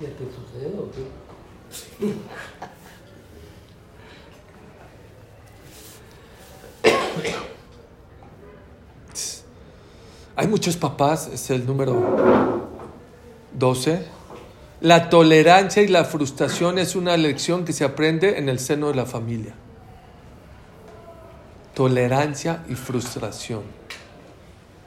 que 0.00 0.08
en 0.08 0.10
¿Ya 0.10 0.16
te 0.16 0.24
sucede 0.24 0.76
o 0.76 0.90
qué? 7.30 7.54
Hay 10.40 10.48
muchos 10.48 10.78
papás, 10.78 11.28
es 11.30 11.50
el 11.50 11.66
número 11.66 12.66
12. 13.58 14.06
La 14.80 15.10
tolerancia 15.10 15.82
y 15.82 15.86
la 15.86 16.06
frustración 16.06 16.78
es 16.78 16.96
una 16.96 17.18
lección 17.18 17.66
que 17.66 17.74
se 17.74 17.84
aprende 17.84 18.38
en 18.38 18.48
el 18.48 18.58
seno 18.58 18.88
de 18.88 18.94
la 18.94 19.04
familia. 19.04 19.52
Tolerancia 21.74 22.64
y 22.70 22.74
frustración. 22.74 23.64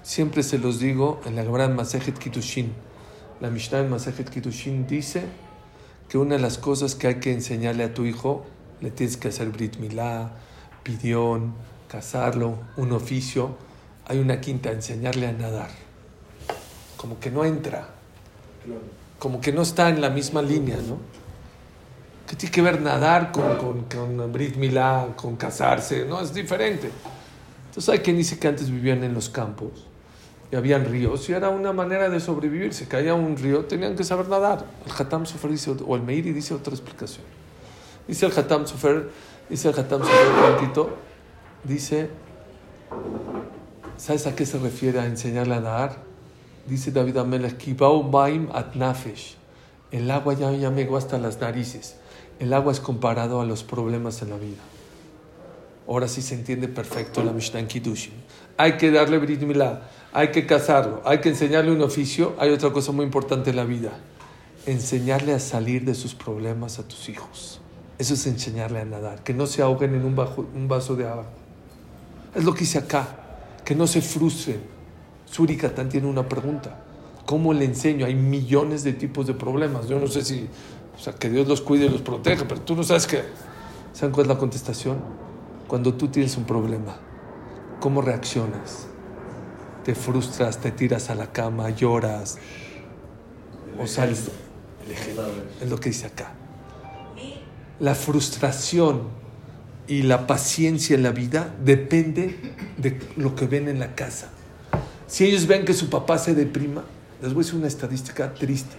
Siempre 0.02 0.42
se 0.42 0.58
los 0.58 0.80
digo 0.80 1.22
en 1.24 1.36
la 1.36 1.44
gran 1.44 1.76
Masejet 1.76 2.18
Kitushin. 2.18 2.74
La 3.40 3.52
Mishnah 3.52 3.82
en 3.82 3.92
Masejet 3.92 4.32
Kitushin 4.32 4.88
dice 4.88 5.22
que 6.10 6.18
una 6.18 6.38
de 6.38 6.42
las 6.42 6.58
cosas 6.58 6.96
que 6.96 7.06
hay 7.10 7.16
que 7.20 7.32
enseñarle 7.32 7.84
a 7.84 7.94
tu 7.94 8.06
hijo, 8.06 8.44
le 8.82 8.90
tienes 8.90 9.18
que 9.18 9.28
hacer 9.28 9.50
Brit 9.50 9.78
Milá, 9.78 10.32
pidión, 10.82 11.54
casarlo, 11.90 12.58
un 12.76 12.92
oficio. 12.92 13.56
Hay 14.08 14.20
una 14.20 14.40
quinta, 14.42 14.72
enseñarle 14.72 15.28
a 15.28 15.32
nadar. 15.32 15.70
Como 16.98 17.20
que 17.20 17.32
no 17.32 17.46
entra. 17.46 17.88
Como 19.20 19.42
que 19.42 19.52
no 19.52 19.62
está 19.62 19.90
en 19.90 20.02
la 20.02 20.10
misma 20.10 20.42
línea, 20.42 20.78
¿no? 20.78 20.98
¿Qué 22.28 22.36
tiene 22.36 22.52
que 22.52 22.62
ver 22.62 22.82
nadar 22.82 23.32
con, 23.32 23.58
con, 23.58 23.84
con 23.84 24.32
Brit 24.32 24.56
Milá, 24.56 25.08
con 25.16 25.36
casarse? 25.36 26.06
No, 26.06 26.22
es 26.22 26.34
diferente. 26.34 26.90
Entonces 27.68 27.90
hay 27.90 28.00
quien 28.00 28.18
dice 28.18 28.40
que 28.40 28.48
antes 28.48 28.70
vivían 28.70 29.04
en 29.04 29.14
los 29.14 29.30
campos 29.30 29.88
y 30.52 30.56
habían 30.56 30.86
ríos 30.86 31.28
y 31.30 31.34
era 31.34 31.50
una 31.50 31.74
manera 31.74 32.10
de 32.10 32.20
sobrevivir. 32.20 32.74
Se 32.74 32.88
caía 32.88 33.16
un 33.16 33.36
río, 33.36 33.66
tenían 33.66 33.96
que 33.96 34.04
saber 34.04 34.30
nadar. 34.30 34.66
El 34.86 34.92
Hatam 34.92 35.26
Sofer 35.26 35.50
dice, 35.50 35.76
o 35.86 35.96
el 35.96 36.04
Meiri 36.04 36.32
dice 36.32 36.54
otra 36.54 36.74
explicación. 36.74 37.26
Dice 38.08 38.28
el 38.28 38.38
Hatam 38.38 38.68
Sofer, 38.68 39.10
dice 39.50 39.70
el 39.70 39.80
Hatam 39.80 40.02
Sofer 40.02 40.28
Blanquito, 40.40 40.96
dice, 41.64 42.10
¿sabes 43.98 44.28
a 44.28 44.36
qué 44.36 44.46
se 44.46 44.58
refiere 44.58 45.00
a 45.00 45.06
enseñarle 45.06 45.56
a 45.56 45.60
nadar? 45.60 46.04
Dice 46.68 46.92
David 46.92 47.18
Amelech, 47.18 47.58
Kibau 47.58 48.04
Maim 48.04 48.50
at 48.54 48.74
Nafesh. 48.76 49.36
El 49.92 50.10
agua 50.10 50.34
ya, 50.34 50.52
ya 50.52 50.72
me 50.72 50.88
hasta 50.96 51.18
las 51.18 51.40
narices. 51.40 51.98
El 52.40 52.54
agua 52.54 52.72
es 52.72 52.80
comparado 52.80 53.42
a 53.42 53.46
los 53.46 53.64
problemas 53.64 54.22
en 54.22 54.30
la 54.30 54.38
vida. 54.38 54.62
Ahora 55.88 56.08
sí 56.08 56.22
se 56.22 56.36
entiende 56.36 56.68
perfecto 56.68 57.24
la 57.24 57.34
Mishnah 57.34 57.60
en 57.60 57.68
Kiddushin. 57.68 58.14
Hay 58.58 58.78
que 58.78 58.92
darle 58.92 59.18
Brit 59.18 59.42
Milá, 59.42 59.90
hay 60.14 60.30
que 60.30 60.46
casarlo, 60.46 61.02
hay 61.06 61.20
que 61.20 61.30
enseñarle 61.30 61.72
un 61.72 61.82
oficio. 61.82 62.34
Hay 62.40 62.52
otra 62.52 62.72
cosa 62.72 62.92
muy 62.92 63.06
importante 63.06 63.50
en 63.50 63.58
la 63.58 63.66
vida. 63.66 63.92
Enseñarle 64.66 65.34
a 65.34 65.40
salir 65.40 65.84
de 65.84 65.94
sus 65.94 66.16
problemas 66.16 66.80
a 66.80 66.88
tus 66.88 67.10
hijos. 67.10 67.60
Eso 68.00 68.14
es 68.14 68.26
enseñarle 68.26 68.80
a 68.80 68.86
nadar. 68.86 69.24
Que 69.24 69.34
no 69.34 69.46
se 69.46 69.62
ahoguen 69.62 69.94
en 69.96 70.06
un, 70.06 70.18
un 70.56 70.68
vaso 70.68 70.96
de 70.96 71.08
agua. 71.08 71.26
Es 72.34 72.44
lo 72.44 72.54
que 72.54 72.64
hice 72.64 72.78
acá. 72.78 73.23
Que 73.66 73.76
no 73.76 73.88
se 73.88 74.02
frustren. 74.02 74.62
Suri 75.26 75.58
Katán 75.58 75.90
tiene 75.90 76.08
una 76.08 76.28
pregunta. 76.28 76.80
¿Cómo 77.26 77.54
le 77.54 77.66
enseño? 77.66 78.06
Hay 78.06 78.16
millones 78.16 78.84
de 78.84 78.94
tipos 78.94 79.26
de 79.26 79.34
problemas. 79.34 79.88
Yo 79.88 80.00
no 80.00 80.08
sé 80.08 80.24
si, 80.24 80.48
o 80.96 81.00
sea, 81.00 81.14
que 81.14 81.30
Dios 81.30 81.48
los 81.48 81.62
cuide 81.62 81.86
y 81.86 81.90
los 81.90 82.02
proteja, 82.02 82.46
pero 82.48 82.62
tú 82.62 82.76
no 82.76 82.84
sabes 82.84 83.08
qué. 83.08 83.24
¿Saben 83.94 84.14
cuál 84.14 84.26
es 84.26 84.30
la 84.30 84.38
contestación? 84.38 84.98
Cuando 85.68 85.94
tú 85.94 86.10
tienes 86.10 86.36
un 86.38 86.44
problema, 86.44 86.98
¿cómo 87.80 88.02
reaccionas? 88.02 88.88
Te 89.84 89.96
frustras, 89.96 90.60
te 90.60 90.72
tiras 90.72 91.10
a 91.10 91.16
la 91.16 91.32
cama, 91.32 91.70
lloras 91.70 92.38
o 93.80 93.88
sales. 93.88 94.30
Es 95.62 95.70
lo 95.70 95.80
que 95.80 95.90
dice 95.90 96.08
acá. 96.08 96.34
La 97.80 97.96
frustración 97.96 99.02
y 99.88 100.04
la 100.04 100.28
paciencia 100.28 100.96
en 100.96 101.04
la 101.04 101.12
vida 101.12 101.54
depende 101.64 102.38
de 102.78 103.00
lo 103.18 103.36
que 103.36 103.48
ven 103.48 103.68
en 103.68 103.80
la 103.80 103.96
casa. 103.96 104.30
Si 105.08 105.26
ellos 105.26 105.46
ven 105.48 105.66
que 105.66 105.74
su 105.74 105.90
papá 105.90 106.18
se 106.18 106.34
deprima, 106.34 106.84
les 107.22 107.34
voy 107.34 107.44
a 107.44 107.46
decir 107.46 107.60
una 107.60 107.68
estadística 107.68 108.34
triste 108.34 108.76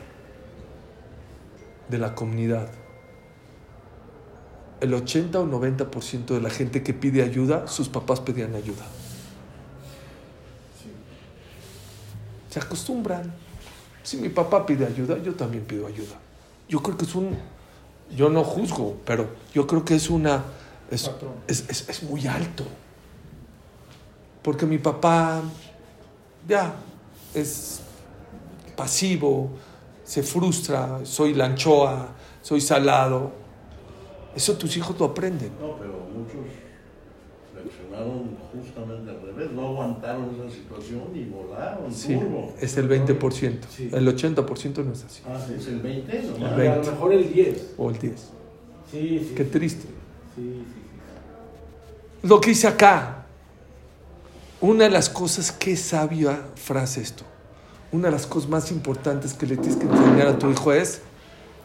de 1.89 1.99
la 1.99 2.15
comunidad. 2.15 2.69
El 4.81 4.93
80 4.93 5.41
o 5.41 5.47
90% 5.47 6.27
de 6.27 6.41
la 6.41 6.51
gente 6.51 6.83
que 6.83 6.93
pide 6.93 7.23
ayuda, 7.23 7.67
sus 7.69 7.89
papás 7.89 8.21
pedían 8.21 8.55
ayuda. 8.55 8.85
Se 12.51 12.59
acostumbran. 12.59 13.33
Si 14.03 14.17
mi 14.17 14.29
papá 14.29 14.67
pide 14.67 14.87
ayuda, 14.87 15.19
yo 15.23 15.35
también 15.35 15.65
pido 15.65 15.87
ayuda. 15.87 16.17
Yo 16.69 16.83
creo 16.83 16.97
que 16.97 17.05
es 17.05 17.15
un... 17.15 17.37
Yo 18.15 18.29
no 18.29 18.45
juzgo, 18.45 19.01
pero 19.05 19.29
yo 19.55 19.67
creo 19.67 19.85
que 19.85 19.95
es 19.95 20.11
una... 20.11 20.45
Es, 20.95 21.11
es, 21.49 21.71
es- 21.71 21.89
es 21.89 22.03
muy 22.05 22.27
alto. 22.27 22.65
Porque 24.43 24.67
mi 24.67 24.79
papá 24.79 25.43
ya 26.49 26.75
es 27.35 27.81
pasivo, 28.77 29.51
se 30.05 30.23
frustra, 30.23 31.01
soy 31.05 31.35
la 31.35 31.47
anchoa, 31.47 32.09
soy 32.43 32.61
salado. 32.61 33.33
Eso 34.37 34.55
tus 34.59 34.77
hijos 34.77 34.99
lo 34.99 35.07
aprenden. 35.07 35.51
No, 35.61 35.77
pero 35.79 35.93
muchos 36.15 36.43
reaccionaron 37.55 38.37
justamente 38.53 39.11
al 39.13 39.23
revés, 39.23 39.51
no 39.53 39.69
aguantaron 39.69 40.35
esa 40.35 40.55
situación 40.55 41.05
y 41.15 41.25
volaron 41.27 41.91
Sí, 41.93 42.15
turbo. 42.15 42.53
es 42.61 42.77
el 42.77 42.89
20%. 42.89 43.61
Sí. 43.71 43.89
El 43.93 44.07
80% 44.09 44.85
no 44.85 44.93
es 44.93 45.05
así. 45.05 45.23
Ah, 45.27 45.39
¿es 45.57 45.67
el 45.69 45.81
20? 45.81 46.19
El 46.19 46.33
nomás? 46.33 46.43
A 46.43 46.51
lo 46.51 46.57
20. 46.57 46.91
mejor 46.91 47.13
el 47.15 47.33
10. 47.33 47.75
O 47.79 47.91
el 47.91 47.99
10. 47.99 48.13
Sí, 48.91 49.27
sí. 49.29 49.35
Qué 49.37 49.45
triste. 49.45 49.85
Sí, 50.35 50.43
sí, 50.43 50.65
sí. 50.75 50.81
Lo 52.25 52.41
que 52.41 52.51
dice 52.51 52.67
acá. 52.67 53.27
Una 54.63 54.85
de 54.85 54.91
las 54.91 55.11
cosas, 55.11 55.53
qué 55.53 55.77
sabia 55.77 56.41
frase 56.57 57.03
esto. 57.03 57.23
Una 57.93 58.09
de 58.09 58.13
las 58.13 58.27
cosas 58.27 58.49
más 58.49 58.71
importantes 58.71 59.35
que 59.35 59.45
le 59.47 59.59
tienes 59.59 59.77
que 59.77 59.85
enseñar 59.85 60.29
a 60.29 60.39
tu 60.39 60.51
hijo 60.51 60.73
es 60.73 61.03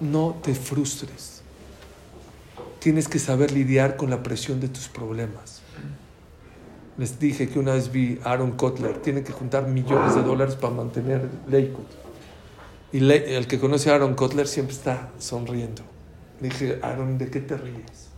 no 0.01 0.35
te 0.43 0.53
frustres. 0.53 1.43
Tienes 2.79 3.07
que 3.07 3.19
saber 3.19 3.53
lidiar 3.53 3.95
con 3.95 4.09
la 4.09 4.21
presión 4.21 4.59
de 4.59 4.67
tus 4.67 4.89
problemas. 4.89 5.61
Les 6.97 7.17
dije 7.17 7.47
que 7.47 7.57
una 7.57 7.75
vez 7.75 7.89
vi 7.89 8.19
a 8.25 8.31
Aaron 8.31 8.51
Kotler, 8.51 8.97
tiene 8.97 9.23
que 9.23 9.31
juntar 9.31 9.65
millones 9.65 10.15
de 10.15 10.23
dólares 10.23 10.55
para 10.55 10.73
mantener 10.73 11.29
Lakewood. 11.47 11.85
Y 12.91 13.09
el 13.09 13.47
que 13.47 13.59
conoce 13.59 13.89
a 13.91 13.95
Aaron 13.95 14.13
Kotler 14.13 14.45
siempre 14.45 14.75
está 14.75 15.09
sonriendo. 15.19 15.83
Le 16.41 16.49
dije, 16.49 16.79
Aaron, 16.81 17.17
¿de 17.17 17.29
qué 17.29 17.39
te 17.39 17.55
ríes? 17.55 18.09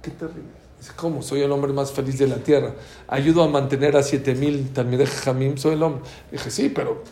¿Qué 0.00 0.12
te 0.12 0.28
ríes? 0.28 0.59
Dice, 0.80 0.92
¿cómo? 0.96 1.20
Soy 1.22 1.42
el 1.42 1.52
hombre 1.52 1.72
más 1.74 1.92
feliz 1.92 2.18
de 2.18 2.26
la 2.26 2.36
tierra. 2.36 2.74
Ayudo 3.06 3.42
a 3.42 3.48
mantener 3.48 3.96
a 3.96 4.02
7000 4.02 4.70
Talmideh 4.70 5.06
Jamim, 5.06 5.58
soy 5.58 5.74
el 5.74 5.82
hombre. 5.82 6.02
Dije, 6.32 6.50
sí, 6.50 6.70
pero, 6.70 7.04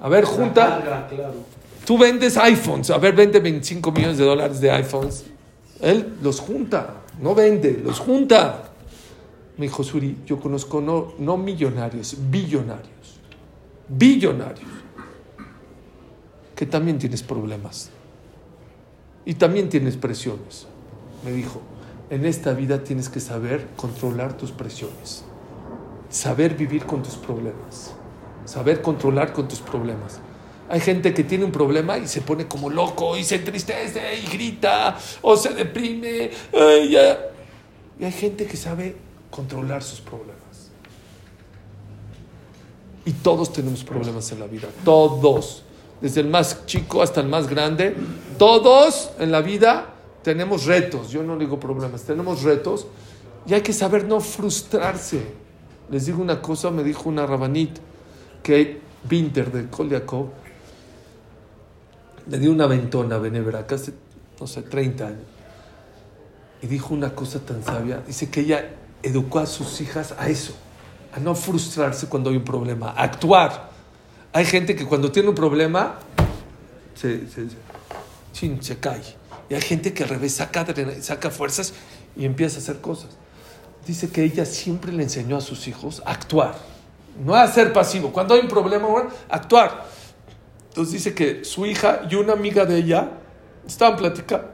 a 0.00 0.08
ver, 0.08 0.24
junta. 0.24 0.68
La 0.68 0.78
carga, 0.78 1.08
claro. 1.08 1.34
Tú 1.84 1.98
vendes 1.98 2.36
iPhones, 2.36 2.90
a 2.90 2.98
ver, 2.98 3.14
vende 3.14 3.40
25 3.40 3.90
millones 3.90 4.18
de 4.18 4.24
dólares 4.24 4.60
de 4.60 4.70
iPhones. 4.70 5.24
Él 5.80 6.14
los 6.22 6.38
junta, 6.38 7.02
no 7.20 7.34
vende, 7.34 7.80
los 7.82 7.98
junta. 7.98 8.70
Me 9.56 9.66
dijo 9.66 9.82
Suri, 9.82 10.18
yo 10.24 10.38
conozco 10.38 10.80
no, 10.80 11.14
no 11.18 11.36
millonarios, 11.36 12.16
billonarios. 12.30 13.18
Billonarios. 13.88 14.70
Que 16.54 16.66
también 16.66 16.98
tienes 16.98 17.24
problemas. 17.24 17.90
Y 19.24 19.34
también 19.34 19.68
tienes 19.68 19.96
presiones. 19.96 20.66
Me 21.24 21.32
dijo, 21.32 21.60
en 22.10 22.24
esta 22.24 22.52
vida 22.52 22.82
tienes 22.82 23.08
que 23.08 23.20
saber 23.20 23.68
controlar 23.76 24.36
tus 24.36 24.50
presiones. 24.50 25.24
Saber 26.08 26.54
vivir 26.54 26.86
con 26.86 27.02
tus 27.02 27.16
problemas. 27.16 27.92
Saber 28.44 28.80
controlar 28.80 29.32
con 29.32 29.46
tus 29.46 29.60
problemas. 29.60 30.20
Hay 30.70 30.80
gente 30.80 31.12
que 31.14 31.24
tiene 31.24 31.44
un 31.44 31.52
problema 31.52 31.98
y 31.98 32.06
se 32.06 32.20
pone 32.20 32.46
como 32.46 32.70
loco 32.70 33.16
y 33.16 33.24
se 33.24 33.36
entristece 33.36 34.00
y 34.18 34.26
grita 34.26 34.98
o 35.22 35.36
se 35.36 35.54
deprime. 35.54 36.30
ay, 36.54 36.90
ya. 36.90 37.18
Y 37.98 38.04
hay 38.04 38.12
gente 38.12 38.46
que 38.46 38.56
sabe 38.56 38.96
controlar 39.30 39.82
sus 39.82 40.00
problemas. 40.00 40.38
Y 43.04 43.12
todos 43.12 43.52
tenemos 43.52 43.84
problemas 43.84 44.30
en 44.32 44.40
la 44.40 44.46
vida. 44.46 44.68
Todos. 44.84 45.62
Desde 46.00 46.20
el 46.20 46.28
más 46.28 46.64
chico 46.66 47.02
hasta 47.02 47.20
el 47.20 47.28
más 47.28 47.48
grande. 47.48 47.94
Todos 48.38 49.10
en 49.18 49.32
la 49.32 49.40
vida 49.40 49.94
tenemos 50.28 50.66
retos. 50.66 51.08
Yo 51.08 51.22
no 51.22 51.38
digo 51.38 51.58
problemas, 51.58 52.02
tenemos 52.02 52.42
retos. 52.42 52.86
Y 53.46 53.54
hay 53.54 53.62
que 53.62 53.72
saber 53.72 54.04
no 54.04 54.20
frustrarse. 54.20 55.22
Les 55.90 56.04
digo 56.04 56.20
una 56.20 56.42
cosa, 56.42 56.70
me 56.70 56.84
dijo 56.84 57.08
una 57.08 57.24
rabanit 57.24 57.78
que 58.42 58.78
Winter 59.10 59.50
de 59.50 59.70
Koliakov 59.70 60.26
le 62.28 62.38
dio 62.38 62.52
una 62.52 62.66
ventona 62.66 63.14
a 63.14 63.18
Benebrac 63.18 63.72
hace, 63.72 63.94
no 64.38 64.46
sé, 64.46 64.60
30 64.60 65.06
años. 65.06 65.22
Y 66.60 66.66
dijo 66.66 66.92
una 66.92 67.14
cosa 67.14 67.38
tan 67.38 67.64
sabia. 67.64 68.02
Dice 68.06 68.28
que 68.28 68.40
ella 68.40 68.68
educó 69.02 69.38
a 69.38 69.46
sus 69.46 69.80
hijas 69.80 70.14
a 70.18 70.28
eso, 70.28 70.52
a 71.16 71.20
no 71.20 71.34
frustrarse 71.34 72.06
cuando 72.06 72.28
hay 72.28 72.36
un 72.36 72.44
problema, 72.44 72.90
a 72.90 73.04
actuar. 73.04 73.70
Hay 74.34 74.44
gente 74.44 74.76
que 74.76 74.84
cuando 74.84 75.10
tiene 75.10 75.30
un 75.30 75.34
problema 75.34 76.00
se, 76.94 77.26
se, 77.30 77.48
se 78.60 78.78
cae. 78.78 79.17
Y 79.50 79.54
hay 79.54 79.62
gente 79.62 79.94
que 79.94 80.02
al 80.02 80.10
revés 80.10 80.34
saca, 80.34 80.66
saca 81.00 81.30
fuerzas 81.30 81.72
y 82.16 82.24
empieza 82.24 82.58
a 82.58 82.60
hacer 82.60 82.80
cosas. 82.80 83.10
Dice 83.86 84.10
que 84.10 84.22
ella 84.22 84.44
siempre 84.44 84.92
le 84.92 85.02
enseñó 85.02 85.36
a 85.38 85.40
sus 85.40 85.66
hijos 85.68 86.02
a 86.04 86.12
actuar, 86.12 86.54
no 87.24 87.34
a 87.34 87.46
ser 87.48 87.72
pasivo. 87.72 88.12
Cuando 88.12 88.34
hay 88.34 88.40
un 88.40 88.48
problema, 88.48 88.86
actuar. 89.30 89.86
Entonces 90.68 90.92
dice 90.92 91.14
que 91.14 91.44
su 91.44 91.64
hija 91.64 92.02
y 92.10 92.14
una 92.16 92.34
amiga 92.34 92.66
de 92.66 92.76
ella 92.76 93.10
estaban 93.66 93.96
platicando. 93.96 94.48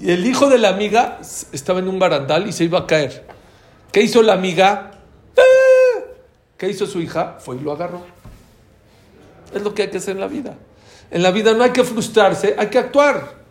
Y 0.00 0.10
el 0.10 0.24
hijo 0.24 0.48
de 0.48 0.56
la 0.58 0.70
amiga 0.70 1.20
estaba 1.52 1.80
en 1.80 1.88
un 1.88 1.98
barandal 1.98 2.46
y 2.46 2.52
se 2.52 2.64
iba 2.64 2.78
a 2.78 2.86
caer. 2.86 3.26
¿Qué 3.92 4.00
hizo 4.00 4.22
la 4.22 4.32
amiga? 4.32 4.92
¡Ah! 5.36 6.00
¿Qué 6.56 6.70
hizo 6.70 6.86
su 6.86 7.00
hija? 7.00 7.36
Fue 7.40 7.56
y 7.56 7.60
lo 7.60 7.72
agarró. 7.72 8.00
Es 9.54 9.60
lo 9.60 9.74
que 9.74 9.82
hay 9.82 9.90
que 9.90 9.98
hacer 9.98 10.14
en 10.14 10.20
la 10.20 10.28
vida. 10.28 10.56
En 11.10 11.22
la 11.22 11.30
vida 11.30 11.52
no 11.52 11.62
hay 11.62 11.72
que 11.72 11.84
frustrarse, 11.84 12.54
hay 12.56 12.68
que 12.68 12.78
actuar. 12.78 13.41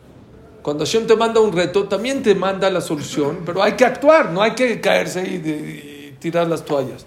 Cuando 0.61 0.83
Hashem 0.85 1.07
te 1.07 1.15
manda 1.15 1.39
un 1.39 1.51
reto, 1.51 1.87
también 1.87 2.21
te 2.21 2.35
manda 2.35 2.69
la 2.69 2.81
solución, 2.81 3.39
pero 3.45 3.63
hay 3.63 3.73
que 3.73 3.83
actuar, 3.85 4.31
no 4.31 4.41
hay 4.41 4.51
que 4.53 4.79
caerse 4.79 5.27
y, 5.27 5.37
de- 5.39 6.11
y 6.11 6.15
tirar 6.19 6.47
las 6.47 6.63
toallas. 6.63 7.05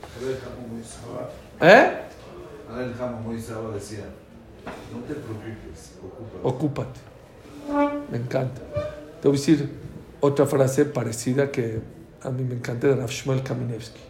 ¿Eh? 1.61 1.91
el 2.81 2.93
decía, 3.73 4.05
no 4.93 5.01
te 5.07 5.15
preocupes, 5.15 5.93
ocúpate. 6.43 7.01
Ocúpate. 7.69 8.05
Me 8.11 8.19
encanta. 8.19 8.61
Te 9.23 9.29
voy 9.29 9.37
a 9.37 9.41
decir 9.41 9.71
otra 10.21 10.47
frase 10.47 10.85
parecida 10.85 11.51
que 11.53 11.81
a 12.23 12.31
mí 12.31 12.43
me 12.43 12.55
encanta 12.55 12.89
de 12.89 12.97
Rav 12.97 13.09
Shmuel 13.11 13.43
Kaminevsky. 13.43 14.01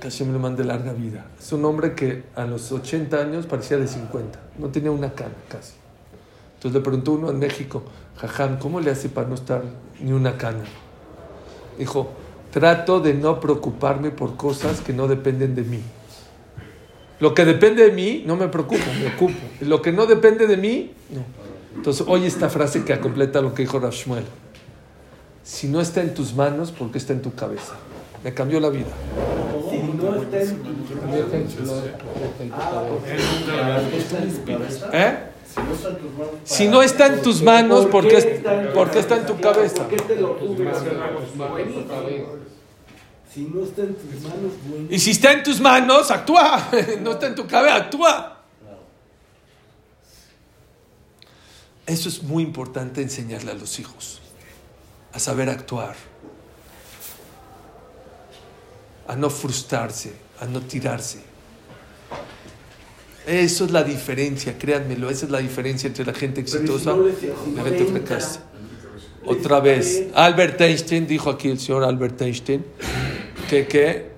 Que 0.00 0.08
Hashem 0.08 0.32
le 0.32 0.38
mande 0.38 0.64
larga 0.64 0.92
vida. 0.92 1.26
Es 1.38 1.52
un 1.52 1.64
hombre 1.64 1.94
que 1.94 2.24
a 2.34 2.46
los 2.46 2.72
80 2.72 3.18
años 3.18 3.46
parecía 3.46 3.76
de 3.76 3.86
50. 3.86 4.38
No 4.58 4.68
tenía 4.68 4.90
una 4.90 5.12
cana 5.12 5.34
casi. 5.48 5.74
Entonces 6.54 6.78
le 6.78 6.80
preguntó 6.80 7.12
uno 7.12 7.30
en 7.30 7.38
México, 7.38 7.82
Jajam, 8.16 8.58
¿cómo 8.58 8.80
le 8.80 8.90
hace 8.90 9.08
para 9.08 9.28
no 9.28 9.34
estar 9.34 9.62
ni 10.00 10.12
una 10.12 10.36
cana? 10.36 10.64
Dijo, 11.78 12.10
trato 12.50 13.00
de 13.00 13.14
no 13.14 13.40
preocuparme 13.40 14.10
por 14.10 14.36
cosas 14.36 14.80
que 14.80 14.92
no 14.92 15.06
dependen 15.06 15.54
de 15.54 15.62
mí. 15.62 15.80
Lo 17.18 17.34
que 17.34 17.44
depende 17.44 17.84
de 17.84 17.92
mí, 17.92 18.24
no 18.26 18.36
me 18.36 18.48
preocupo, 18.48 18.84
me 18.98 19.08
ocupo. 19.14 19.38
Lo 19.60 19.82
que 19.82 19.92
no 19.92 20.06
depende 20.06 20.46
de 20.46 20.56
mí, 20.56 20.92
no. 21.10 21.22
Entonces, 21.76 22.06
oye 22.08 22.26
esta 22.26 22.48
frase 22.48 22.84
que 22.84 22.98
completa 22.98 23.40
lo 23.40 23.54
que 23.54 23.62
dijo 23.62 23.78
Rav. 23.78 23.94
Si 25.42 25.68
no 25.68 25.80
está 25.80 26.00
en 26.00 26.14
tus 26.14 26.34
manos, 26.34 26.72
¿por 26.72 26.90
qué 26.90 26.98
está 26.98 27.12
en 27.12 27.22
tu 27.22 27.34
cabeza? 27.34 27.74
Me 28.24 28.34
cambió 28.34 28.60
la 28.60 28.70
vida. 28.70 28.88
Si 30.00 30.06
no 30.06 30.22
está 30.22 30.40
en 34.22 34.32
tu 34.42 34.52
¿Eh? 34.92 35.18
Si 35.52 35.60
no 35.62 35.72
está 35.74 35.88
en 35.88 35.96
tus 35.98 36.12
manos, 36.12 36.30
Si 36.44 36.68
no 36.68 36.82
está 36.82 37.06
en 37.06 37.22
tus 37.22 37.42
manos, 37.42 37.86
¿por 37.86 38.06
qué, 38.08 38.16
es- 38.18 38.26
por 38.72 38.90
qué 38.90 38.98
está 39.00 39.16
en 39.16 39.26
tu 39.26 39.40
cabeza? 39.40 39.86
Si 43.32 43.42
no 43.42 43.62
está 43.64 43.82
en 43.82 43.94
tus 43.94 44.22
manos, 44.22 44.52
bueno. 44.68 44.86
Y 44.90 44.98
si 44.98 45.10
está 45.12 45.32
en 45.32 45.42
tus 45.42 45.60
manos, 45.60 46.10
actúa. 46.10 46.68
No 47.00 47.12
está 47.12 47.26
en 47.28 47.34
tu 47.36 47.46
cabeza, 47.46 47.76
actúa. 47.76 48.36
Eso 51.86 52.08
es 52.08 52.22
muy 52.22 52.42
importante 52.42 53.02
enseñarle 53.02 53.50
a 53.52 53.54
los 53.54 53.78
hijos. 53.78 54.20
A 55.12 55.18
saber 55.18 55.48
actuar. 55.48 55.94
A 59.10 59.16
no 59.16 59.28
frustrarse, 59.28 60.12
a 60.38 60.46
no 60.46 60.60
tirarse. 60.60 61.18
Eso 63.26 63.64
es 63.64 63.70
la 63.72 63.82
diferencia, 63.82 64.56
créanmelo, 64.56 65.10
esa 65.10 65.26
es 65.26 65.32
la 65.32 65.40
diferencia 65.40 65.88
entre 65.88 66.04
la 66.04 66.14
gente 66.14 66.40
exitosa 66.40 66.94
y 66.94 67.56
la 67.56 67.64
gente 67.64 67.86
fracasa. 67.86 68.44
Otra 69.24 69.58
vez, 69.58 70.04
Albert 70.14 70.60
Einstein, 70.60 71.08
dijo 71.08 71.28
aquí 71.28 71.48
el 71.48 71.58
señor 71.58 71.82
Albert 71.82 72.22
Einstein, 72.22 72.64
que, 73.48 73.66
que, 73.66 74.12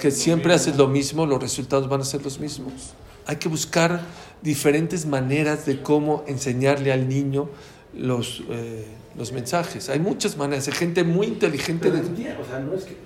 que 0.00 0.10
siempre 0.10 0.54
haces 0.54 0.74
lo 0.74 0.88
mismo, 0.88 1.26
los 1.26 1.40
resultados 1.40 1.86
van 1.86 2.00
a 2.00 2.04
ser 2.04 2.22
los 2.22 2.40
mismos. 2.40 2.94
Hay 3.26 3.36
que 3.36 3.48
buscar 3.50 4.00
diferentes 4.40 5.04
maneras 5.04 5.66
de 5.66 5.82
cómo 5.82 6.24
enseñarle 6.26 6.92
al 6.92 7.08
niño 7.08 7.50
los, 7.94 8.42
eh, 8.48 8.86
los 9.18 9.32
mensajes. 9.32 9.90
Hay 9.90 10.00
muchas 10.00 10.38
maneras, 10.38 10.66
hay 10.66 10.74
gente 10.74 11.04
muy 11.04 11.26
inteligente. 11.26 11.90
Pero 11.90 12.02
De, 12.02 12.08
entiende, 12.08 12.42
o 12.42 12.46
sea, 12.46 12.58
no 12.58 12.74
es 12.74 12.84
que 12.84 12.96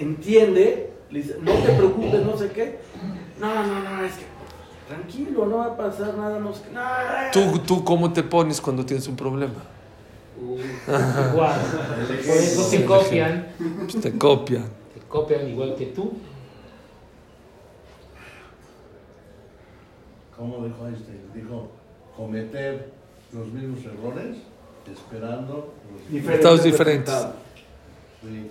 entiende 0.00 0.92
Le 1.10 1.22
dice, 1.22 1.36
no 1.40 1.52
te 1.52 1.72
preocupes, 1.72 2.24
no 2.24 2.36
sé 2.36 2.50
qué. 2.50 2.78
No, 3.40 3.66
no, 3.66 3.80
no, 3.80 4.04
es 4.04 4.14
que 4.14 4.24
tranquilo, 4.88 5.46
no 5.46 5.58
va 5.58 5.66
a 5.66 5.76
pasar 5.76 6.16
nada, 6.16 6.38
no 6.38 6.52
sé 6.52 6.62
qué. 6.64 6.74
No, 6.74 6.82
¿Tú, 7.32 7.58
¿Tú 7.60 7.84
cómo 7.84 8.12
te 8.12 8.22
pones 8.22 8.60
cuando 8.60 8.84
tienes 8.84 9.06
un 9.08 9.16
problema? 9.16 9.62
Igual. 10.40 11.60
Por 12.26 12.36
eso 12.36 12.70
te 12.70 12.84
copian. 12.84 13.48
Pues 13.78 14.00
te 14.00 14.18
copian. 14.18 14.64
Te 14.94 15.00
copian 15.08 15.48
igual 15.48 15.74
que 15.76 15.86
tú. 15.86 16.12
¿Cómo 20.36 20.64
dijo 20.64 20.86
Einstein? 20.86 21.20
Dijo, 21.32 21.68
cometer 22.16 22.90
los 23.32 23.46
mismos 23.48 23.84
errores 23.84 24.38
esperando 24.90 25.74
los 25.90 26.10
Diferentes 26.10 26.34
Estados 26.34 26.62
diferentes. 26.64 27.26
Sí. 28.22 28.50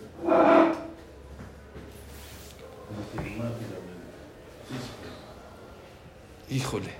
Híjole. 6.49 6.91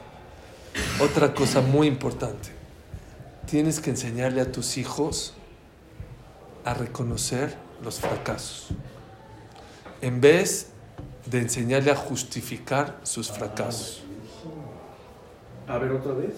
Otra 1.00 1.34
cosa 1.34 1.62
muy 1.62 1.88
importante. 1.88 2.50
Tienes 3.46 3.80
que 3.80 3.92
enseñarle 3.92 4.42
a 4.42 4.52
tus 4.52 4.78
hijos 4.78 5.34
a 6.64 6.74
reconocer 6.74 7.56
los 7.84 8.00
fracasos. 8.00 8.70
En 10.02 10.22
vez 10.22 10.68
de 11.26 11.40
enseñarle 11.40 11.92
a 11.92 11.96
justificar 11.96 13.00
sus 13.04 13.32
fracasos. 13.32 14.02
A 15.68 15.78
ver, 15.78 15.92
otra 15.92 16.14
vez. 16.14 16.34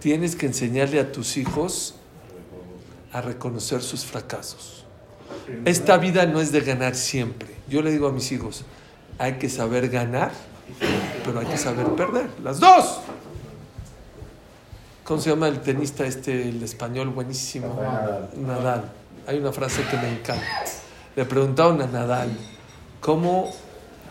Tienes 0.00 0.36
que 0.36 0.46
enseñarle 0.46 1.00
a 1.00 1.12
tus 1.12 1.36
hijos 1.36 1.94
a 3.12 3.20
reconocer 3.20 3.82
sus 3.82 4.04
fracasos. 4.04 4.84
Esta 5.64 5.96
vida 5.96 6.26
no 6.26 6.40
es 6.40 6.52
de 6.52 6.60
ganar 6.60 6.94
siempre. 6.94 7.48
Yo 7.68 7.82
le 7.82 7.90
digo 7.90 8.08
a 8.08 8.12
mis 8.12 8.30
hijos, 8.32 8.64
hay 9.18 9.34
que 9.34 9.48
saber 9.48 9.88
ganar, 9.88 10.30
pero 11.24 11.40
hay 11.40 11.46
que 11.46 11.58
saber 11.58 11.86
perder. 11.88 12.30
Las 12.42 12.60
dos. 12.60 13.00
¿Cómo 15.04 15.20
se 15.20 15.30
llama 15.30 15.48
el 15.48 15.60
tenista 15.60 16.04
este, 16.04 16.48
el 16.48 16.62
español 16.62 17.08
buenísimo? 17.08 17.80
Nadal. 18.36 18.90
Hay 19.26 19.38
una 19.38 19.52
frase 19.52 19.82
que 19.90 19.96
me 19.96 20.10
encanta. 20.10 20.44
Le 21.16 21.24
preguntaron 21.24 21.80
a 21.82 21.86
Nadal 21.86 22.30
cómo, 23.00 23.50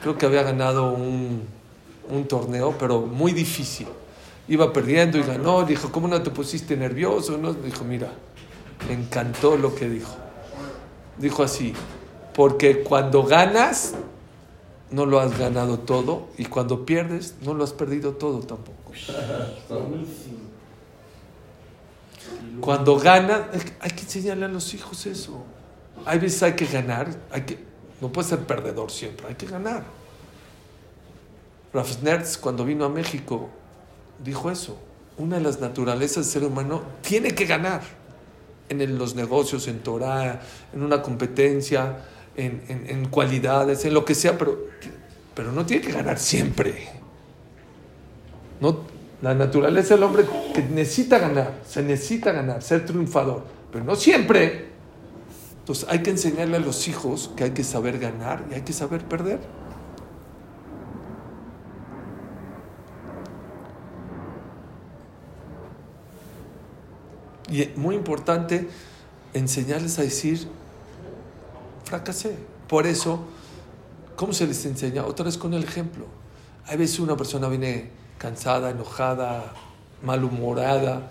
creo 0.02 0.18
que 0.18 0.26
había 0.26 0.44
ganado 0.44 0.92
un, 0.94 1.48
un 2.10 2.28
torneo, 2.28 2.76
pero 2.78 3.02
muy 3.02 3.32
difícil. 3.32 3.88
Iba 4.48 4.74
perdiendo 4.74 5.18
y 5.18 5.24
ganó. 5.24 5.64
Dijo, 5.64 5.92
¿cómo 5.92 6.08
no 6.08 6.22
te 6.22 6.32
pusiste 6.32 6.76
nervioso? 6.76 7.38
No? 7.38 7.54
Dijo, 7.54 7.84
mira, 7.84 8.10
me 8.88 8.94
encantó 8.94 9.58
lo 9.58 9.76
que 9.76 9.90
dijo. 9.90 10.16
Dijo 11.18 11.44
así, 11.44 11.74
porque 12.34 12.84
cuando 12.84 13.24
ganas, 13.24 13.94
no 14.92 15.06
lo 15.06 15.20
has 15.20 15.38
ganado 15.38 15.80
todo, 15.80 16.28
y 16.38 16.46
cuando 16.46 16.86
pierdes, 16.86 17.36
no 17.42 17.54
lo 17.54 17.64
has 17.64 17.74
perdido 17.74 18.14
todo 18.14 18.40
tampoco. 18.40 18.92
Cuando 22.62 22.98
ganas, 22.98 23.42
hay 23.80 23.92
que 23.92 24.02
enseñarle 24.02 24.46
a 24.46 24.50
los 24.50 24.74
hijos 24.74 25.06
eso. 25.06 25.44
Hay 26.06 26.20
veces 26.20 26.42
hay 26.44 26.54
que 26.54 26.66
ganar, 26.66 27.10
hay 27.32 27.42
que, 27.42 27.60
no 28.02 28.12
puedes 28.12 28.30
ser 28.30 28.40
perdedor 28.40 28.92
siempre, 28.92 29.28
hay 29.28 29.36
que 29.36 29.46
ganar. 29.46 29.84
Ralph 31.74 32.02
Nertz, 32.02 32.38
cuando 32.38 32.64
vino 32.66 32.86
a 32.86 32.90
México, 32.90 33.50
dijo 34.24 34.50
eso. 34.50 34.78
Una 35.18 35.38
de 35.38 35.44
las 35.44 35.60
naturalezas 35.60 36.26
del 36.26 36.26
ser 36.26 36.44
humano 36.44 36.82
tiene 37.02 37.34
que 37.34 37.46
ganar 37.46 37.82
en 38.70 38.98
los 38.98 39.16
negocios, 39.16 39.68
en 39.68 39.80
Torah, 39.80 40.42
en 40.74 40.84
una 40.84 41.02
competencia, 41.02 42.04
en, 42.38 42.86
en- 42.88 43.06
cualidades, 43.10 43.84
en 43.86 43.94
lo 43.94 44.06
que 44.06 44.16
sea, 44.16 44.38
pero, 44.38 44.58
pero 45.34 45.52
no 45.52 45.66
tiene 45.66 45.86
que 45.86 45.92
ganar 45.92 46.20
siempre. 46.20 46.88
No, 48.62 48.80
la 49.22 49.34
naturaleza 49.34 49.96
del 49.96 50.04
hombre 50.04 50.26
que 50.54 50.62
necesita 50.64 51.20
ganar, 51.20 51.62
se 51.68 51.82
necesita 51.84 52.32
ganar, 52.32 52.62
ser 52.62 52.86
triunfador, 52.86 53.44
pero 53.72 53.84
no 53.84 53.96
siempre. 53.96 54.68
Entonces 55.60 55.86
hay 55.90 56.00
que 56.00 56.12
enseñarle 56.12 56.58
a 56.58 56.60
los 56.60 56.88
hijos 56.88 57.32
que 57.36 57.44
hay 57.46 57.52
que 57.52 57.64
saber 57.64 58.00
ganar 58.00 58.46
y 58.50 58.54
hay 58.54 58.62
que 58.62 58.74
saber 58.74 59.04
perder. 59.04 59.40
Y 67.50 67.70
muy 67.78 67.96
importante 67.96 68.68
enseñarles 69.34 69.98
a 70.00 70.02
decir, 70.02 70.48
fracasé. 71.88 72.38
Por 72.68 72.86
eso, 72.86 73.20
¿cómo 74.16 74.34
se 74.34 74.46
les 74.46 74.66
enseña? 74.66 75.06
Otra 75.06 75.26
vez 75.26 75.38
con 75.38 75.54
el 75.54 75.64
ejemplo. 75.64 76.06
Hay 76.66 76.78
veces 76.78 77.00
una 77.00 77.16
persona 77.16 77.48
viene 77.48 77.90
cansada, 78.18 78.72
enojada, 78.72 79.54
malhumorada 80.04 81.10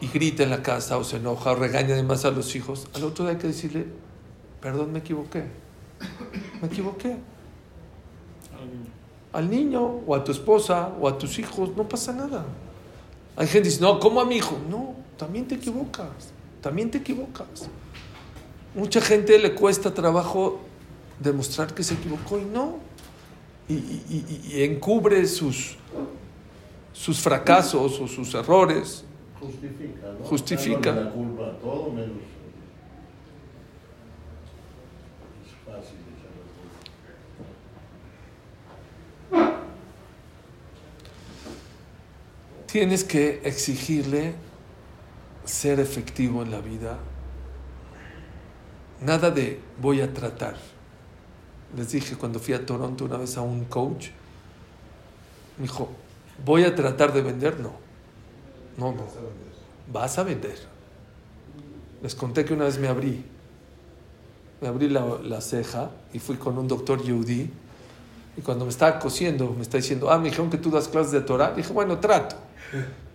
y 0.00 0.08
grita 0.08 0.42
en 0.42 0.50
la 0.50 0.62
casa 0.62 0.98
o 0.98 1.04
se 1.04 1.16
enoja 1.16 1.52
o 1.52 1.54
regaña 1.54 1.94
además 1.94 2.24
a 2.24 2.30
los 2.30 2.54
hijos. 2.56 2.88
Al 2.94 3.04
otro 3.04 3.24
día 3.24 3.34
hay 3.34 3.38
que 3.38 3.46
decirle, 3.46 3.86
perdón, 4.60 4.92
me 4.92 4.98
equivoqué. 4.98 5.44
Me 6.60 6.68
equivoqué. 6.68 7.16
Al 9.32 9.48
niño 9.48 10.00
o 10.06 10.14
a 10.16 10.24
tu 10.24 10.32
esposa 10.32 10.92
o 11.00 11.08
a 11.08 11.16
tus 11.16 11.38
hijos, 11.38 11.70
no 11.76 11.88
pasa 11.88 12.12
nada. 12.12 12.44
Hay 13.36 13.46
gente 13.46 13.68
que 13.68 13.68
dice, 13.70 13.80
no, 13.80 14.00
¿cómo 14.00 14.20
a 14.20 14.24
mi 14.24 14.36
hijo? 14.36 14.58
No, 14.68 14.94
también 15.16 15.46
te 15.46 15.54
equivocas, 15.54 16.32
también 16.60 16.90
te 16.90 16.98
equivocas. 16.98 17.68
Mucha 18.74 19.00
gente 19.00 19.38
le 19.38 19.54
cuesta 19.54 19.92
trabajo 19.92 20.60
demostrar 21.18 21.74
que 21.74 21.82
se 21.82 21.94
equivocó 21.94 22.38
y 22.38 22.44
no. 22.44 22.78
Y, 23.68 23.74
y- 23.74 24.04
y- 24.52 24.56
y 24.58 24.62
encubre 24.64 25.26
sus, 25.26 25.76
sus 26.92 27.20
fracasos 27.20 28.00
o 28.00 28.08
sus 28.08 28.34
errores. 28.34 29.04
Justifica, 29.40 30.12
¿no? 30.18 30.24
Justifica. 30.26 30.78
Echándole 30.90 31.04
la 31.04 31.10
culpa 31.12 31.46
a 31.46 31.58
todo 31.58 31.90
menos. 31.92 32.18
Es 35.44 35.52
fácil 35.64 35.96
echar 36.16 36.30
la 39.30 39.40
culpa. 39.40 39.56
Tienes 42.66 43.04
que 43.04 43.40
exigirle 43.44 44.34
ser 45.44 45.80
efectivo 45.80 46.42
en 46.42 46.50
la 46.50 46.60
vida. 46.60 46.98
Nada 49.00 49.30
de 49.30 49.60
voy 49.80 50.00
a 50.00 50.12
tratar. 50.12 50.56
Les 51.76 51.90
dije 51.92 52.16
cuando 52.16 52.38
fui 52.38 52.54
a 52.54 52.64
Toronto 52.64 53.04
una 53.04 53.16
vez 53.16 53.36
a 53.36 53.42
un 53.42 53.64
coach, 53.64 54.08
me 55.56 55.62
dijo, 55.62 55.88
voy 56.44 56.64
a 56.64 56.74
tratar 56.74 57.12
de 57.12 57.22
vender, 57.22 57.58
no. 57.60 57.72
No, 58.76 58.92
no. 58.92 59.04
Vas 59.92 60.18
a 60.18 60.22
vender. 60.22 60.58
Les 62.02 62.14
conté 62.14 62.44
que 62.44 62.54
una 62.54 62.64
vez 62.64 62.78
me 62.78 62.88
abrí. 62.88 63.24
Me 64.60 64.68
abrí 64.68 64.88
la, 64.88 65.04
la 65.22 65.40
ceja 65.40 65.90
y 66.12 66.18
fui 66.18 66.36
con 66.36 66.58
un 66.58 66.68
doctor 66.68 67.02
Yehudi. 67.02 67.50
Y 68.36 68.40
cuando 68.42 68.64
me 68.64 68.70
estaba 68.70 68.98
cosiendo, 68.98 69.50
me 69.50 69.62
está 69.62 69.76
diciendo, 69.76 70.10
ah, 70.10 70.18
me 70.18 70.24
dijeron 70.24 70.50
que 70.50 70.58
tú 70.58 70.70
das 70.70 70.88
clases 70.88 71.12
de 71.12 71.20
Torah. 71.20 71.52
Dije, 71.52 71.72
bueno, 71.72 71.98
trato. 71.98 72.36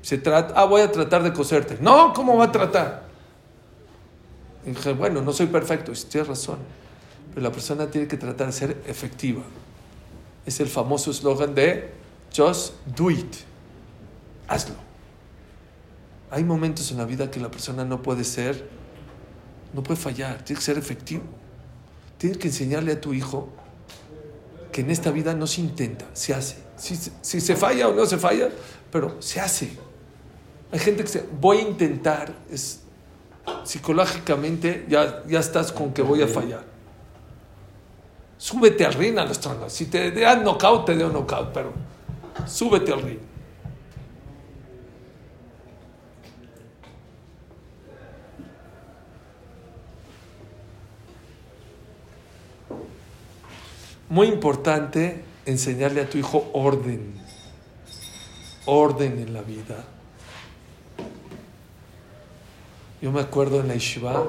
Se 0.02 0.18
trata, 0.18 0.54
ah, 0.56 0.66
voy 0.66 0.82
a 0.82 0.92
tratar 0.92 1.24
de 1.24 1.34
coserte. 1.34 1.78
No, 1.82 2.14
¿cómo 2.14 2.38
va 2.38 2.46
a 2.46 2.52
tratar? 2.52 3.06
Dije, 4.66 4.94
bueno, 4.94 5.22
no 5.22 5.32
soy 5.32 5.48
perfecto. 5.48 5.92
Y 5.92 5.96
tienes 5.96 6.28
razón. 6.28 6.58
Pero 7.30 7.42
la 7.42 7.52
persona 7.52 7.90
tiene 7.90 8.08
que 8.08 8.18
tratar 8.18 8.48
de 8.48 8.54
ser 8.54 8.82
efectiva. 8.88 9.44
Es 10.46 10.60
el 10.60 10.68
famoso 10.68 11.12
eslogan 11.12 11.54
de 11.54 11.92
just 12.36 12.74
do 12.86 13.12
it. 13.12 13.36
Hazlo. 14.48 14.76
Hay 16.32 16.44
momentos 16.44 16.92
en 16.92 16.98
la 16.98 17.06
vida 17.06 17.30
que 17.30 17.40
la 17.40 17.50
persona 17.50 17.86
no 17.86 18.02
puede 18.02 18.24
ser, 18.24 18.68
no 19.74 19.84
puede 19.84 20.00
fallar, 20.00 20.44
tiene 20.44 20.60
que 20.60 20.66
ser 20.66 20.78
efectivo. 20.78 21.24
Tienes 22.18 22.38
que 22.38 22.48
enseñarle 22.48 22.94
a 22.94 23.02
tu 23.02 23.14
hijo 23.14 23.50
que 24.72 24.82
en 24.82 24.92
esta 24.92 25.12
vida 25.12 25.34
no 25.34 25.48
se 25.48 25.62
intenta, 25.62 26.06
se 26.14 26.34
hace. 26.34 26.58
Si, 26.78 26.98
si 27.22 27.40
se 27.42 27.56
falla 27.56 27.88
o 27.88 27.94
no 27.94 28.06
se 28.06 28.18
falla, 28.18 28.50
pero 28.92 29.22
se 29.22 29.40
hace. 29.40 29.70
Hay 30.72 30.80
gente 30.80 31.04
que 31.04 31.10
dice, 31.10 31.26
voy 31.40 31.58
a 31.58 31.62
intentar, 31.62 32.34
es, 32.50 32.82
psicológicamente 33.64 34.86
ya, 34.88 35.24
ya 35.28 35.40
estás 35.40 35.72
con 35.72 35.94
que 35.94 36.02
voy 36.02 36.22
a 36.22 36.28
fallar. 36.28 36.64
Súbete 38.38 38.86
al 38.86 38.94
ring 38.94 39.18
a 39.18 39.26
los 39.26 39.40
tronos. 39.40 39.72
Si 39.72 39.86
te 39.86 40.12
dan 40.12 40.44
knockout, 40.44 40.86
te 40.86 40.96
doy 40.96 41.12
knockout, 41.12 41.54
pero 41.54 41.74
súbete 42.46 42.92
al 42.92 43.02
ring. 43.02 43.20
Muy 54.10 54.28
importante 54.28 55.24
enseñarle 55.46 56.02
a 56.02 56.10
tu 56.10 56.18
hijo 56.18 56.50
orden. 56.54 57.16
Orden 58.66 59.20
en 59.20 59.34
la 59.34 59.42
vida. 59.42 59.95
Yo 63.06 63.12
me 63.12 63.22
acuerdo 63.22 63.60
en 63.60 63.68
la 63.68 63.76
Yeshiva, 63.76 64.26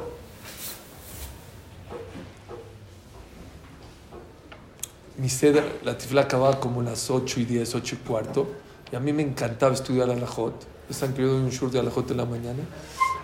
mi 5.16 5.31
sede, 5.31 5.62
la 5.83 5.97
tifla 5.97 6.20
acababa 6.20 6.61
como 6.61 6.83
las 6.83 7.11
8 7.11 7.41
y 7.41 7.47
10, 7.47 7.74
8 7.74 7.95
y 7.95 8.07
cuarto. 8.07 8.47
Y 8.93 8.97
a 8.97 9.01
mí 9.01 9.14
me 9.14 9.22
encantaba 9.22 9.72
estudiar 9.72 10.11
alajot. 10.11 10.66
Están 10.91 11.14
que 11.14 11.22
yo 11.22 11.29
doy 11.29 11.41
un 11.41 11.49
shur 11.49 11.70
de 11.70 11.79
alajot 11.81 12.11
en 12.11 12.18
la 12.18 12.27
mañana. 12.27 12.62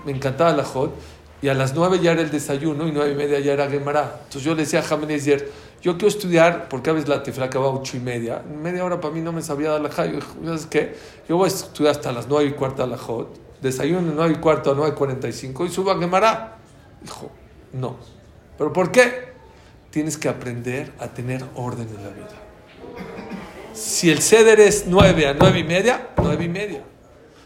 Me 0.06 0.12
encantaba 0.12 0.52
alajot. 0.52 0.94
Y 1.42 1.48
a 1.48 1.54
las 1.54 1.74
9 1.74 2.00
ya 2.00 2.12
era 2.12 2.22
el 2.22 2.30
desayuno 2.30 2.88
y 2.88 2.92
9 2.92 3.12
y 3.12 3.14
media 3.14 3.38
ya 3.40 3.52
era 3.52 3.68
Gemara. 3.68 4.20
Entonces 4.24 4.44
yo 4.44 4.54
le 4.54 4.62
decía 4.62 4.78
a 4.78 4.82
Jamenezier, 4.84 5.50
yo 5.82 5.98
quiero 5.98 6.08
estudiar, 6.08 6.70
porque 6.70 6.88
a 6.88 6.94
veces 6.94 7.10
la 7.10 7.22
tifla 7.22 7.44
acababa 7.44 7.72
a 7.72 7.74
8 7.74 7.98
y 7.98 8.00
media. 8.00 8.40
Media 8.40 8.86
hora 8.86 9.02
para 9.02 9.12
mí 9.12 9.20
no 9.20 9.32
me 9.32 9.42
sabía 9.42 9.76
alajot. 9.76 10.22
¿sabes 10.46 10.64
qué? 10.64 10.96
Yo 11.28 11.36
voy 11.36 11.44
a 11.44 11.48
estudiar 11.48 11.90
hasta 11.90 12.10
las 12.10 12.26
9 12.26 12.48
y 12.48 12.52
cuarto 12.52 12.82
alajot. 12.82 13.41
Desayuno 13.62 14.08
de 14.08 14.14
9 14.16 14.34
y 14.36 14.40
cuarto 14.40 14.72
a 14.72 14.74
9 14.74 14.92
y 14.92 14.98
45 14.98 15.66
y 15.66 15.68
subo 15.70 15.92
a 15.92 15.98
Gemara. 15.98 16.58
Dijo, 17.00 17.30
no. 17.72 17.96
¿Pero 18.58 18.72
por 18.72 18.90
qué? 18.90 19.32
Tienes 19.90 20.18
que 20.18 20.28
aprender 20.28 20.92
a 20.98 21.06
tener 21.06 21.44
orden 21.54 21.88
en 21.88 22.02
la 22.02 22.10
vida. 22.10 22.28
Si 23.72 24.10
el 24.10 24.20
ceder 24.20 24.58
es 24.58 24.84
9 24.86 25.28
a 25.28 25.34
9 25.34 25.58
y 25.58 25.64
media, 25.64 26.08
9 26.16 26.44
y 26.44 26.48
media. 26.48 26.82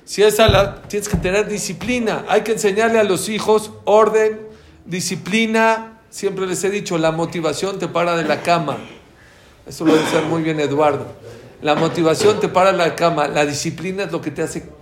Si 0.07 0.23
es 0.23 0.41
a 0.41 0.49
la, 0.49 0.83
tienes 0.83 1.09
que 1.09 1.17
tener 1.19 1.49
disciplina. 1.49 2.25
Hay 2.29 2.43
que 2.43 2.53
enseñarle 2.53 2.99
a 2.99 3.05
los 3.05 3.29
hijos 3.29 3.73
orden, 3.85 4.41
disciplina. 4.87 6.01
Siempre 6.09 6.47
les 6.47 6.65
he 6.65 6.71
dicho, 6.71 6.97
la 6.97 7.13
motivación 7.13 7.79
te 7.79 7.89
para 7.89 8.17
de 8.17 8.25
la 8.25 8.41
cama. 8.43 8.79
Eso 9.67 9.85
lo 9.85 9.97
dice 9.97 10.23
muy 10.23 10.43
bien 10.43 10.61
Eduardo. 10.61 11.07
La 11.61 11.75
motivación 11.75 12.41
te 12.41 12.49
para 12.49 12.73
de 12.73 12.79
la 12.79 12.95
cama. 12.95 13.29
La 13.29 13.45
disciplina 13.45 14.05
es 14.05 14.13
lo 14.13 14.21
que 14.21 14.31
te 14.31 14.43
hace 14.43 14.76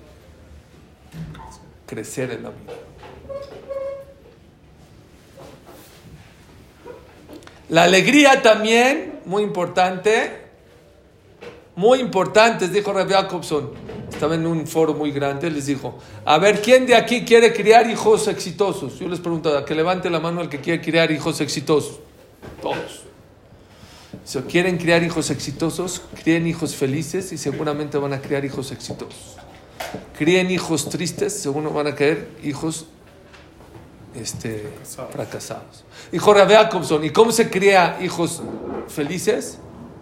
crecer 1.87 2.31
en 2.31 2.43
la 2.45 2.51
vida. 2.51 2.73
La 7.69 7.85
alegría 7.85 8.43
también, 8.43 9.21
muy 9.25 9.43
importante, 9.43 10.45
muy 11.77 11.99
importante, 11.99 12.69
dijo 12.69 12.93
Rabbi 12.93 13.13
Jacobson. 13.13 13.71
Estaba 14.11 14.35
en 14.37 14.47
un 14.47 14.67
foro 14.67 14.95
muy 14.95 15.11
grande, 15.11 15.51
les 15.51 15.67
dijo, 15.67 15.99
a 16.25 16.39
ver, 16.39 16.61
¿quién 16.63 16.87
de 16.87 16.95
aquí 16.95 17.25
quiere 17.25 17.53
criar 17.53 17.91
hijos 17.91 18.29
exitosos? 18.29 18.99
Yo 18.99 19.09
les 19.09 19.19
pregunto, 19.19 19.65
que 19.65 19.75
levante 19.75 20.09
la 20.09 20.21
mano 20.21 20.41
el 20.41 20.49
que 20.49 20.61
quiere 20.61 20.81
criar 20.81 21.11
hijos 21.11 21.41
exitosos. 21.41 21.99
Todos. 22.63 23.03
Si 24.25 24.39
quieren 24.43 24.79
criar 24.79 25.03
hijos 25.03 25.31
exitosos, 25.31 26.03
críen 26.23 26.47
hijos 26.47 26.77
felices 26.77 27.33
y 27.33 27.39
seguramente 27.39 27.99
van 27.99 28.13
a 28.13 28.21
criar 28.21 28.45
hijos 28.45 28.71
exitosos. 28.71 29.37
Críen 30.19 30.51
hijos 30.51 30.89
tristes, 30.89 31.33
seguro 31.33 31.73
van 31.73 31.89
a 31.89 31.95
caer 31.95 32.29
hijos 32.43 32.87
este, 34.15 34.73
fracasados. 35.11 35.85
Hijo 36.13 36.33
Rabbi 36.33 36.55
Jacobson, 36.55 37.05
¿y 37.05 37.11
cómo 37.11 37.33
se 37.33 37.51
cría 37.51 37.99
hijos 38.01 38.43
felices? 38.89 39.59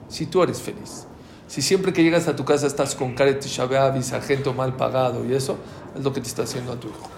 Si 0.09 0.27
tú 0.27 0.43
eres 0.43 0.61
feliz. 0.61 1.07
Si 1.49 1.61
siempre 1.61 1.93
que 1.93 2.03
llegas 2.03 2.29
a 2.29 2.37
tu 2.37 2.45
casa 2.45 2.67
estás 2.67 2.95
con 2.95 3.15
de 3.15 3.39
Shabbat, 3.41 4.01
sargento 4.03 4.55
mal 4.55 4.77
pagado 4.77 5.25
y 5.25 5.35
eso, 5.35 5.59
es 5.95 6.03
lo 6.03 6.13
que 6.13 6.21
te 6.21 6.29
está 6.29 6.45
haciendo 6.45 6.73
a 6.73 6.77
tu 6.81 6.89
hijo. 6.89 7.11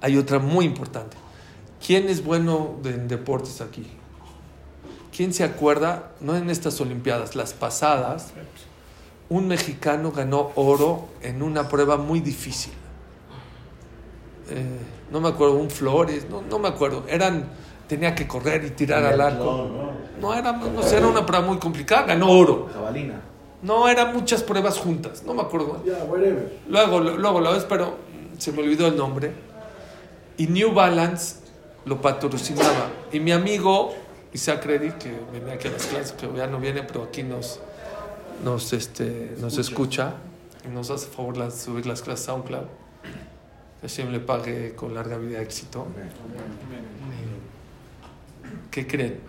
Hay 0.00 0.16
otra 0.16 0.38
muy 0.38 0.64
importante. 0.64 1.16
¿Quién 1.84 2.08
es 2.08 2.24
bueno 2.24 2.80
en 2.84 3.08
deportes 3.08 3.60
aquí? 3.60 3.86
¿Quién 5.16 5.32
se 5.32 5.44
acuerda? 5.44 6.12
No 6.20 6.36
en 6.36 6.50
estas 6.50 6.80
Olimpiadas, 6.80 7.36
las 7.36 7.52
pasadas, 7.52 8.32
un 9.28 9.48
mexicano 9.48 10.12
ganó 10.12 10.52
oro 10.54 11.08
en 11.22 11.42
una 11.42 11.68
prueba 11.68 11.96
muy 11.96 12.20
difícil. 12.20 12.72
Eh, 14.50 14.64
no 15.10 15.20
me 15.20 15.28
acuerdo, 15.28 15.54
un 15.54 15.70
Flores, 15.70 16.26
no, 16.30 16.42
no 16.42 16.58
me 16.58 16.68
acuerdo. 16.68 17.04
Eran, 17.08 17.48
tenía 17.88 18.14
que 18.14 18.26
correr 18.26 18.64
y 18.64 18.70
tirar 18.70 19.04
al 19.04 19.20
arco. 19.20 19.70
No, 20.20 20.34
era, 20.34 20.52
no 20.52 20.82
sé, 20.82 20.96
era 20.96 21.06
una 21.06 21.26
prueba 21.26 21.44
muy 21.46 21.58
complicada, 21.58 22.06
ganó 22.06 22.30
oro. 22.30 22.68
Jabalina. 22.72 23.20
No, 23.62 23.88
eran 23.88 24.12
muchas 24.12 24.42
pruebas 24.42 24.78
juntas, 24.78 25.22
no 25.24 25.34
me 25.34 25.42
acuerdo. 25.42 25.82
Luego, 26.68 27.00
luego 27.00 27.40
la 27.40 27.50
vez, 27.50 27.64
pero 27.68 27.96
se 28.38 28.52
me 28.52 28.62
olvidó 28.62 28.86
el 28.86 28.96
nombre. 28.96 29.32
Y 30.36 30.46
New 30.46 30.72
Balance 30.72 31.36
lo 31.84 32.00
patrocinaba. 32.00 32.90
Y 33.10 33.20
mi 33.20 33.32
amigo 33.32 33.94
Isaac 34.32 34.64
Reddy, 34.66 34.92
que 34.92 35.12
venía 35.32 35.54
aquí 35.54 35.68
a 35.68 35.70
las 35.70 35.86
clases, 35.86 36.12
que 36.12 36.28
ya 36.36 36.46
no 36.46 36.58
viene, 36.60 36.82
pero 36.82 37.04
aquí 37.04 37.22
nos, 37.22 37.60
nos, 38.44 38.72
este, 38.72 39.34
nos 39.40 39.58
escucha 39.58 40.14
y 40.64 40.68
nos 40.68 40.90
hace 40.90 41.06
favor 41.08 41.38
de 41.38 41.50
subir 41.50 41.86
las 41.86 42.02
clases 42.02 42.28
a 42.28 42.32
SoundCloud. 42.32 42.66
Que 43.80 43.88
Hashem 43.88 44.10
le 44.10 44.20
pague 44.20 44.74
con 44.74 44.94
larga 44.94 45.16
vida 45.18 45.40
éxito. 45.42 45.86
¿Qué 48.70 48.86
creen? 48.86 49.20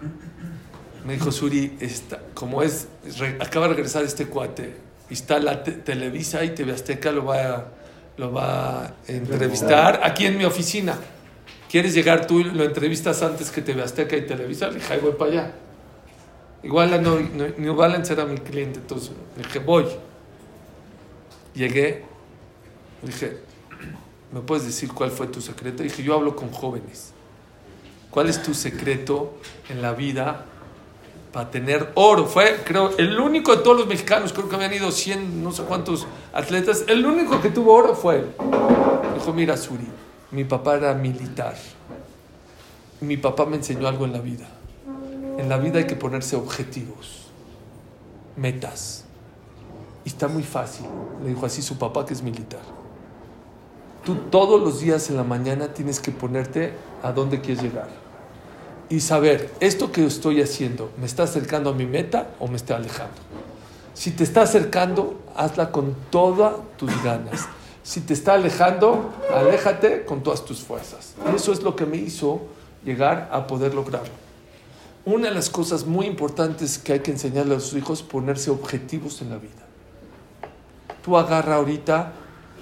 Me 1.06 1.14
dijo 1.14 1.32
Suri, 1.32 1.78
está, 1.80 2.22
como 2.34 2.62
es, 2.64 2.88
re- 3.18 3.38
acaba 3.40 3.68
de 3.68 3.76
regresar 3.76 4.04
este 4.04 4.26
cuate, 4.28 4.76
y 5.10 5.14
está 5.14 5.40
la 5.40 5.64
te- 5.64 5.72
Televisa 5.72 6.44
y 6.44 6.50
TV 6.50 6.74
Azteca 6.74 7.12
lo 7.12 7.24
va, 7.26 7.36
a, 7.56 7.66
lo 8.18 8.32
va 8.34 8.86
a 8.88 8.94
entrevistar 9.08 10.02
aquí 10.04 10.26
en 10.26 10.38
mi 10.38 10.44
oficina. 10.44 10.98
¿Quieres 11.70 11.94
llegar 11.94 12.28
tú 12.28 12.40
y 12.42 12.44
lo 12.46 12.64
entrevistas 12.64 13.22
antes 13.24 13.52
que 13.52 13.62
TV 13.62 13.82
Azteca 13.84 14.18
y 14.18 14.26
Televisa? 14.26 14.68
Le 14.70 14.76
dije, 14.76 14.94
ahí 14.94 15.00
voy 15.02 15.14
para 15.14 15.32
allá. 15.32 15.52
Igual 16.68 16.92
la 16.92 16.98
no- 16.98 17.18
New 17.58 17.76
Balance 17.76 18.12
era 18.12 18.26
mi 18.26 18.38
cliente, 18.40 18.80
entonces 18.80 19.12
dije, 19.38 19.60
voy. 19.60 19.86
Llegué, 21.56 22.04
le 23.02 23.08
dije, 23.08 23.38
¿me 24.34 24.42
puedes 24.42 24.66
decir 24.66 24.92
cuál 24.92 25.12
fue 25.12 25.28
tu 25.28 25.40
secreto? 25.40 25.82
dije, 25.82 26.04
yo 26.04 26.14
hablo 26.14 26.36
con 26.36 26.52
jóvenes. 26.52 27.14
¿Cuál 28.12 28.28
es 28.28 28.44
tu 28.44 28.54
secreto 28.54 29.38
en 29.70 29.82
la 29.82 29.94
vida 29.94 30.44
para 31.32 31.50
tener 31.50 31.90
oro? 31.96 32.26
Fue, 32.26 32.58
creo, 32.66 32.92
el 32.98 33.18
único 33.18 33.56
de 33.56 33.64
todos 33.64 33.78
los 33.78 33.88
mexicanos, 33.88 34.34
creo 34.34 34.50
que 34.50 34.56
habían 34.58 34.74
ido 34.74 34.92
100, 34.92 35.42
no 35.42 35.54
sé 35.54 35.64
cuántos 35.64 36.06
atletas, 36.34 36.84
el 36.90 37.06
único 37.06 37.40
que 37.42 37.50
tuvo 37.50 37.76
oro 37.76 37.96
fue 37.96 38.18
él. 38.18 38.26
Dijo, 39.14 39.32
mira, 39.32 39.56
Suri, 39.56 39.88
mi 40.32 40.44
papá 40.44 40.76
era 40.76 40.94
militar. 40.94 41.56
Mi 43.00 43.16
papá 43.16 43.46
me 43.46 43.56
enseñó 43.56 43.88
algo 43.88 44.04
en 44.04 44.12
la 44.12 44.20
vida. 44.20 44.48
En 45.38 45.50
la 45.50 45.58
vida 45.58 45.78
hay 45.80 45.88
que 45.88 45.96
ponerse 45.96 46.36
objetivos, 46.36 47.28
metas. 48.36 49.06
Y 50.04 50.10
está 50.10 50.28
muy 50.28 50.44
fácil, 50.44 50.86
le 51.22 51.30
dijo 51.30 51.46
así 51.46 51.62
su 51.62 51.78
papá 51.78 52.06
que 52.06 52.14
es 52.14 52.24
militar. 52.24 52.62
Tú 54.04 54.16
todos 54.32 54.62
los 54.62 54.80
días 54.80 55.10
en 55.10 55.18
la 55.18 55.24
mañana 55.24 55.74
tienes 55.74 56.00
que 56.00 56.12
ponerte 56.12 56.74
a 57.04 57.12
dónde 57.12 57.42
quieres 57.42 57.62
llegar. 57.62 57.90
Y 58.90 59.02
saber, 59.02 59.54
esto 59.60 59.92
que 59.92 60.06
estoy 60.06 60.42
haciendo, 60.42 60.92
¿me 60.98 61.06
está 61.06 61.24
acercando 61.24 61.70
a 61.70 61.74
mi 61.74 61.86
meta 61.86 62.30
o 62.40 62.48
me 62.48 62.56
está 62.56 62.78
alejando? 62.78 63.18
Si 63.94 64.12
te 64.12 64.24
está 64.24 64.44
acercando, 64.44 65.20
hazla 65.36 65.72
con 65.72 65.96
todas 66.10 66.54
tus 66.78 67.04
ganas. 67.04 67.48
Si 67.84 68.02
te 68.02 68.14
está 68.14 68.34
alejando, 68.34 69.12
aléjate 69.34 70.06
con 70.06 70.24
todas 70.24 70.46
tus 70.46 70.60
fuerzas. 70.60 71.16
Y 71.32 71.36
eso 71.36 71.52
es 71.52 71.62
lo 71.64 71.76
que 71.76 71.86
me 71.86 71.98
hizo 71.98 72.42
llegar 72.86 73.30
a 73.32 73.46
poder 73.48 73.74
lograrlo. 73.74 74.27
Una 75.08 75.30
de 75.30 75.36
las 75.36 75.50
cosas 75.50 75.86
muy 75.86 76.06
importantes 76.06 76.78
que 76.78 76.92
hay 76.92 77.00
que 77.00 77.12
enseñarle 77.12 77.56
a 77.56 77.62
sus 77.62 77.76
hijos 77.76 78.02
es 78.02 78.06
ponerse 78.06 78.52
objetivos 78.52 79.22
en 79.22 79.30
la 79.30 79.38
vida. 79.38 79.66
Tú 81.02 81.16
agarra 81.16 81.56
ahorita, 81.56 82.12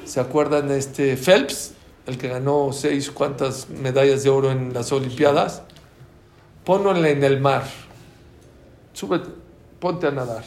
¿se 0.06 0.20
acuerdan 0.20 0.68
de 0.68 0.78
este 0.78 1.18
Phelps? 1.18 1.74
El 2.06 2.20
que 2.20 2.28
ganó 2.28 2.70
seis 2.72 3.10
cuantas 3.10 3.68
medallas 3.70 4.22
de 4.22 4.30
oro 4.30 4.52
en 4.52 4.76
las 4.76 4.92
Olimpiadas. 4.92 5.64
Ponlo 6.64 6.96
en 6.96 7.24
el 7.24 7.42
mar. 7.42 7.64
Súbete, 8.94 9.32
ponte 9.80 10.06
a 10.06 10.12
nadar. 10.12 10.44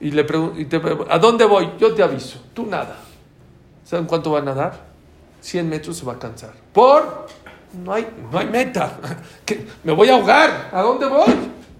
Y 0.00 0.10
le 0.10 0.26
y 0.56 0.68
¿a 1.10 1.18
dónde 1.20 1.44
voy? 1.44 1.74
Yo 1.78 1.94
te 1.94 2.02
aviso. 2.02 2.40
Tú 2.52 2.66
nada. 2.66 2.96
¿Saben 3.84 4.06
cuánto 4.06 4.32
va 4.32 4.40
a 4.40 4.42
nadar? 4.42 4.80
100 5.42 5.68
metros 5.68 5.96
se 5.96 6.04
va 6.04 6.14
a 6.14 6.18
cansar. 6.18 6.54
¿Por? 6.72 7.28
No 7.74 7.92
hay, 7.92 8.06
no 8.30 8.38
hay 8.38 8.46
meta. 8.46 8.98
¿Qué? 9.44 9.66
Me 9.82 9.92
voy 9.92 10.08
a 10.08 10.14
ahogar. 10.14 10.70
¿A 10.72 10.82
dónde 10.82 11.06
voy? 11.06 11.34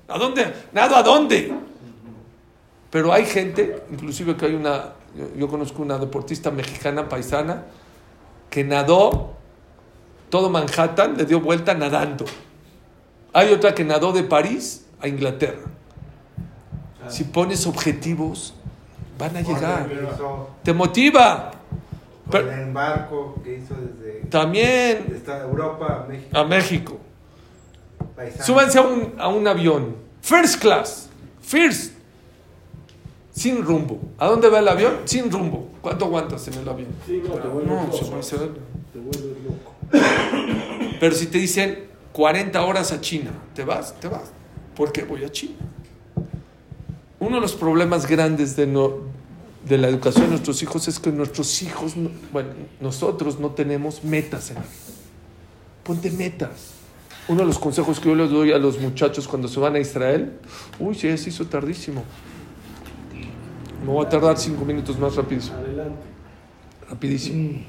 ¿A 0.08 0.18
dónde? 0.18 0.52
¿Nado 0.72 0.96
a 0.96 1.02
dónde? 1.02 1.52
Pero 2.90 3.12
hay 3.12 3.26
gente, 3.26 3.82
inclusive 3.90 4.36
que 4.36 4.46
hay 4.46 4.54
una, 4.54 4.92
yo, 5.16 5.26
yo 5.36 5.48
conozco 5.48 5.82
una 5.82 5.98
deportista 5.98 6.50
mexicana 6.50 7.08
paisana 7.08 7.64
que 8.50 8.62
nadó 8.62 9.34
todo 10.34 10.50
Manhattan, 10.50 11.16
le 11.16 11.26
dio 11.26 11.40
vuelta 11.40 11.74
nadando. 11.74 12.24
Hay 13.32 13.52
otra 13.52 13.72
que 13.74 13.84
nadó 13.84 14.12
de 14.12 14.24
París 14.24 14.84
a 15.00 15.06
Inglaterra. 15.06 15.62
Si 17.08 17.24
pones 17.24 17.66
objetivos, 17.66 18.54
van 19.18 19.36
a 19.36 19.42
llegar. 19.42 19.88
Te 20.62 20.72
motiva. 20.72 21.52
Pero- 22.30 22.50
el 22.52 22.60
embarco 22.60 23.40
que 23.44 23.58
hizo 23.58 23.74
desde 23.74 24.20
También 24.30 25.04
desde 25.08 25.38
Europa 25.40 26.04
a 26.04 26.08
México. 26.08 26.38
a 26.38 26.44
México. 26.44 26.98
paisano. 28.16 28.44
Súbanse 28.44 28.78
a 28.78 28.82
un, 28.82 29.14
a 29.18 29.28
un 29.28 29.46
avión. 29.46 29.96
First 30.22 30.60
class. 30.60 31.08
First. 31.42 31.92
Sin 33.32 33.64
rumbo. 33.64 33.98
¿A 34.18 34.28
dónde 34.28 34.48
va 34.48 34.60
el 34.60 34.68
avión? 34.68 34.98
Sin 35.04 35.30
rumbo. 35.30 35.68
¿Cuánto 35.80 36.04
aguantas 36.06 36.46
en 36.48 36.54
el 36.54 36.68
avión? 36.68 36.88
Sí, 37.06 37.20
no, 37.26 37.34
te 37.34 37.48
vuelves 37.48 37.70
No, 37.70 37.82
loco. 37.84 37.96
se 37.96 38.10
va- 38.10 38.22
se 38.22 38.36
va- 38.36 38.52
Te 38.92 38.98
vuelves 39.00 39.36
loco. 39.44 39.74
Pero 41.00 41.14
si 41.14 41.26
te 41.26 41.38
dicen, 41.38 41.86
40 42.12 42.64
horas 42.64 42.92
a 42.92 43.00
China. 43.00 43.32
¿Te 43.54 43.64
vas? 43.64 43.98
¿Te 44.00 44.06
vas? 44.08 44.30
¿Por 44.76 44.92
qué 44.92 45.02
voy 45.02 45.24
a 45.24 45.28
China? 45.32 45.56
Uno 47.18 47.36
de 47.36 47.40
los 47.42 47.54
problemas 47.54 48.06
grandes 48.06 48.54
de, 48.56 48.66
no, 48.66 48.92
de 49.66 49.78
la 49.78 49.88
educación 49.88 50.24
de 50.24 50.30
nuestros 50.30 50.62
hijos 50.62 50.88
es 50.88 50.98
que 50.98 51.10
nuestros 51.10 51.62
hijos, 51.62 51.96
no- 51.96 52.10
bueno, 52.32 52.50
nosotros 52.80 53.38
no 53.40 53.50
tenemos 53.50 54.04
metas 54.04 54.50
en 54.50 54.56
la 54.56 54.62
vida. 54.62 54.70
Ponte 55.82 56.10
metas. 56.10 56.72
Uno 57.28 57.40
de 57.40 57.46
los 57.46 57.58
consejos 57.58 57.98
que 58.00 58.08
yo 58.10 58.14
les 58.14 58.30
doy 58.30 58.52
a 58.52 58.58
los 58.58 58.78
muchachos 58.78 59.26
cuando 59.26 59.48
se 59.48 59.58
van 59.58 59.74
a 59.76 59.78
Israel, 59.78 60.38
uy, 60.78 60.94
sí, 60.94 61.16
se 61.16 61.30
hizo 61.30 61.46
tardísimo. 61.46 62.04
Me 63.84 63.90
voy 63.90 64.04
a 64.04 64.08
tardar 64.08 64.36
cinco 64.38 64.64
minutos 64.64 64.98
más 64.98 65.14
rapidísimo. 65.16 65.56
Adelante. 65.56 66.00
Rapidísimo. 66.90 67.60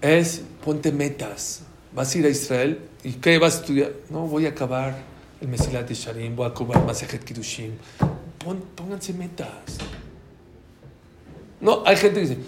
Es 0.00 0.42
ponte 0.64 0.92
metas. 0.92 1.62
Vas 1.94 2.14
a 2.14 2.18
ir 2.18 2.26
a 2.26 2.28
Israel 2.28 2.80
y 3.02 3.12
¿qué 3.12 3.38
vas 3.38 3.56
a 3.56 3.60
estudiar? 3.60 3.92
No, 4.10 4.26
voy 4.26 4.46
a 4.46 4.50
acabar 4.50 4.96
el 5.40 5.48
Mesilat 5.48 5.86
de 5.88 5.94
Sharim, 5.94 6.34
voy 6.36 6.46
a 6.46 6.48
acabar 6.50 6.84
Masejet 6.84 7.24
Kiddushim. 7.24 7.72
Pon- 8.38 8.62
pónganse 8.74 9.12
metas. 9.12 9.78
No, 11.60 11.82
hay 11.86 11.96
gente 11.96 12.20
que 12.20 12.26
dice, 12.28 12.38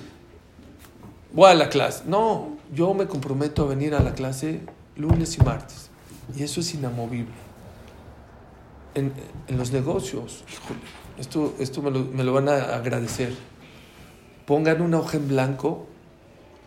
voy 1.32 1.50
a 1.50 1.54
la 1.54 1.68
clase. 1.68 2.04
No, 2.06 2.56
yo 2.72 2.92
me 2.94 3.06
comprometo 3.06 3.64
a 3.64 3.66
venir 3.66 3.94
a 3.94 4.00
la 4.00 4.14
clase 4.14 4.60
lunes 4.96 5.36
y 5.38 5.42
martes. 5.42 5.90
Y 6.36 6.42
eso 6.42 6.60
es 6.60 6.74
inamovible. 6.74 7.32
En, 8.94 9.12
en 9.46 9.56
los 9.58 9.72
negocios, 9.72 10.44
esto, 11.18 11.54
esto 11.58 11.82
me, 11.82 11.90
lo, 11.90 12.00
me 12.00 12.22
lo 12.24 12.32
van 12.32 12.48
a 12.48 12.76
agradecer. 12.76 13.34
Pongan 14.46 14.80
una 14.82 14.98
hoja 14.98 15.16
en 15.16 15.28
blanco 15.28 15.86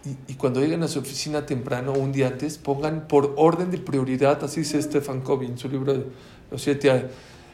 y, 0.05 0.31
y 0.31 0.35
cuando 0.35 0.59
lleguen 0.59 0.83
a 0.83 0.87
su 0.87 0.99
oficina 0.99 1.45
temprano 1.45 1.93
o 1.93 1.99
un 1.99 2.11
día 2.11 2.27
antes, 2.27 2.57
pongan 2.57 3.07
por 3.07 3.33
orden 3.37 3.71
de 3.71 3.77
prioridad, 3.77 4.43
así 4.43 4.61
dice 4.61 4.81
Stefan 4.81 5.21
Covey 5.21 5.47
en 5.47 5.57
su 5.57 5.69
libro 5.69 5.93
de 5.93 6.05
Los 6.49 6.63
siete 6.63 7.09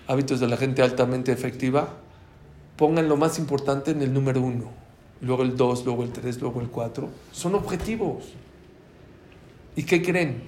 hábitos 0.08 0.40
de 0.40 0.48
la 0.48 0.58
gente 0.58 0.82
altamente 0.82 1.32
efectiva, 1.32 1.98
pongan 2.78 3.10
lo 3.10 3.18
más 3.18 3.40
importante 3.40 3.92
en 3.92 4.02
el 4.02 4.14
número 4.14 4.42
uno, 4.42 4.72
luego 5.22 5.44
el 5.44 5.58
dos, 5.58 5.86
luego 5.86 6.04
el 6.04 6.12
tres, 6.12 6.40
luego 6.40 6.62
el 6.62 6.70
cuatro. 6.70 7.10
Son 7.32 7.56
objetivos. 7.56 8.34
¿Y 9.76 9.84
qué 9.84 10.02
creen? 10.02 10.44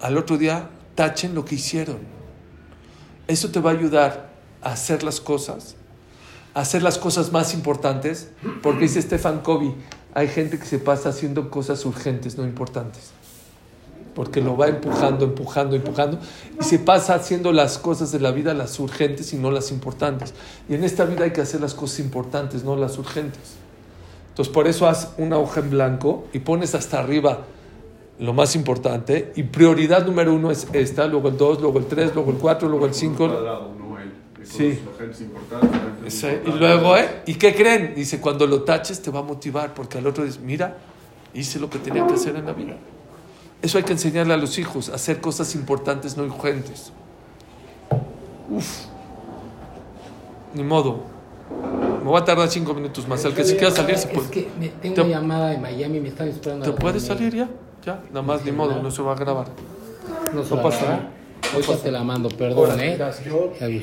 Al 0.00 0.16
otro 0.16 0.38
día 0.38 0.70
tachen 0.94 1.34
lo 1.34 1.44
que 1.44 1.56
hicieron. 1.56 1.98
Eso 3.26 3.50
te 3.50 3.60
va 3.60 3.70
a 3.70 3.74
ayudar 3.74 4.30
a 4.62 4.72
hacer 4.72 5.02
las 5.02 5.20
cosas, 5.20 5.76
a 6.54 6.60
hacer 6.60 6.82
las 6.82 6.98
cosas 6.98 7.32
más 7.32 7.54
importantes, 7.54 8.30
porque 8.62 8.82
dice 8.82 9.02
Stefan 9.02 9.40
Covey, 9.40 9.74
hay 10.14 10.28
gente 10.28 10.58
que 10.58 10.66
se 10.66 10.78
pasa 10.78 11.10
haciendo 11.10 11.50
cosas 11.50 11.84
urgentes, 11.84 12.36
no 12.36 12.44
importantes. 12.44 13.10
Porque 14.14 14.40
lo 14.40 14.56
va 14.56 14.68
empujando, 14.68 15.24
empujando, 15.24 15.76
empujando, 15.76 16.18
y 16.60 16.64
se 16.64 16.78
pasa 16.78 17.14
haciendo 17.14 17.52
las 17.52 17.78
cosas 17.78 18.10
de 18.10 18.20
la 18.20 18.32
vida, 18.32 18.54
las 18.54 18.78
urgentes 18.80 19.32
y 19.32 19.36
no 19.36 19.50
las 19.50 19.70
importantes. 19.70 20.34
Y 20.68 20.74
en 20.74 20.84
esta 20.84 21.04
vida 21.04 21.24
hay 21.24 21.32
que 21.32 21.40
hacer 21.40 21.60
las 21.60 21.74
cosas 21.74 22.00
importantes, 22.00 22.64
no 22.64 22.76
las 22.76 22.98
urgentes. 22.98 23.56
Entonces, 24.30 24.52
por 24.52 24.66
eso 24.66 24.88
haz 24.88 25.12
una 25.16 25.38
hoja 25.38 25.60
en 25.60 25.70
blanco 25.70 26.26
y 26.32 26.40
pones 26.40 26.74
hasta 26.74 26.98
arriba 26.98 27.44
lo 28.20 28.34
más 28.34 28.54
importante, 28.54 29.32
y 29.34 29.44
prioridad 29.44 30.04
número 30.06 30.34
uno 30.34 30.50
es 30.50 30.68
esta, 30.74 31.06
luego 31.06 31.28
el 31.28 31.38
dos, 31.38 31.60
luego 31.60 31.78
el 31.78 31.86
tres, 31.86 32.14
luego 32.14 32.30
el 32.30 32.36
cuatro, 32.36 32.68
luego 32.68 32.84
el 32.84 32.92
cinco. 32.92 33.26
Cuadrado, 33.26 33.72
no 33.78 33.98
el. 33.98 34.12
de 34.38 34.39
Sí. 34.50 34.80
los 36.02 36.24
y 36.24 36.58
luego, 36.58 36.96
¿eh? 36.96 37.22
¿Y 37.26 37.34
qué 37.34 37.54
creen? 37.54 37.94
Dice, 37.94 38.20
cuando 38.20 38.46
lo 38.46 38.62
taches 38.62 39.00
te 39.00 39.10
va 39.10 39.20
a 39.20 39.22
motivar, 39.22 39.74
porque 39.74 39.98
al 39.98 40.06
otro 40.06 40.24
dice, 40.24 40.40
mira, 40.40 40.76
hice 41.34 41.60
lo 41.60 41.70
que 41.70 41.78
tenía 41.78 42.06
que 42.06 42.14
hacer 42.14 42.34
en 42.36 42.46
la 42.46 42.52
vida. 42.52 42.76
Eso 43.62 43.78
hay 43.78 43.84
que 43.84 43.92
enseñarle 43.92 44.34
a 44.34 44.36
los 44.36 44.58
hijos, 44.58 44.88
a 44.88 44.94
hacer 44.96 45.20
cosas 45.20 45.54
importantes, 45.54 46.16
no 46.16 46.24
urgentes. 46.24 46.92
Uf. 48.50 48.86
Ni 50.54 50.64
modo. 50.64 51.00
Me 52.02 52.04
voy 52.10 52.20
a 52.20 52.24
tardar 52.24 52.48
cinco 52.48 52.74
minutos 52.74 53.06
más. 53.06 53.24
El 53.24 53.34
que 53.34 53.44
se 53.44 53.56
quiera 53.56 53.72
salir 53.74 53.96
se 53.98 54.08
Es 54.08 54.14
puede. 54.14 54.30
que 54.30 54.48
me- 54.58 54.68
tengo 54.68 54.94
Te- 54.96 55.00
una 55.02 55.10
llamada 55.10 55.50
de 55.50 55.58
Miami, 55.58 56.00
me 56.00 56.08
están 56.08 56.28
esperando. 56.28 56.64
¿Te 56.64 56.72
puedes 56.72 57.04
salir 57.04 57.34
ya? 57.34 57.48
Ya, 57.84 58.02
nada 58.08 58.22
más, 58.22 58.44
ni 58.44 58.50
modo, 58.52 58.82
no 58.82 58.90
se 58.90 59.02
va 59.02 59.12
a 59.12 59.16
grabar. 59.16 59.46
No, 60.34 60.42
se 60.42 60.54
No 60.54 60.62
pasa 60.62 60.82
nada. 60.82 61.08
Ahorita 61.52 61.76
te 61.78 61.90
la 61.90 62.04
mando, 62.04 62.28
perdón, 62.28 62.78
¿eh? 62.80 62.98
Yo 63.26 63.52
Ya 63.58 63.66
vi. 63.66 63.78